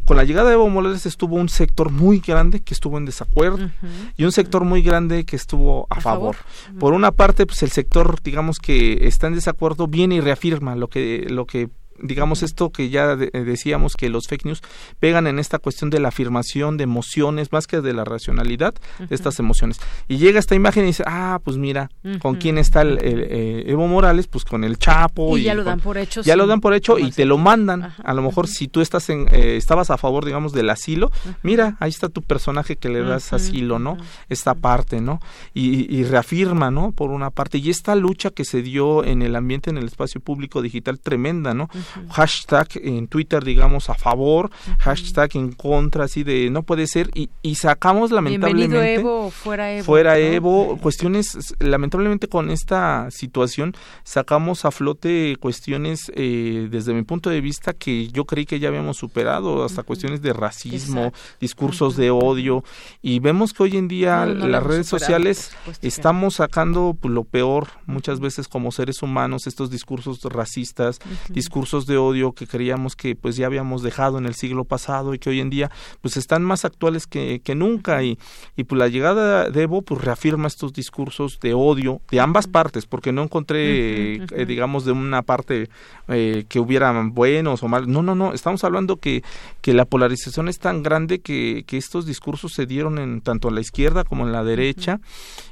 [0.05, 3.69] con la llegada de Evo Morales estuvo un sector muy grande que estuvo en desacuerdo
[4.15, 6.37] y un sector muy grande que estuvo a, favor.
[6.79, 10.89] Por una parte, pues el sector, digamos que está en desacuerdo, bien y reafirma lo
[10.89, 11.69] que, lo que
[11.99, 14.61] digamos esto que ya eh, decíamos que los fake news
[14.99, 19.15] pegan en esta cuestión de la afirmación de emociones más que de la racionalidad de
[19.15, 19.79] estas emociones.
[20.07, 21.89] Y llega esta imagen y dice ah pues mira
[22.19, 25.79] con quién está el, eh, Evo Morales pues con el Chapo y, ya lo dan
[25.79, 27.93] por hecho ya lo dan por hecho y te lo mandan.
[28.03, 31.11] A lo mejor si tú estás en eh, estabas a favor digamos del asilo
[31.43, 33.97] mira ahí está tu personaje que le das asilo no
[34.29, 35.19] esta parte no
[35.53, 37.57] y, y reafirma no por una parte.
[37.57, 41.53] Y esta lucha que se dio en el ambiente en el espacio público digital tremenda
[41.53, 41.69] no
[42.09, 44.49] hashtag en Twitter, digamos, a favor,
[44.79, 48.77] hashtag en contra, así de no puede ser, y, y sacamos lamentablemente...
[48.77, 49.83] Bienvenido Evo, fuera Evo.
[49.83, 57.29] Fuera Evo, cuestiones, lamentablemente con esta situación sacamos a flote cuestiones eh, desde mi punto
[57.29, 62.11] de vista que yo creí que ya habíamos superado, hasta cuestiones de racismo, discursos de
[62.11, 62.63] odio,
[63.01, 65.51] y vemos que hoy en día las redes sociales
[65.81, 70.99] estamos sacando pues, lo peor muchas veces como seres humanos, estos discursos racistas,
[71.75, 75.19] discursos de odio que creíamos que pues ya habíamos dejado en el siglo pasado y
[75.19, 75.69] que hoy en día
[76.01, 78.03] pues están más actuales que, que nunca.
[78.03, 78.17] Y,
[78.55, 82.85] y pues la llegada de Evo pues reafirma estos discursos de odio de ambas partes
[82.85, 85.69] porque no encontré eh, digamos de una parte
[86.07, 87.87] eh, que hubieran buenos o malos.
[87.87, 88.33] No no no.
[88.33, 89.23] Estamos hablando que
[89.61, 93.51] que la polarización es tan grande que, que estos discursos se dieron en tanto a
[93.51, 94.99] la izquierda como en la derecha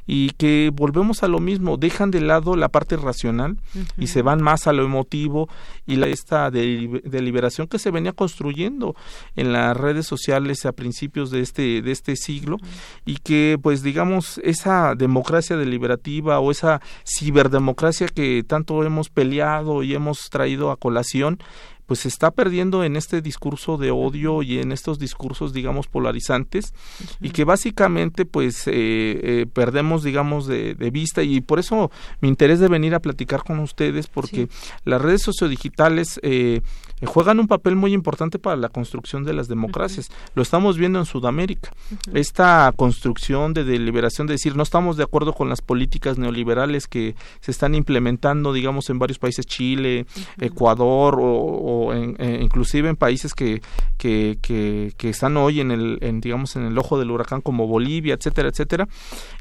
[0.05, 3.57] y que volvemos a lo mismo, dejan de lado la parte racional
[3.97, 5.49] y se van más a lo emotivo
[5.85, 8.95] y la, esta deliberación que se venía construyendo
[9.35, 12.57] en las redes sociales a principios de este de este siglo
[13.05, 19.93] y que pues digamos esa democracia deliberativa o esa ciberdemocracia que tanto hemos peleado y
[19.93, 21.39] hemos traído a colación
[21.85, 26.73] pues se está perdiendo en este discurso de odio y en estos discursos digamos polarizantes
[27.21, 31.23] y que básicamente pues eh, eh, perdemos digamos de, vista.
[31.23, 31.91] Y por eso
[32.21, 34.47] mi interés de venir a platicar con ustedes porque
[34.85, 36.61] las redes sociodigitales eh,
[37.05, 40.09] juegan un papel muy importante para la construcción de las democracias.
[40.35, 41.71] Lo estamos viendo en Sudamérica.
[42.13, 47.15] Esta construcción de deliberación, de decir, no estamos de acuerdo con las políticas neoliberales que
[47.39, 50.05] se están implementando, digamos, en varios países, Chile,
[50.39, 53.61] Ecuador o, eh, inclusive en países que,
[53.97, 58.15] que, que, están hoy en el, en, digamos, en el ojo del huracán como Bolivia,
[58.15, 58.87] etcétera, etcétera.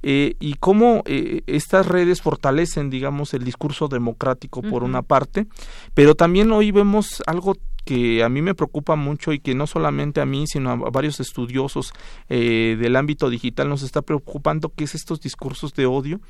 [0.02, 5.46] Eh, y cómo eh, estas redes fortalecen, digamos, el discurso democrático por una parte,
[5.94, 9.66] pero también hoy vemos algo こっ que a mí me preocupa mucho y que no
[9.66, 11.92] solamente a mí, sino a varios estudiosos
[12.28, 16.20] eh, del ámbito digital nos está preocupando, que es estos discursos de odio,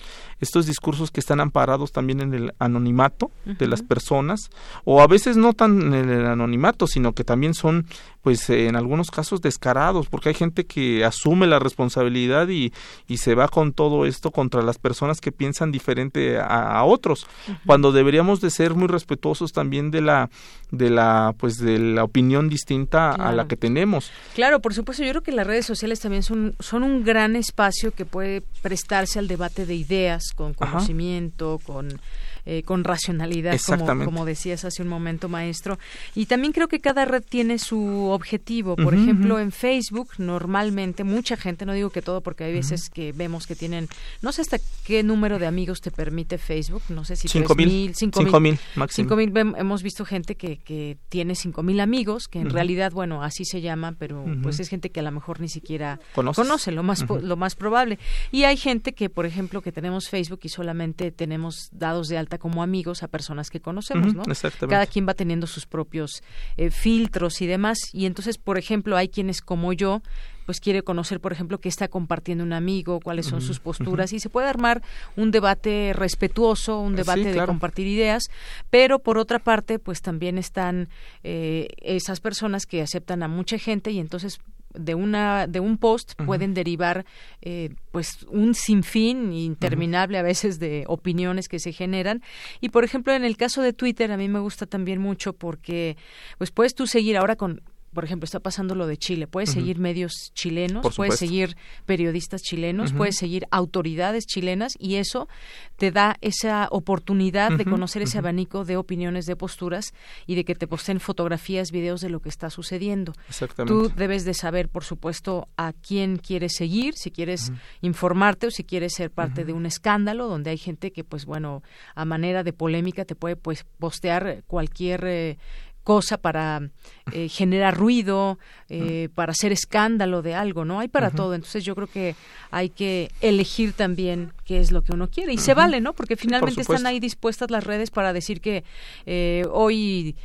[0.40, 4.50] estos discursos que están amparados también en el anonimato de las personas,
[4.84, 7.86] o a veces no tan en el anonimato, sino que también son
[8.22, 12.72] pues en algunos casos descarados, porque hay gente que asume la responsabilidad y,
[13.08, 17.26] y se va con todo esto contra las personas que piensan diferente a, otros,
[17.66, 20.30] cuando deberíamos de ser muy respetuosos también de la
[20.70, 24.12] de la pues de la opinión distinta a la que tenemos.
[24.32, 27.90] Claro, por supuesto, yo creo que las redes sociales también son son un gran espacio
[27.90, 32.00] que puede prestarse al debate de ideas con conocimiento, con
[32.44, 35.78] eh, con racionalidad, como, como, decías hace un momento, maestro.
[36.14, 38.76] Y también creo que cada red tiene su objetivo.
[38.76, 43.12] Por ejemplo, en Facebook, normalmente, mucha gente, no digo que todo, porque hay veces que
[43.12, 43.88] vemos que tienen,
[44.22, 47.94] no sé hasta qué número de amigos te permite Facebook, no sé si cinco mil,
[47.94, 48.58] cinco mil,
[48.88, 53.22] cinco mil, hemos visto gente que, que tiene cinco mil amigos, que en realidad, bueno,
[53.22, 56.82] así se llama, pero pues es gente que a lo mejor ni siquiera conoce, lo
[56.82, 57.98] más, lo más probable.
[58.30, 62.31] Y hay gente que, por ejemplo, que tenemos Facebook y solamente tenemos dados de alta
[62.38, 64.22] como amigos a personas que conocemos, ¿no?
[64.68, 66.22] Cada quien va teniendo sus propios
[66.56, 67.78] eh, filtros y demás.
[67.92, 70.02] Y entonces, por ejemplo, hay quienes como yo
[70.44, 74.20] pues quiere conocer, por ejemplo, qué está compartiendo un amigo, cuáles son sus posturas y
[74.20, 74.82] se puede armar
[75.16, 78.24] un debate respetuoso, un debate de compartir ideas,
[78.70, 80.88] pero por otra parte, pues también están
[81.22, 84.40] eh, esas personas que aceptan a mucha gente y entonces
[84.74, 87.04] de una de un post pueden derivar
[87.40, 92.22] eh, pues un sinfín interminable a veces de opiniones que se generan.
[92.60, 95.96] Y por ejemplo en el caso de Twitter a mí me gusta también mucho porque
[96.38, 97.62] pues puedes tú seguir ahora con
[97.92, 99.26] por ejemplo, está pasando lo de Chile.
[99.26, 105.28] Puedes seguir medios chilenos, puedes seguir periodistas chilenos, puedes seguir autoridades chilenas y eso
[105.76, 109.92] te da esa oportunidad de conocer ese abanico de opiniones, de posturas
[110.26, 113.12] y de que te posten fotografías, videos de lo que está sucediendo.
[113.28, 113.72] Exactamente.
[113.72, 118.64] Tú debes de saber, por supuesto, a quién quieres seguir, si quieres informarte o si
[118.64, 121.62] quieres ser parte de un escándalo donde hay gente que, pues bueno,
[121.94, 125.38] a manera de polémica te puede pues postear cualquier eh,
[125.82, 126.70] cosa para
[127.12, 128.38] eh, generar ruido,
[128.68, 130.80] eh, para hacer escándalo de algo, ¿no?
[130.80, 131.34] Hay para todo.
[131.34, 132.14] Entonces yo creo que
[132.50, 135.32] hay que elegir también qué es lo que uno quiere.
[135.32, 135.92] Y se vale, ¿no?
[135.92, 138.64] Porque finalmente están ahí dispuestas las redes para decir que
[139.06, 140.16] eh, hoy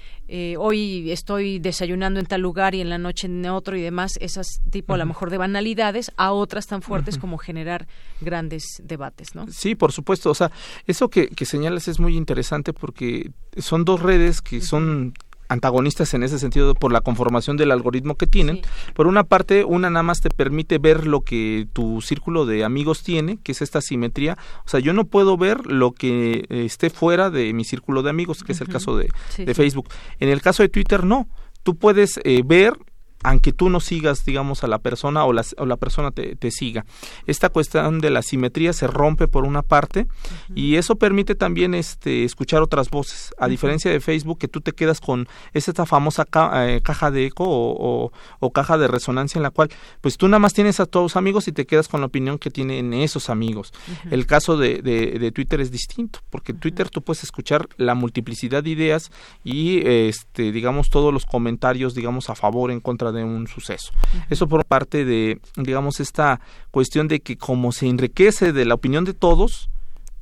[0.58, 4.60] hoy estoy desayunando en tal lugar y en la noche en otro y demás, esas
[4.72, 7.88] tipo a lo mejor de banalidades, a otras tan fuertes como generar
[8.20, 9.48] grandes debates, ¿no?
[9.50, 10.30] Sí, por supuesto.
[10.30, 10.52] O sea,
[10.86, 15.14] eso que, que señalas es muy interesante porque son dos redes que son
[15.50, 18.62] antagonistas en ese sentido por la conformación del algoritmo que tienen.
[18.94, 23.04] Por una parte, una nada más te permite ver lo que tu círculo de amigos
[23.04, 24.38] tiene, que es esta simetría.
[24.66, 28.10] O sea, yo no puedo ver lo que eh, esté fuera de mi círculo de
[28.10, 29.90] amigos, que es el caso de, de Facebook.
[30.20, 31.28] En el caso de Twitter, no.
[31.64, 32.74] Tú puedes eh, ver
[33.28, 36.50] aunque tú no sigas, digamos, a la persona o la, o la persona te, te,
[36.50, 36.86] siga.
[37.26, 40.08] Esta cuestión de la simetría se rompe por una parte
[40.56, 44.72] y eso permite también este, escuchar otras voces, a diferencia de Facebook que tú te
[44.72, 46.26] quedas con esta famosa
[46.56, 50.40] eh, caja de eco o, o, caja de resonancia en la cual pues tú nada
[50.40, 53.74] más tienes a todos amigos y te quedas con la opinión que tienen esos amigos.
[54.10, 57.94] El caso de, de, de, Twitter es distinto, porque en Twitter tú puedes escuchar la
[57.94, 59.12] multiplicidad de ideas
[59.44, 63.92] y este digamos todos los comentarios digamos a favor en contra de un suceso.
[64.30, 66.40] Eso por parte de, digamos, esta
[66.72, 69.70] cuestión de que como se enriquece de la opinión de todos,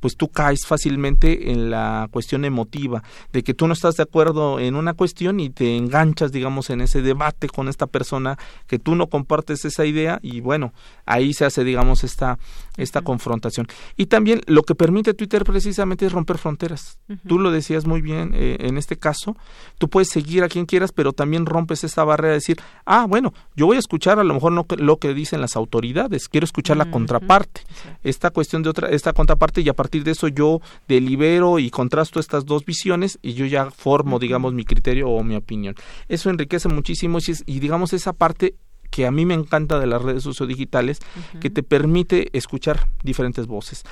[0.06, 3.02] pues tú caes fácilmente en la cuestión emotiva,
[3.32, 6.80] de que tú no estás de acuerdo en una cuestión y te enganchas, digamos, en
[6.80, 8.38] ese debate con esta persona
[8.68, 10.72] que tú no compartes esa idea y bueno,
[11.06, 12.38] ahí se hace, digamos, esta,
[12.76, 13.66] esta confrontación.
[13.96, 17.00] Y también lo que permite Twitter precisamente es romper fronteras.
[17.26, 19.36] Tú lo decías muy bien eh, en este caso,
[19.76, 23.34] tú puedes seguir a quien quieras, pero también rompes esta barrera de decir, ah, bueno,
[23.56, 26.76] yo voy a escuchar a lo mejor no lo que dicen las autoridades, quiero escuchar
[26.76, 27.62] la contraparte.
[28.04, 32.20] Esta cuestión de otra, esta contraparte y a partir de eso yo delibero y contrasto
[32.20, 35.74] estas dos visiones y yo ya formo, digamos, mi criterio o mi opinión.
[36.08, 38.56] Eso enriquece muchísimo y, digamos, esa parte
[38.90, 41.00] que a mí me encanta de las redes sociodigitales,
[41.40, 43.82] que te permite escuchar diferentes voces.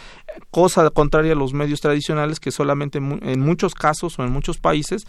[0.50, 5.06] Cosa contraria a los medios tradicionales que solamente en muchos casos o en muchos países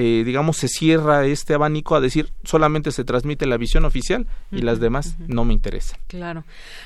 [0.00, 4.62] eh, digamos, se cierra este abanico a decir solamente se transmite la visión oficial y
[4.62, 5.98] las demás no me interesan.
[6.06, 6.44] Claro.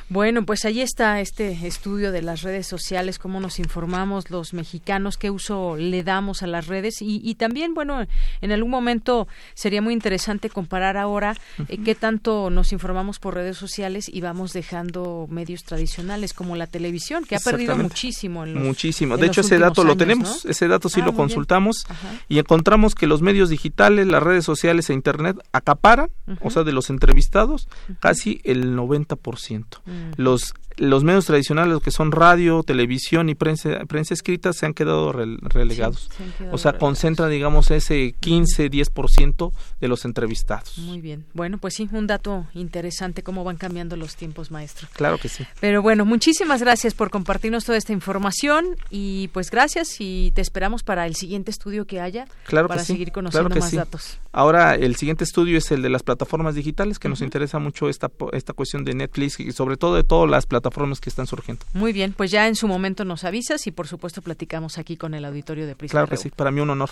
[0.09, 5.18] Bueno, pues ahí está este estudio de las redes sociales, cómo nos informamos los mexicanos,
[5.18, 8.06] qué uso le damos a las redes y, y también, bueno,
[8.40, 11.36] en algún momento sería muy interesante comparar ahora
[11.68, 16.66] eh, qué tanto nos informamos por redes sociales y vamos dejando medios tradicionales como la
[16.66, 18.47] televisión, que ha perdido muchísimo.
[18.47, 19.18] En muchísimo.
[19.18, 21.84] De hecho, ese dato lo tenemos, ese dato sí ah, lo consultamos
[22.30, 26.10] y encontramos que que los medios digitales, las redes sociales e Internet acaparan,
[26.40, 27.66] o sea, de los entrevistados,
[27.98, 29.80] casi el 90%.
[30.16, 35.12] Los los medios tradicionales, que son radio, televisión y prensa, prensa escrita, se han quedado
[35.12, 36.10] relegados.
[36.50, 40.78] o sea, concentra, digamos, ese 15-10% de los entrevistados.
[40.78, 41.24] Muy bien.
[41.34, 44.88] Bueno, pues sí, un dato interesante, cómo van cambiando los tiempos, maestro.
[44.94, 45.46] Claro que sí.
[45.60, 50.82] Pero bueno, muchísimas gracias por compartirnos toda esta información y pues gracias y te esperamos
[50.82, 54.18] para el siguiente estudio que haya claro para seguir conociendo más datos.
[54.32, 58.10] Ahora, el siguiente estudio es el de las plataformas digitales, que nos interesa mucho esta,
[58.32, 61.64] esta cuestión de Netflix y sobre todo de todas las plataformas que están surgiendo.
[61.74, 65.14] Muy bien, pues ya en su momento nos avisas y por supuesto platicamos aquí con
[65.14, 65.92] el auditorio de Prisma.
[65.92, 66.90] Claro que sí, para mí un honor.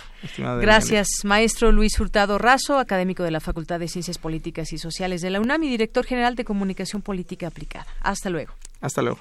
[0.61, 5.31] Gracias, maestro Luis Hurtado Razo, académico de la Facultad de Ciencias Políticas y Sociales de
[5.31, 7.87] la UNAM y director general de Comunicación Política Aplicada.
[8.01, 8.55] Hasta luego.
[8.81, 9.21] Hasta luego.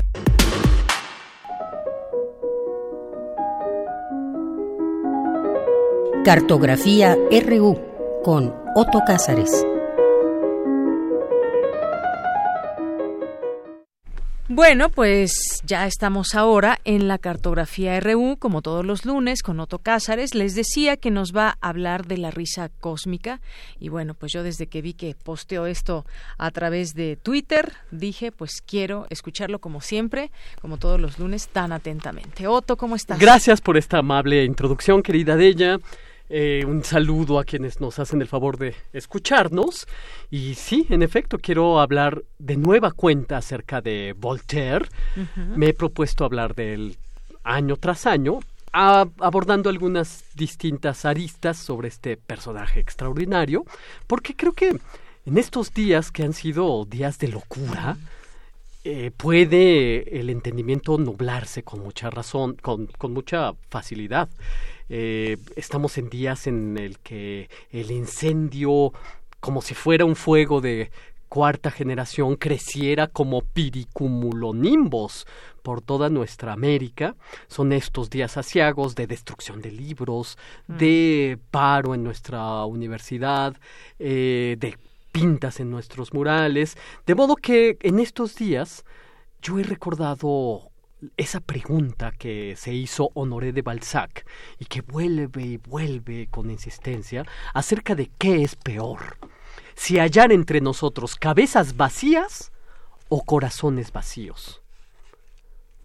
[6.23, 7.17] Cartografía
[7.47, 7.79] RU
[8.23, 9.65] con Otto Cázares.
[14.47, 19.79] Bueno, pues ya estamos ahora en la cartografía RU, como todos los lunes, con Otto
[19.79, 20.35] Cázares.
[20.35, 23.41] Les decía que nos va a hablar de la risa cósmica.
[23.79, 26.05] Y bueno, pues yo desde que vi que posteó esto
[26.37, 30.29] a través de Twitter, dije, pues quiero escucharlo como siempre,
[30.61, 32.45] como todos los lunes, tan atentamente.
[32.45, 33.17] Otto, ¿cómo estás?
[33.17, 35.79] Gracias por esta amable introducción, querida de ella.
[36.33, 39.85] Eh, un saludo a quienes nos hacen el favor de escucharnos.
[40.29, 44.85] Y sí, en efecto, quiero hablar de nueva cuenta acerca de Voltaire.
[45.35, 46.95] Me he propuesto hablar del
[47.43, 48.39] año tras año,
[48.71, 53.65] abordando algunas distintas aristas sobre este personaje extraordinario,
[54.07, 54.79] porque creo que
[55.25, 57.97] en estos días que han sido días de locura,
[58.85, 64.29] eh, puede el entendimiento nublarse con mucha razón, con, con mucha facilidad.
[64.93, 68.91] Eh, estamos en días en el que el incendio,
[69.39, 70.91] como si fuera un fuego de
[71.29, 75.25] cuarta generación, creciera como piricumulonimbos
[75.63, 77.15] por toda nuestra América.
[77.47, 80.37] Son estos días asiagos de destrucción de libros,
[80.67, 80.77] mm.
[80.77, 83.55] de paro en nuestra universidad,
[83.97, 84.77] eh, de
[85.13, 86.77] pintas en nuestros murales.
[87.05, 88.83] De modo que en estos días
[89.41, 90.70] yo he recordado
[91.17, 94.25] esa pregunta que se hizo Honoré de Balzac
[94.59, 99.17] y que vuelve y vuelve con insistencia acerca de qué es peor,
[99.75, 102.51] si hallar entre nosotros cabezas vacías
[103.09, 104.61] o corazones vacíos.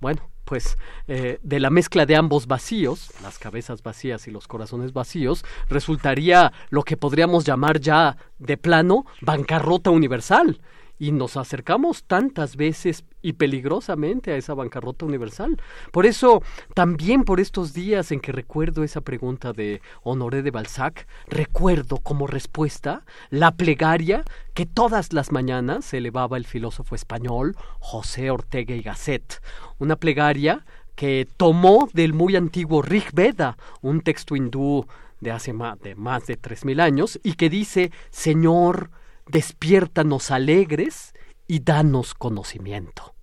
[0.01, 0.79] Bueno, pues
[1.09, 6.53] eh, de la mezcla de ambos vacíos, las cabezas vacías y los corazones vacíos, resultaría
[6.71, 10.61] lo que podríamos llamar ya de plano bancarrota universal
[10.99, 15.61] y nos acercamos tantas veces y peligrosamente a esa bancarrota universal.
[15.91, 16.45] Por eso,
[16.75, 22.29] también por estos días en que recuerdo esa pregunta de Honoré de Balzac, recuerdo como
[22.29, 24.23] respuesta la plegaria
[24.55, 29.43] que todas las mañanas elevaba el filósofo español José Ortega y Gasset,
[29.81, 34.87] una plegaria que tomó del muy antiguo Rig Veda, un texto hindú
[35.19, 38.91] de hace más de, más de 3.000 años, y que dice, Señor,
[39.27, 41.13] despiértanos alegres
[41.49, 43.16] y danos conocimiento.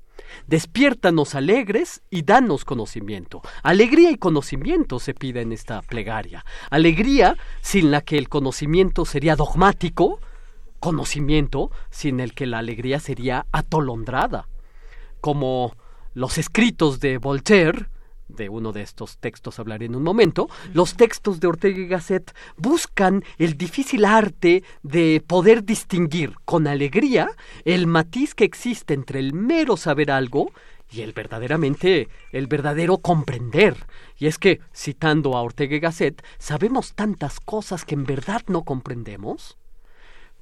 [0.47, 3.41] Despiértanos alegres y danos conocimiento.
[3.63, 6.45] Alegría y conocimiento se pide en esta plegaria.
[6.69, 10.19] Alegría sin la que el conocimiento sería dogmático,
[10.79, 14.47] conocimiento sin el que la alegría sería atolondrada.
[15.21, 15.75] Como
[16.13, 17.87] los escritos de Voltaire,
[18.27, 22.33] de uno de estos textos hablaré en un momento, los textos de Ortega y Gasset
[22.57, 27.29] buscan el difícil arte de poder distinguir con alegría
[27.65, 30.51] el matiz que existe entre el mero saber algo
[30.91, 33.87] y el verdaderamente, el verdadero comprender.
[34.17, 38.63] Y es que, citando a Ortega y Gasset, sabemos tantas cosas que en verdad no
[38.63, 39.57] comprendemos.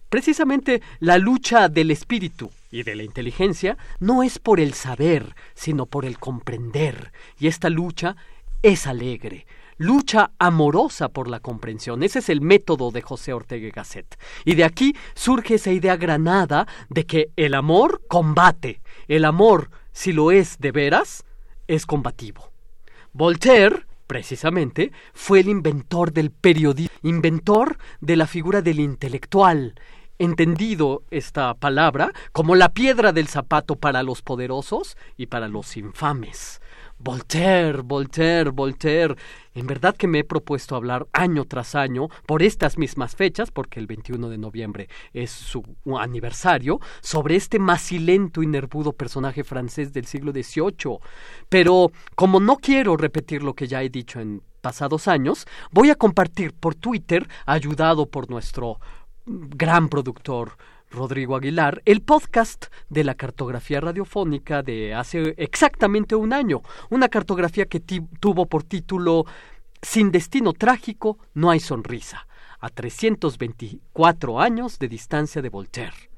[0.10, 5.86] Precisamente la lucha del espíritu y de la inteligencia no es por el saber, sino
[5.86, 7.12] por el comprender.
[7.38, 8.16] Y esta lucha
[8.64, 9.46] es alegre,
[9.78, 12.04] lucha amorosa por la comprensión.
[12.04, 14.18] Ese es el método de José Ortega y Gasset.
[14.46, 18.82] Y de aquí surge esa idea granada de que el amor combate.
[19.08, 21.26] El amor, si lo es de veras,
[21.68, 22.52] es combativo.
[23.14, 29.76] Voltaire, precisamente, fue el inventor del periodismo, inventor de la figura del intelectual,
[30.24, 36.62] entendido esta palabra como la piedra del zapato para los poderosos y para los infames.
[37.00, 39.16] Voltaire, Voltaire, Voltaire.
[39.56, 43.80] En verdad que me he propuesto hablar año tras año por estas mismas fechas, porque
[43.80, 45.64] el 21 de noviembre es su
[46.00, 51.00] aniversario, sobre este macilento y nervudo personaje francés del siglo XVIII.
[51.50, 55.96] Pero como no quiero repetir lo que ya he dicho en pasados años, voy a
[55.96, 58.80] compartir por Twitter, ayudado por nuestro
[59.32, 60.58] gran productor
[60.90, 67.66] Rodrigo Aguilar, el podcast de la cartografía radiofónica de hace exactamente un año, una cartografía
[67.66, 69.26] que tuvo por título
[69.82, 72.28] Sin destino trágico no hay sonrisa,
[72.60, 76.10] a 324 años de distancia de Voltaire.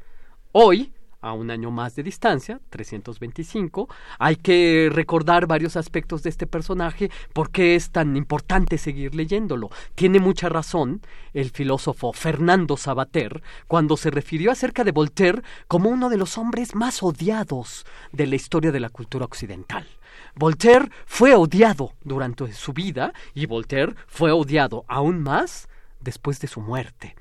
[0.52, 0.92] Hoy,
[1.24, 3.90] a un año más de distancia, 325.
[4.20, 9.72] Hay que recordar varios aspectos de este personaje, por qué es tan importante seguir leyéndolo.
[9.96, 11.02] Tiene mucha razón
[11.34, 16.76] el filósofo Fernando Sabater cuando se refirió acerca de Voltaire como uno de los hombres
[16.76, 19.88] más odiados de la historia de la cultura occidental.
[20.36, 25.70] Voltaire fue odiado durante su vida y Voltaire fue odiado aún más
[26.02, 27.16] después de su muerte.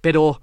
[0.00, 0.40] Pero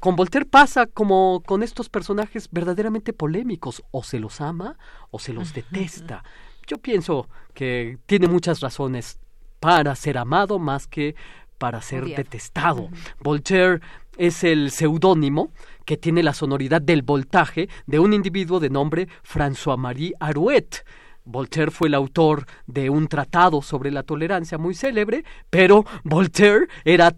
[0.00, 4.78] con Voltaire pasa como con estos personajes verdaderamente polémicos, o se los ama
[5.10, 6.24] o se los detesta.
[6.66, 9.18] Yo pienso que tiene muchas razones
[9.60, 11.14] para ser amado más que
[11.58, 12.90] para ser detestado.
[13.20, 13.80] Voltaire
[14.16, 15.50] es el seudónimo
[15.84, 20.84] que tiene la sonoridad del voltaje de un individuo de nombre François-Marie Arouet,
[21.26, 27.14] Voltaire fue el autor de un tratado sobre la tolerancia muy célebre, pero Voltaire era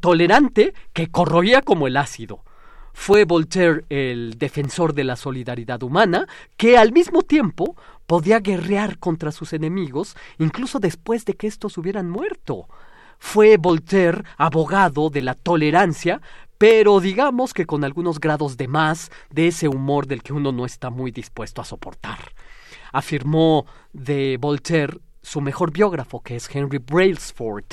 [0.00, 2.42] tolerante que corroía como el ácido.
[2.94, 6.26] Fue Voltaire el defensor de la solidaridad humana,
[6.56, 7.76] que al mismo tiempo
[8.06, 12.68] podía guerrear contra sus enemigos, incluso después de que estos hubieran muerto.
[13.18, 16.22] Fue Voltaire abogado de la tolerancia,
[16.56, 20.64] pero digamos que con algunos grados de más de ese humor del que uno no
[20.64, 22.18] está muy dispuesto a soportar
[22.92, 27.64] afirmó de Voltaire su mejor biógrafo, que es Henry Brailsford.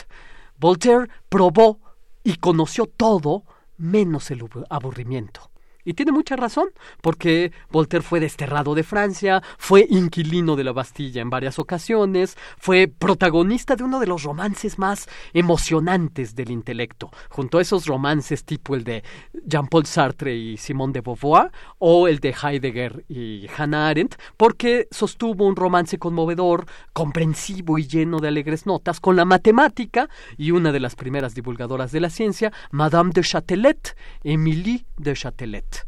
[0.57, 1.79] Voltaire probó
[2.23, 3.43] y conoció todo
[3.77, 5.49] menos el aburrimiento.
[5.89, 6.69] Y tiene mucha razón,
[7.01, 12.87] porque Voltaire fue desterrado de Francia, fue inquilino de la Bastilla en varias ocasiones, fue
[12.87, 18.75] protagonista de uno de los romances más emocionantes del intelecto, junto a esos romances tipo
[18.75, 19.03] el de
[19.47, 25.47] Jean-Paul Sartre y Simone de Beauvoir, o el de Heidegger y Hannah Arendt, porque sostuvo
[25.47, 30.07] un romance conmovedor, comprensivo y lleno de alegres notas con la matemática
[30.37, 35.78] y una de las primeras divulgadoras de la ciencia, Madame de Châtelet, Émilie de Châtelet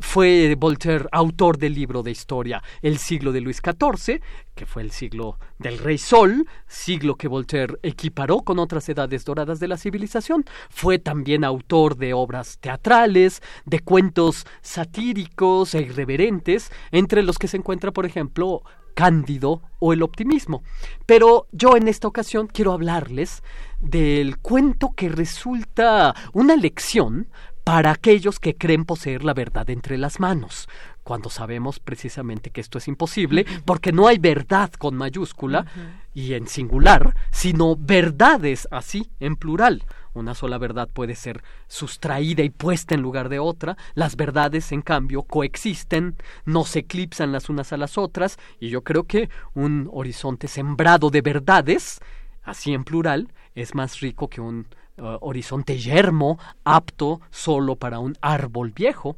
[0.00, 4.20] fue Voltaire autor del libro de historia El siglo de Luis XIV,
[4.54, 9.60] que fue el siglo del Rey Sol, siglo que Voltaire equiparó con otras edades doradas
[9.60, 10.44] de la civilización.
[10.70, 17.56] Fue también autor de obras teatrales, de cuentos satíricos e irreverentes, entre los que se
[17.56, 18.62] encuentra, por ejemplo,
[18.96, 20.62] Cándido o el optimismo.
[21.04, 23.42] Pero yo en esta ocasión quiero hablarles
[23.78, 27.28] del cuento que resulta una lección
[27.66, 30.68] para aquellos que creen poseer la verdad entre las manos,
[31.02, 35.66] cuando sabemos precisamente que esto es imposible, porque no hay verdad con mayúscula
[36.14, 39.82] y en singular, sino verdades así en plural.
[40.14, 43.76] Una sola verdad puede ser sustraída y puesta en lugar de otra.
[43.94, 46.14] Las verdades, en cambio, coexisten,
[46.44, 51.10] no se eclipsan las unas a las otras, y yo creo que un horizonte sembrado
[51.10, 51.98] de verdades,
[52.44, 54.68] así en plural, es más rico que un
[54.98, 59.16] Uh, horizonte yermo, apto solo para un árbol viejo.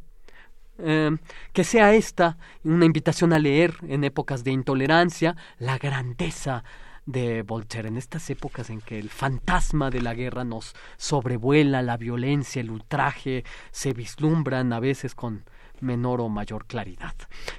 [0.79, 1.19] Em,
[1.53, 6.63] que sea esta una invitación a leer en épocas de intolerancia la grandeza
[7.05, 11.97] de Voltaire, en estas épocas en que el fantasma de la guerra nos sobrevuela, la
[11.97, 15.45] violencia, el ultraje se vislumbran a veces con
[15.81, 17.15] menor o mayor claridad.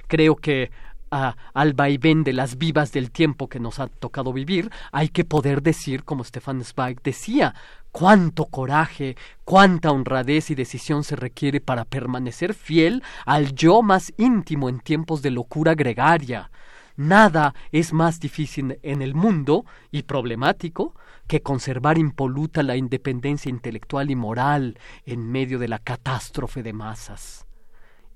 [0.06, 0.70] Creo que
[1.10, 5.62] al vaivén de las vivas del tiempo que nos ha tocado vivir, hay que poder
[5.62, 7.54] decir, como Stefan Zweig decía,
[7.90, 14.68] cuánto coraje, cuánta honradez y decisión se requiere para permanecer fiel al yo más íntimo
[14.68, 16.50] en tiempos de locura gregaria.
[16.96, 20.94] Nada es más difícil en el mundo y problemático
[21.26, 27.46] que conservar impoluta la independencia intelectual y moral en medio de la catástrofe de masas.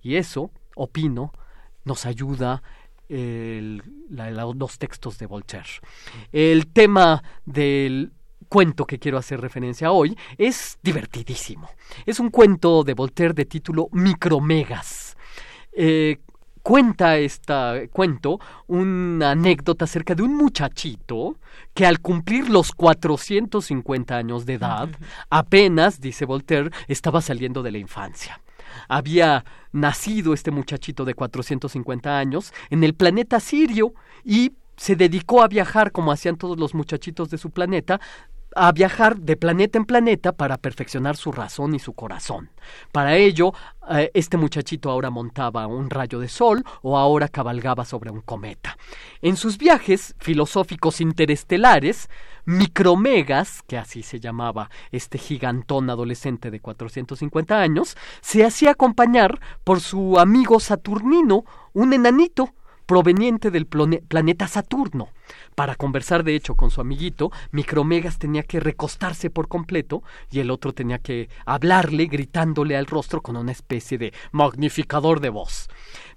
[0.03, 1.33] Y eso, opino,
[1.85, 2.63] nos ayuda
[3.09, 5.69] los textos de Voltaire.
[6.33, 8.13] El tema del
[8.49, 11.69] cuento que quiero hacer referencia hoy es divertidísimo.
[12.07, 15.17] Es un cuento de Voltaire de título Micromegas.
[15.73, 16.19] Eh,
[16.63, 21.37] cuenta este cuento una anécdota acerca de un muchachito
[21.75, 24.89] que al cumplir los 450 años de edad,
[25.31, 28.41] apenas, dice Voltaire, estaba saliendo de la infancia
[28.89, 33.95] había nacido este muchachito de 450 años en el planeta Sirio
[34.25, 38.01] y se dedicó a viajar como hacían todos los muchachitos de su planeta
[38.57, 42.51] a viajar de planeta en planeta para perfeccionar su razón y su corazón.
[42.93, 43.53] Para ello,
[43.91, 48.77] eh, este muchachito ahora montaba un rayo de sol o ahora cabalgaba sobre un cometa.
[49.23, 52.09] En sus viajes filosóficos interestelares,
[52.45, 59.81] Micromegas, que así se llamaba este gigantón adolescente de 450 años, se hacía acompañar por
[59.81, 62.55] su amigo Saturnino, un enanito
[62.87, 65.09] proveniente del planeta Saturno.
[65.55, 70.51] Para conversar, de hecho, con su amiguito, Micromegas tenía que recostarse por completo y el
[70.51, 75.69] otro tenía que hablarle gritándole al rostro con una especie de magnificador de voz.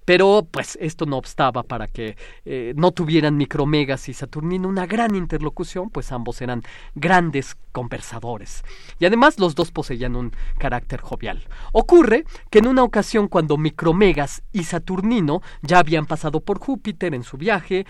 [0.08, 2.16] Pero pues esto no obstaba para que
[2.46, 6.64] eh, no tuvieran Micromegas y Saturnino una gran interlocución, pues ambos eran
[6.96, 8.64] grandes conversadores.
[9.00, 11.44] Y además los dos poseían un carácter jovial.
[11.74, 17.24] Ocurre que en una ocasión cuando Micromegas y Saturnino ya habían pasado por Júpiter en
[17.24, 17.86] su viaje,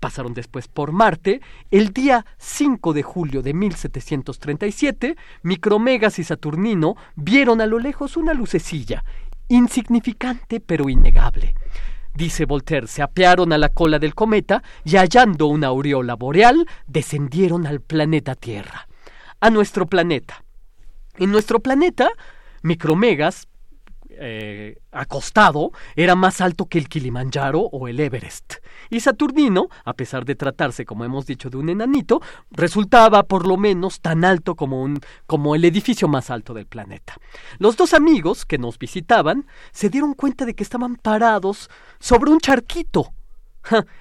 [0.00, 7.60] pasaron después por Marte, el día 5 de julio de 1737, Micromegas y Saturnino vieron
[7.60, 9.04] a lo lejos una lucecilla
[9.48, 11.54] insignificante pero innegable.
[12.14, 17.66] Dice Voltaire, se apearon a la cola del cometa y hallando una aureola boreal, descendieron
[17.66, 18.88] al planeta Tierra.
[19.40, 20.42] A nuestro planeta.
[21.16, 22.10] En nuestro planeta,
[22.62, 23.47] Micromegas
[24.20, 28.54] eh, acostado era más alto que el Kilimanjaro o el Everest.
[28.90, 32.20] Y Saturnino, a pesar de tratarse, como hemos dicho, de un enanito,
[32.50, 37.16] resultaba por lo menos tan alto como, un, como el edificio más alto del planeta.
[37.58, 42.40] Los dos amigos que nos visitaban se dieron cuenta de que estaban parados sobre un
[42.40, 43.12] charquito.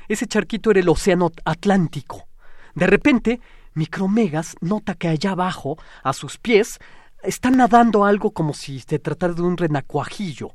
[0.08, 2.28] ese charquito era el Océano Atlántico.
[2.76, 3.42] De repente,
[3.74, 6.80] Micromegas nota que allá abajo, a sus pies,
[7.28, 10.52] está nadando algo como si se tratara de un renacuajillo.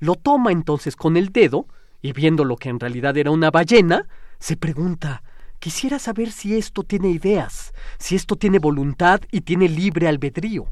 [0.00, 1.66] Lo toma entonces con el dedo
[2.00, 4.06] y viendo lo que en realidad era una ballena,
[4.38, 5.22] se pregunta
[5.58, 10.66] Quisiera saber si esto tiene ideas, si esto tiene voluntad y tiene libre albedrío.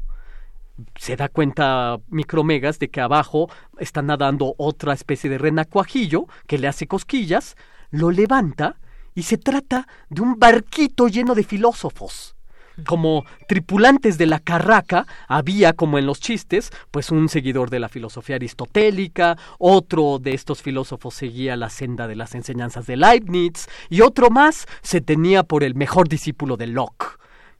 [0.95, 3.49] se da cuenta Micromegas de que abajo
[3.79, 7.57] está nadando otra especie de renacuajillo que le hace cosquillas,
[7.89, 8.79] lo levanta
[9.13, 12.36] y se trata de un barquito lleno de filósofos
[12.85, 17.89] como tripulantes de la carraca había, como en los chistes, pues un seguidor de la
[17.89, 24.01] filosofía aristotélica, otro de estos filósofos seguía la senda de las enseñanzas de Leibniz y
[24.01, 27.17] otro más se tenía por el mejor discípulo de Locke.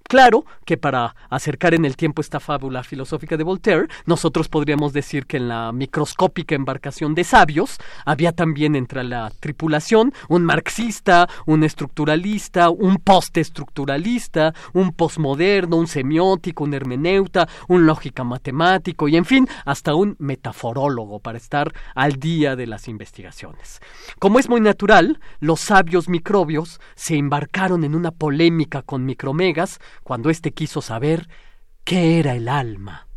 [0.08, 5.26] Claro que para acercar en el tiempo esta fábula filosófica de Voltaire, nosotros podríamos decir
[5.26, 11.66] que en la microscópica embarcación de sabios había también entre la tripulación un marxista, un
[11.66, 19.48] estructuralista, un postestructuralista, un posmoderno, un semiótico, un hermeneuta, un lógica matemático y en fin,
[19.66, 23.82] hasta un metaforólogo para estar al día de las investigaciones.
[24.20, 30.30] Como es muy natural, los sabios microbios se embarcaron en una polémica con micromegas cuando
[30.30, 31.28] éste quiso saber
[31.84, 33.08] qué era el alma.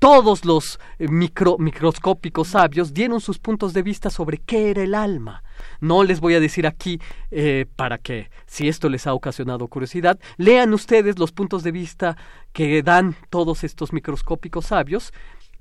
[0.00, 5.44] Todos los eh, microscópicos sabios dieron sus puntos de vista sobre qué era el alma.
[5.80, 6.98] No les voy a decir aquí
[7.30, 12.16] eh, para que, si esto les ha ocasionado curiosidad, lean ustedes los puntos de vista
[12.54, 15.12] que dan todos estos microscópicos sabios.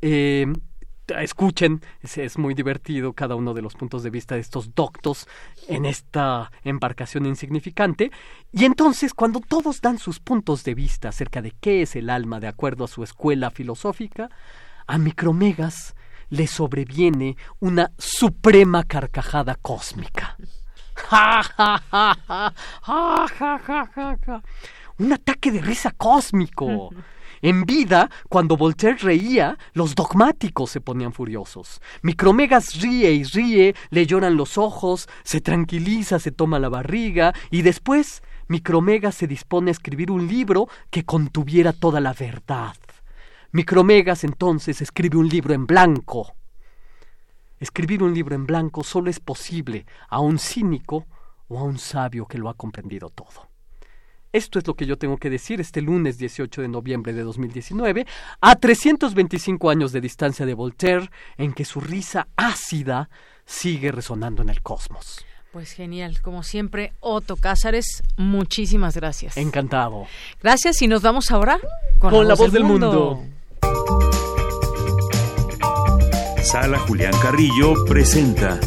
[0.01, 0.47] Eh,
[1.10, 5.27] escuchen, es, muy divertido cada uno de los puntos de vista de estos doctos
[5.68, 8.11] en esta embarcación insignificante.
[8.52, 12.40] Y entonces, cuando todos dan sus puntos de vista acerca de qué es el alma
[12.40, 14.30] de acuerdo a su escuela filosófica,
[14.88, 15.95] a Micromegas
[16.30, 20.38] le sobreviene una suprema carcajada cósmica.
[24.98, 26.90] Un ataque de risa cósmico.
[27.41, 31.82] En vida, cuando Voltaire reía, los dogmáticos se ponían furiosos.
[32.02, 37.61] Micromegas ríe y ríe, le lloran los ojos, se tranquiliza, se toma la barriga y
[37.61, 42.76] después Micromegas se dispone a escribir un libro que contuviera toda la verdad.
[43.52, 46.34] Micromegas entonces escribe un libro en blanco.
[47.60, 51.06] Escribir un libro en blanco solo es posible a un cínico
[51.48, 53.48] o a un sabio que lo ha comprendido todo.
[54.31, 58.06] Esto es lo que yo tengo que decir este lunes 18 de noviembre de 2019,
[58.41, 63.10] a 325 años de distancia de Voltaire, en que su risa ácida
[63.45, 65.26] sigue resonando en el cosmos.
[65.51, 69.35] Pues genial, como siempre, Otto Cázares, muchísimas gracias.
[69.35, 70.06] Encantado.
[70.43, 71.60] Gracias y nos vamos ahora
[71.97, 73.23] con, la, voz, del, mundo.
[76.43, 78.60] Sala Julián Carrillo presenta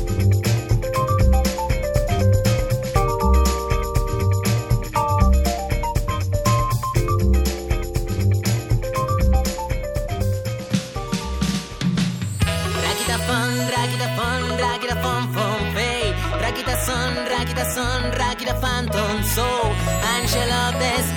[17.83, 19.75] son Rakita Phantom Soul
[20.17, 20.63] Angelo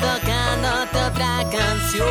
[0.01, 2.07] tocándote otra canción.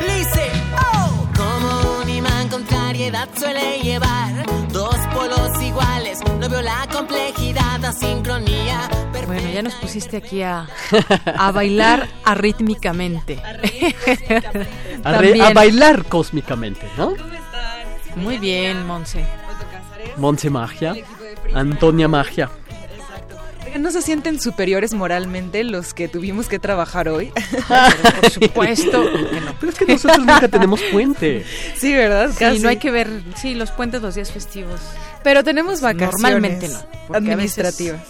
[0.00, 0.44] Dice,
[0.76, 1.28] oh.
[1.36, 6.18] Como un imán contrariedad suele llevar Dos polos iguales.
[6.38, 8.88] No veo la complejidad, la sincronía
[9.26, 10.66] Bueno, ya nos pusiste aquí a,
[11.38, 13.40] a bailar arrítmicamente.
[15.02, 17.14] A, a bailar cósmicamente, ¿no?
[18.16, 19.24] Muy bien, Monse.
[20.18, 20.94] Monse Magia.
[21.54, 22.50] Antonia Magia.
[23.78, 27.32] ¿No se sienten superiores moralmente los que tuvimos que trabajar hoy?
[28.20, 29.04] por supuesto
[29.60, 31.44] Pero es que nosotros nunca tenemos puente.
[31.76, 32.30] Sí, ¿verdad?
[32.52, 34.80] Y no hay que ver, sí, los puentes los días festivos.
[35.22, 36.20] Pero tenemos vacaciones.
[36.20, 37.14] Normalmente no.
[37.14, 38.00] Administrativas.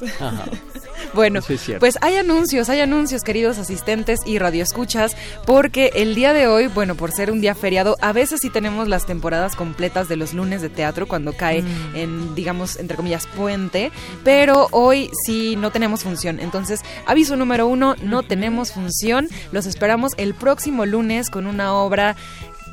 [1.15, 1.41] Bueno,
[1.81, 6.95] pues hay anuncios, hay anuncios, queridos asistentes y radioescuchas, porque el día de hoy, bueno,
[6.95, 10.63] por ser un día feriado, a veces sí tenemos las temporadas completas de los lunes
[10.63, 11.97] de teatro cuando cae mm.
[11.97, 13.91] en, digamos, entre comillas, puente,
[14.25, 16.41] pero hoy sí no tenemos función.
[16.41, 19.29] Entonces, aviso número uno, no tenemos función.
[19.53, 22.17] Los esperamos el próximo lunes con una obra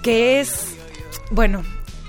[0.03, 0.75] que es,
[1.31, 1.63] bueno,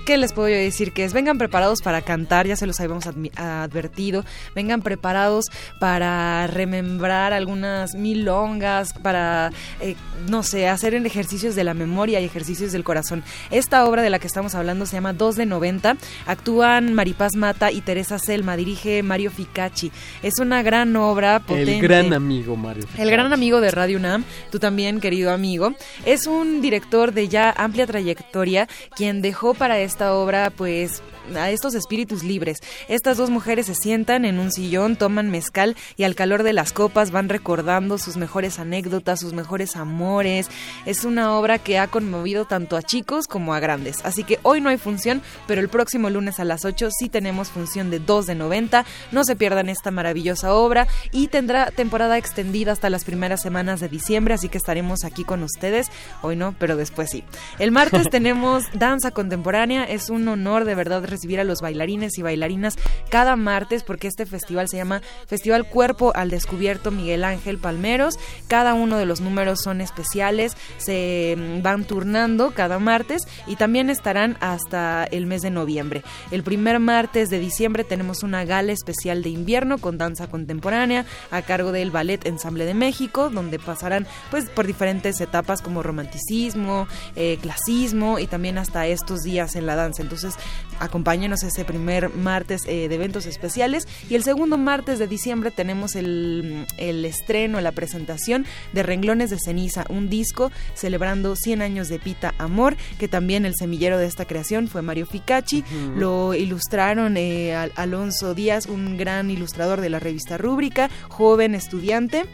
[0.09, 0.91] ¿qué les puedo decir?
[0.91, 3.05] Que es, vengan preparados para cantar, ya se los habíamos
[3.35, 4.25] advertido,
[4.55, 5.45] vengan preparados
[5.79, 9.95] para remembrar algunas milongas, para, eh,
[10.27, 13.23] no sé, hacer ejercicios de la memoria y ejercicios del corazón.
[13.51, 17.71] Esta obra de la que estamos hablando se llama 2 de 90, actúan Maripaz Mata
[17.71, 19.91] y Teresa Selma, dirige Mario Ficacci.
[20.23, 21.75] Es una gran obra potente.
[21.75, 22.81] El gran amigo Mario.
[22.81, 23.03] Ficacci.
[23.03, 25.75] El gran amigo de Radio UNAM, tú también, querido amigo.
[26.03, 31.01] Es un director de ya amplia trayectoria, quien dejó para este esta obra pues
[31.37, 32.59] a estos espíritus libres.
[32.87, 36.73] Estas dos mujeres se sientan en un sillón, toman mezcal y al calor de las
[36.73, 40.47] copas van recordando sus mejores anécdotas, sus mejores amores.
[40.85, 43.97] Es una obra que ha conmovido tanto a chicos como a grandes.
[44.03, 47.49] Así que hoy no hay función, pero el próximo lunes a las 8 sí tenemos
[47.49, 48.85] función de 2 de 90.
[49.11, 53.89] No se pierdan esta maravillosa obra y tendrá temporada extendida hasta las primeras semanas de
[53.89, 55.87] diciembre, así que estaremos aquí con ustedes.
[56.21, 57.23] Hoy no, pero después sí.
[57.59, 59.85] El martes tenemos danza contemporánea.
[59.89, 62.75] Es un honor de verdad recibir a los bailarines y bailarinas
[63.09, 68.19] cada martes porque este festival se llama Festival Cuerpo al Descubierto Miguel Ángel Palmeros.
[68.47, 73.89] Cada uno de los números son especiales, se mm, van turnando cada martes y también
[73.89, 76.03] estarán hasta el mes de noviembre.
[76.31, 81.41] El primer martes de diciembre tenemos una gala especial de invierno con danza contemporánea a
[81.41, 87.37] cargo del Ballet Ensamble de México, donde pasarán pues por diferentes etapas como romanticismo, eh,
[87.41, 90.01] clasismo y también hasta estos días en la danza.
[90.01, 90.35] Entonces,
[90.79, 93.87] acompáñenos ese primer martes eh, de eventos especiales.
[94.09, 99.37] Y el segundo martes de diciembre tenemos el, el estreno, la presentación de Renglones de
[99.39, 104.25] Ceniza, un disco celebrando 100 años de Pita Amor, que también el semillero de esta
[104.25, 105.63] creación fue Mario Ficacci,
[105.95, 112.25] lo ilustraron eh, Alonso Díaz, un gran ilustrador de la revista Rúbrica, joven estudiante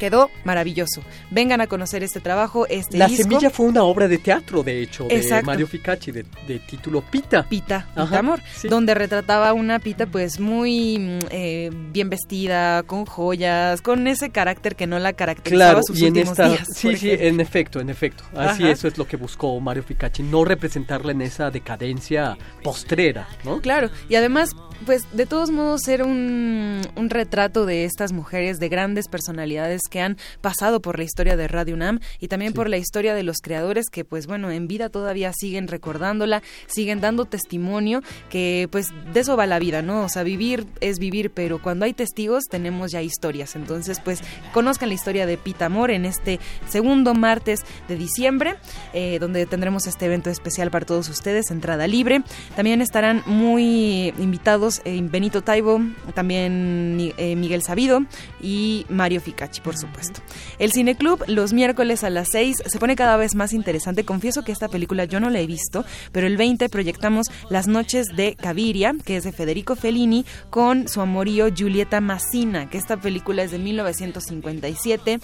[0.00, 1.02] quedó maravilloso.
[1.30, 5.04] Vengan a conocer este trabajo, este La semilla fue una obra de teatro, de hecho,
[5.04, 6.24] de Mario Ficacci, de,
[6.68, 7.46] título Pita.
[7.48, 13.82] Pita, Pita Amor, donde retrataba una Pita pues muy mm, eh, bien vestida, con joyas,
[13.82, 16.68] con ese carácter que no la caracterizaba claro, sus y últimos en esta, días.
[16.74, 18.24] Sí, sí, en efecto, en efecto.
[18.34, 23.60] Así eso es lo que buscó Mario Ficacci, no representarla en esa decadencia postrera, ¿no?
[23.60, 24.56] Claro, y además
[24.86, 30.00] pues de todos modos ser un, un, retrato de estas mujeres de grandes personalidades que
[30.00, 33.38] han pasado por la historia de Radio UNAM y también por la historia de los
[33.42, 39.20] creadores que pues bueno en vida todavía siguen recordándola siguen dando testimonio que pues de
[39.20, 42.92] eso va la vida no o sea vivir es vivir pero cuando hay testigos tenemos
[42.92, 43.56] ya historias.
[43.56, 44.20] Entonces pues
[44.52, 48.56] conozcan la historia de Pita Amor en este segundo martes de diciembre
[48.92, 52.22] eh, donde tendremos este evento especial para todos ustedes entrada libre.
[52.56, 55.80] También estarán muy invitados eh, Benito Taibo,
[56.14, 58.02] también eh, Miguel Sabido
[58.40, 60.20] y Mario Ficacci, por supuesto.
[60.58, 64.04] El Cineclub los miércoles a las 6 se pone cada vez más interesante.
[64.04, 68.06] Confieso que esta película yo no la he visto, pero el 20 proyectamos Las noches
[68.14, 73.42] de Caviria, que es de Federico Fellini, con su amorío Giulietta Massina, que esta película
[73.42, 75.20] es de 1957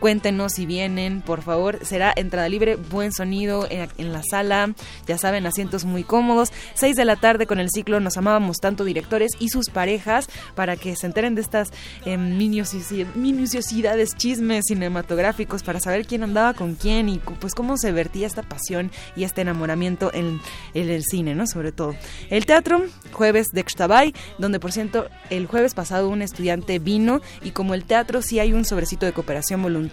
[0.00, 1.78] Cuéntenos si vienen, por favor.
[1.82, 4.74] Será entrada libre, buen sonido en, la sala.
[5.06, 6.52] Ya saben, asientos muy cómodos.
[6.74, 10.76] 6 de la tarde con el ciclo Nos amábamos tanto directores y sus parejas para
[10.76, 11.70] que se enteren de estas
[12.04, 18.26] eh, minuciosidades, chismes cinematográficos para saber quién andaba con quién y pues cómo se vertía
[18.26, 20.40] esta pasión y este enamoramiento en,
[20.74, 21.46] el cine, ¿no?
[21.46, 21.94] Sobre todo.
[22.30, 27.52] El teatro, jueves de Xtabay, donde por cierto el jueves pasado un estudiante vino y
[27.52, 29.83] como el teatro sí hay un sobrecito de cooperación voluntaria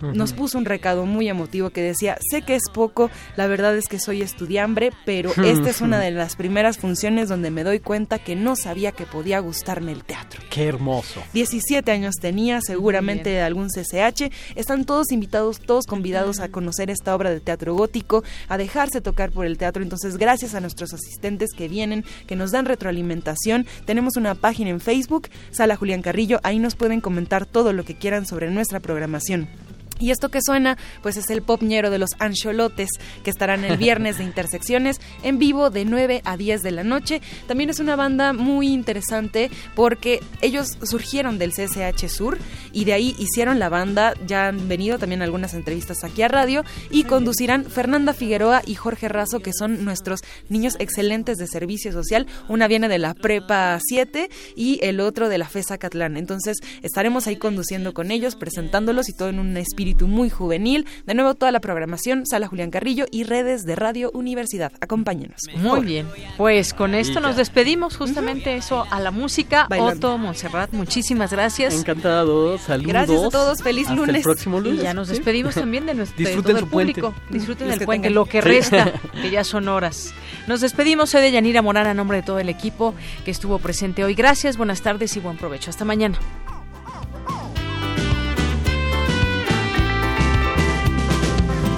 [0.00, 3.86] nos puso un recado muy emotivo que decía, sé que es poco, la verdad es
[3.86, 8.18] que soy estudiambre, pero esta es una de las primeras funciones donde me doy cuenta
[8.18, 10.42] que no sabía que podía gustarme el teatro.
[10.50, 11.22] Qué hermoso.
[11.32, 14.30] 17 años tenía, seguramente de algún CCH.
[14.54, 19.30] Están todos invitados, todos convidados a conocer esta obra de teatro gótico, a dejarse tocar
[19.30, 19.82] por el teatro.
[19.82, 23.66] Entonces, gracias a nuestros asistentes que vienen, que nos dan retroalimentación.
[23.84, 27.94] Tenemos una página en Facebook, Sala Julián Carrillo, ahí nos pueden comentar todo lo que
[27.94, 29.81] quieran sobre nuestra programación información.
[30.02, 32.90] Y esto que suena, pues es el pop ñero de los Ancholotes,
[33.22, 37.22] que estarán el viernes de Intersecciones en vivo de 9 a 10 de la noche.
[37.46, 42.36] También es una banda muy interesante porque ellos surgieron del CSH Sur
[42.72, 44.14] y de ahí hicieron la banda.
[44.26, 49.08] Ya han venido también algunas entrevistas aquí a radio y conducirán Fernanda Figueroa y Jorge
[49.08, 52.26] Razo, que son nuestros niños excelentes de servicio social.
[52.48, 56.16] Una viene de la Prepa 7 y el otro de la FESA Catlán.
[56.16, 60.86] Entonces estaremos ahí conduciendo con ellos, presentándolos y todo en un espíritu muy juvenil.
[61.06, 64.72] De nuevo, toda la programación, Sala Julián Carrillo y redes de Radio Universidad.
[64.80, 65.40] Acompáñenos.
[65.56, 66.06] Muy bien.
[66.36, 69.68] Pues con esto nos despedimos justamente eso a la música.
[69.78, 71.74] Otto, Montserrat, muchísimas gracias.
[71.74, 72.88] Encantado, saludos.
[72.88, 74.16] Gracias a todos, feliz lunes.
[74.16, 74.80] El próximo lunes.
[74.80, 77.14] Y ya nos despedimos también de nuestro Disfruten todo el público.
[77.30, 78.92] Disfruten del puente, lo que resta,
[79.22, 80.12] que ya son horas.
[80.46, 82.94] Nos despedimos, soy de Yanira Morán a nombre de todo el equipo
[83.24, 84.14] que estuvo presente hoy.
[84.14, 85.70] Gracias, buenas tardes y buen provecho.
[85.70, 86.18] Hasta mañana.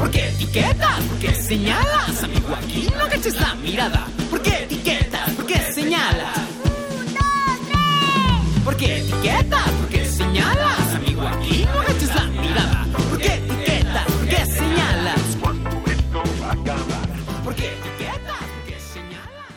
[0.04, 1.00] ¿Por qué etiquetas?
[1.00, 2.22] ¿Por señalas?
[2.24, 4.06] Amigo, aquí no caches la mirada.
[4.28, 5.30] ¿Por qué etiquetas?
[5.30, 6.36] ¿Por qué señalas?
[6.62, 7.24] Un, dos,
[7.66, 8.62] tres.
[8.66, 9.70] ¿Por qué etiquetas?
[10.14, 10.94] Señalas?
[10.94, 12.86] Amigo, aquí no caches la mirada.
[13.08, 14.04] ¿Por qué etiquetas?
[14.04, 15.20] ¿Por señalas?
[15.40, 16.98] Cuando esto acaba.
[17.42, 18.44] ¿Por qué etiquetas?
[18.52, 19.56] ¿Por qué señalas?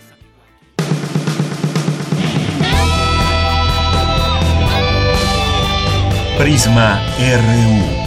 [6.38, 8.07] Prisma RU.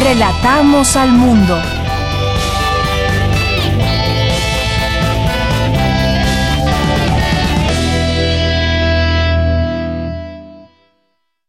[0.00, 1.81] Relatamos al mundo.